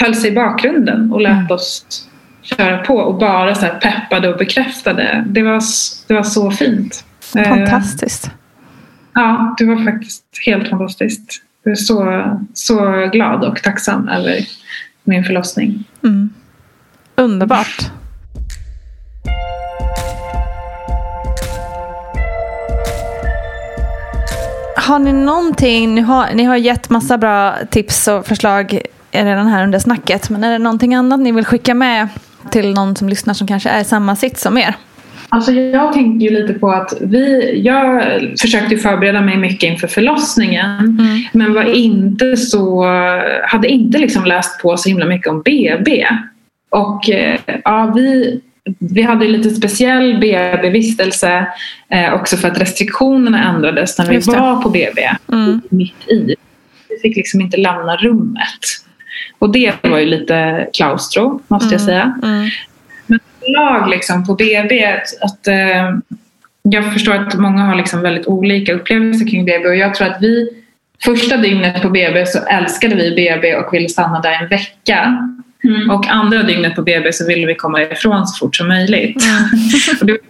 [0.00, 1.50] höll sig i bakgrunden och lät mm.
[1.50, 2.08] oss
[2.42, 5.24] köra på och bara så peppade och bekräftade.
[5.26, 5.62] Det var,
[6.08, 7.04] det var så fint.
[7.36, 8.30] Eh, fantastiskt.
[9.14, 11.42] Ja, det var faktiskt helt fantastiskt.
[11.62, 12.24] Jag är så,
[12.54, 14.38] så glad och tacksam över
[15.04, 15.84] min förlossning.
[16.04, 16.30] Mm.
[17.16, 17.90] Underbart.
[24.82, 28.80] Har ni någonting, ni har, ni har gett massa bra tips och förslag
[29.10, 32.08] redan här under snacket, men är det någonting annat ni vill skicka med
[32.50, 34.74] till någon som lyssnar som kanske är i samma sitt som er?
[35.28, 38.02] Alltså jag tänkte ju lite på att vi, jag
[38.40, 41.24] försökte förbereda mig mycket inför förlossningen mm.
[41.32, 42.84] men var inte så,
[43.46, 46.06] hade inte liksom läst på så himla mycket om BB.
[46.70, 48.40] Och eh, ja, vi
[48.78, 51.46] vi hade lite speciell BB-vistelse
[51.88, 55.10] eh, också för att restriktionerna ändrades när vi var på BB.
[55.32, 55.60] Mm.
[55.70, 56.36] Mitt i.
[56.88, 58.60] Vi fick liksom inte lämna rummet.
[59.38, 61.72] Och det var ju lite klaustro, måste mm.
[61.72, 62.18] jag säga.
[62.22, 62.48] Mm.
[63.06, 64.86] Men lag liksom på BB,
[65.20, 65.96] att, eh,
[66.62, 70.22] jag förstår att många har liksom väldigt olika upplevelser kring BB och jag tror att
[70.22, 70.62] vi
[71.04, 75.28] Första dygnet på BB så älskade vi BB och ville stanna där en vecka.
[75.64, 75.90] Mm.
[75.90, 79.24] Och andra dygnet på BB så ville vi komma ifrån så fort som möjligt.
[79.24, 79.44] Mm.
[80.00, 80.20] och det var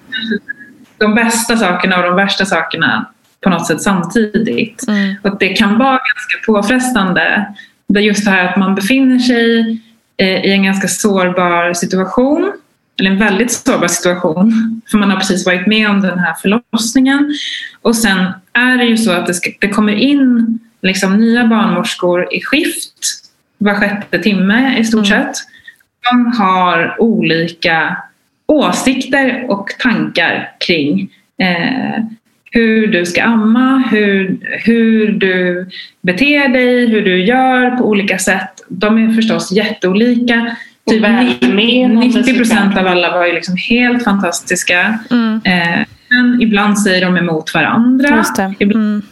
[0.99, 3.07] de bästa sakerna och de värsta sakerna
[3.41, 4.89] på något sätt samtidigt.
[4.89, 5.15] Mm.
[5.23, 7.55] Och det kan vara ganska påfrestande.
[7.89, 9.81] Det just det här att man befinner sig
[10.17, 12.53] eh, i en ganska sårbar situation.
[12.99, 14.81] Eller en väldigt sårbar situation.
[14.91, 17.35] För man har precis varit med om den här förlossningen.
[17.83, 22.35] Och sen är det ju så att det, ska, det kommer in liksom nya barnmorskor
[22.35, 23.22] i skift
[23.65, 25.25] var sjätte timme i stort mm.
[25.25, 25.37] sett.
[26.11, 27.97] De har olika
[28.47, 32.05] åsikter och tankar kring eh,
[32.51, 35.69] hur du ska amma, hur, hur du
[36.03, 38.65] beter dig, hur du gör på olika sätt.
[38.69, 40.57] De är förstås jätteolika.
[40.91, 41.03] Typ
[41.41, 44.99] 90 procent av alla var ju liksom helt fantastiska.
[45.11, 45.41] Mm.
[45.45, 48.09] Eh, men ibland säger de emot varandra.
[48.39, 48.55] Mm.
[48.59, 49.03] Ibland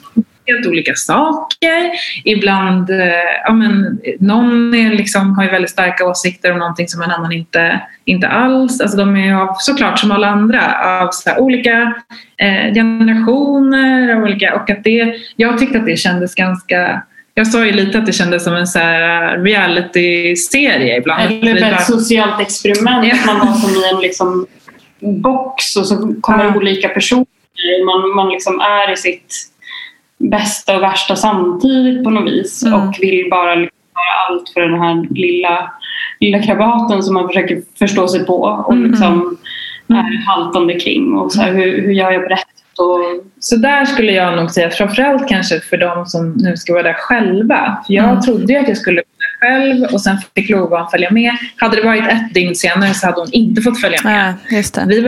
[0.52, 1.90] helt olika saker.
[2.24, 2.96] Ibland, eh,
[3.44, 7.32] ja men, någon är liksom, har ju väldigt starka åsikter om någonting som en annan
[7.32, 8.80] inte, inte alls.
[8.80, 10.60] Alltså de är ju såklart som alla andra
[11.02, 11.94] av så olika
[12.36, 17.02] eh, generationer och, olika, och att det, jag tyckte att det kändes ganska
[17.34, 18.66] jag sa ju lite att det kändes som en
[19.44, 21.22] reality-serie ibland.
[21.22, 23.06] Eller ett socialt experiment.
[23.06, 23.34] Ja.
[23.34, 24.46] Man var som i en liksom
[25.00, 26.56] box och så kommer ja.
[26.56, 27.26] olika personer.
[27.84, 29.49] Man, man liksom är i sitt
[30.20, 32.74] bästa och värsta samtidigt på något vis mm.
[32.74, 35.72] och vill bara liksom göra allt för den här lilla,
[36.20, 38.90] lilla krabaten som man försöker förstå sig på och mm.
[38.90, 39.38] liksom
[39.88, 40.04] mm.
[40.06, 41.14] är haltande kring.
[41.14, 42.46] Och så här, hur, hur gör jag på rätt
[42.78, 43.24] och...
[43.40, 46.96] Så där skulle jag nog säga, framförallt kanske för de som nu ska vara där
[46.98, 47.78] själva.
[47.86, 48.20] För jag mm.
[48.20, 51.32] trodde ju att jag skulle vara där själv och sen fick Lovan följa med.
[51.56, 54.34] Hade det varit ett dygn senare så hade hon inte fått följa med.
[54.50, 54.84] Ja, just det.
[54.88, 55.00] Vi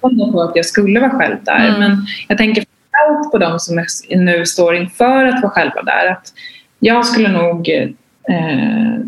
[0.00, 1.68] var på att jag skulle vara själv där.
[1.68, 1.80] Mm.
[1.80, 6.06] Men jag tänker framförallt på de som nu står inför att vara själva där.
[6.06, 6.32] Att
[6.78, 7.68] jag skulle nog
[8.28, 9.06] eh,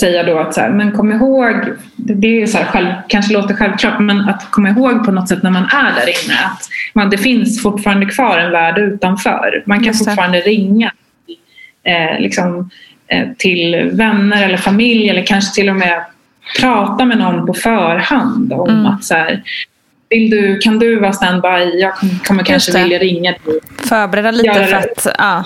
[0.00, 1.54] säga då att så här, men kom ihåg,
[1.96, 5.42] det är så här, själv, kanske låter självklart, men att komma ihåg på något sätt
[5.42, 9.62] när man är där inne att man, det finns fortfarande kvar en värld utanför.
[9.66, 10.92] Man kan fortfarande ringa
[11.82, 12.70] eh, liksom,
[13.06, 16.04] eh, till vänner eller familj eller kanske till och med
[16.60, 18.86] prata med någon på förhand om mm.
[18.86, 19.42] att så här,
[20.10, 21.80] vill du, kan du vara standby?
[21.80, 21.92] Jag
[22.26, 23.60] kommer kanske vilja ringa dig.
[23.76, 25.06] Förbereda lite för att...
[25.18, 25.44] Ja.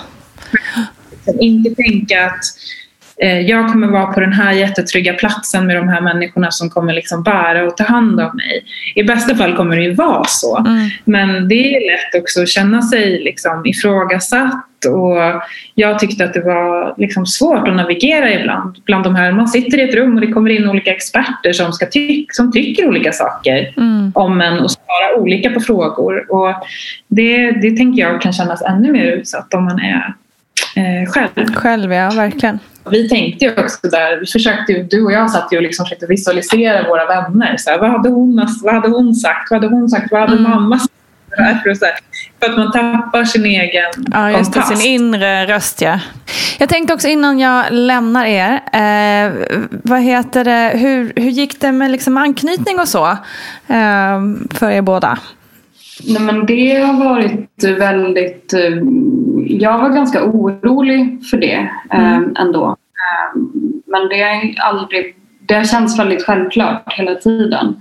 [1.39, 2.43] Inte tänka att
[3.45, 7.23] jag kommer vara på den här jättetrygga platsen med de här människorna som kommer liksom
[7.23, 8.65] bära och ta hand om mig.
[8.95, 10.57] I bästa fall kommer det ju vara så.
[10.57, 10.89] Mm.
[11.03, 15.41] Men det är lätt också att känna sig liksom ifrågasatt och
[15.75, 18.77] jag tyckte att det var liksom svårt att navigera ibland.
[18.85, 21.73] Bland de här, man sitter i ett rum och det kommer in olika experter som,
[21.73, 24.11] ska ty som tycker olika saker mm.
[24.15, 26.31] om en och svarar olika på frågor.
[26.31, 26.55] Och
[27.07, 30.13] det, det tänker jag kan kännas ännu mer utsatt om man är
[30.75, 31.53] eh, själv.
[31.55, 32.59] Själv, ja verkligen.
[32.89, 35.85] Vi tänkte ju också där, vi försökte ju, du och jag satt ju och liksom
[35.85, 37.57] försökte visualisera våra vänner.
[37.57, 39.51] Så här, vad, hade hon, vad hade hon sagt?
[39.51, 40.11] Vad hade hon sagt?
[40.11, 40.51] Vad hade mm.
[40.51, 40.91] mamma sagt?
[42.39, 45.99] För, att man tappar sin egen Ja, just det, sin inre röst ja.
[46.57, 49.33] Jag tänkte också innan jag lämnar er, eh,
[49.69, 53.05] vad heter det, hur, hur gick det med liksom anknytning och så
[53.67, 54.19] eh,
[54.51, 55.19] för er båda?
[56.07, 58.53] Nej, men det har varit väldigt...
[58.53, 58.77] Eh,
[59.47, 62.35] jag var ganska orolig för det eh, mm.
[62.39, 62.65] ändå.
[62.65, 63.41] Eh,
[63.85, 65.15] men det har aldrig...
[65.45, 67.75] Det har känts väldigt självklart hela tiden.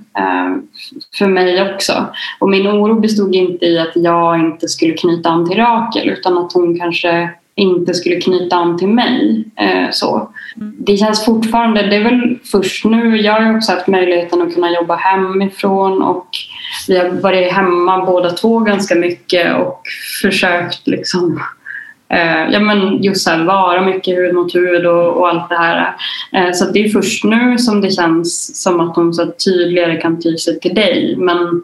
[1.19, 2.07] För mig också.
[2.39, 6.39] Och min oro bestod inte i att jag inte skulle knyta an till Rakel utan
[6.39, 9.45] att hon kanske inte skulle knyta an till mig.
[9.57, 10.31] Eh, så.
[10.57, 10.75] Mm.
[10.79, 14.71] Det känns fortfarande, det är väl först nu, jag har också haft möjligheten att kunna
[14.71, 16.27] jobba hemifrån och
[16.89, 19.83] vi har varit hemma båda två ganska mycket och
[20.23, 21.43] försökt liksom
[22.09, 25.97] eh, ja, men just här, vara mycket hud mot hud och, och allt det här.
[26.33, 30.23] Eh, så det är först nu som det känns som att hon så tydligare kan
[30.23, 31.17] ty sig till dig.
[31.19, 31.63] Men,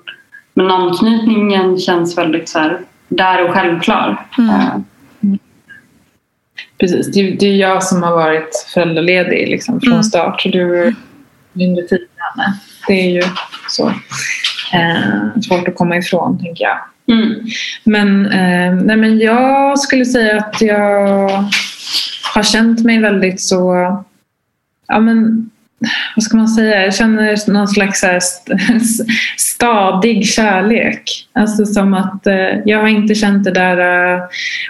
[0.54, 4.26] men anknytningen känns väldigt så här, där och självklar.
[4.38, 4.50] Mm.
[4.50, 4.76] Eh,
[6.78, 10.02] Precis, det, det är jag som har varit föräldraledig liksom, från mm.
[10.02, 10.40] start.
[10.40, 10.94] Så du är
[11.52, 12.58] mindre tid med henne.
[12.86, 13.22] Det är ju
[13.68, 13.92] så.
[14.72, 16.78] Eh, svårt att komma ifrån, tänker jag.
[17.16, 17.34] Mm.
[17.84, 21.28] Men, eh, nej, men jag skulle säga att jag
[22.34, 23.74] har känt mig väldigt så...
[24.88, 25.50] Ja, men,
[26.16, 26.84] vad ska man säga?
[26.84, 28.20] Jag känner någon slags här
[29.36, 31.28] stadig kärlek.
[31.32, 34.22] Alltså som att eh, jag har inte känt det där uh,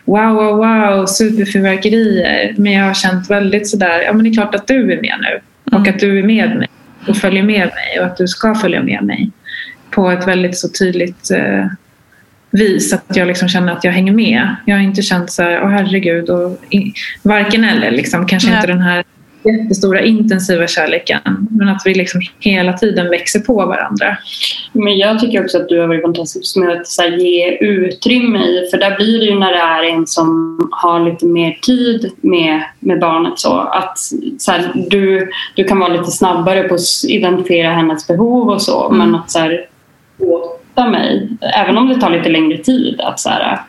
[0.04, 2.54] wow, wow, wow, superfyrverkerier.
[2.56, 5.16] Men jag har känt väldigt sådär, ja men det är klart att du är med
[5.20, 5.40] nu.
[5.70, 5.82] Mm.
[5.82, 6.68] Och att du är med mig
[7.08, 9.30] och följer med mig och att du ska följa med mig.
[9.90, 11.66] På ett väldigt så tydligt uh,
[12.50, 14.56] vis att jag liksom känner att jag hänger med.
[14.64, 16.92] Jag har inte känt så här, åh herregud, och i,
[17.22, 17.90] varken eller.
[17.90, 18.26] Liksom.
[18.26, 18.58] Kanske Nej.
[18.58, 19.04] inte den här
[19.44, 21.48] jättestora intensiva kärleken.
[21.50, 24.16] Men att vi liksom hela tiden växer på varandra.
[24.72, 28.38] Men jag tycker också att du har varit fantastisk med att så här, ge utrymme
[28.38, 32.10] i, för där blir det ju när det är en som har lite mer tid
[32.20, 33.98] med, med barnet så att
[34.38, 38.86] så här, du, du kan vara lite snabbare på att identifiera hennes behov och så
[38.86, 38.98] mm.
[38.98, 39.66] men att så här,
[40.18, 43.60] låta mig, även om det tar lite längre tid att så här,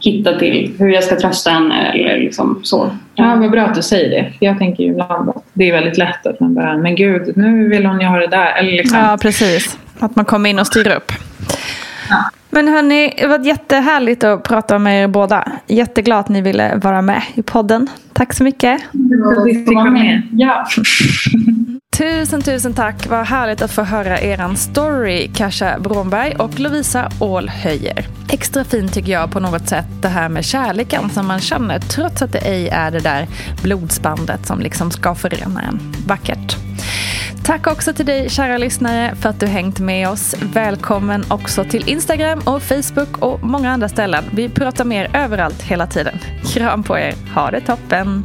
[0.00, 2.90] hitta till hur jag ska trösta henne eller liksom så.
[3.14, 4.32] Ja, vad bra att du säger det.
[4.46, 7.68] Jag tänker ju ibland att det är väldigt lätt att man bara, men gud, nu
[7.68, 8.52] vill hon ju ha det där.
[8.52, 8.98] Eller liksom.
[8.98, 9.78] Ja, precis.
[9.98, 11.12] Att man kommer in och styr upp.
[12.10, 12.30] Ja.
[12.50, 15.52] Men hörni, det var jättehärligt att prata med er båda.
[15.66, 17.88] Jätteglad att ni ville vara med i podden.
[18.12, 18.80] Tack så mycket.
[18.92, 20.22] Ja, vi fick vara med.
[20.32, 20.66] Ja.
[21.98, 23.06] Tusen, tusen tack.
[23.06, 28.08] Vad härligt att få höra eran story, Kasia Bromberg och Lovisa Ålhöjer.
[28.28, 32.22] Extra fint tycker jag på något sätt det här med kärleken som man känner trots
[32.22, 33.26] att det ej är det där
[33.62, 35.92] blodsbandet som liksom ska förena en.
[36.06, 36.56] Vackert.
[37.44, 40.34] Tack också till dig kära lyssnare för att du hängt med oss.
[40.52, 44.24] Välkommen också till Instagram och Facebook och många andra ställen.
[44.32, 46.18] Vi pratar mer överallt hela tiden.
[46.44, 47.14] Kram på er.
[47.34, 48.24] Ha det toppen.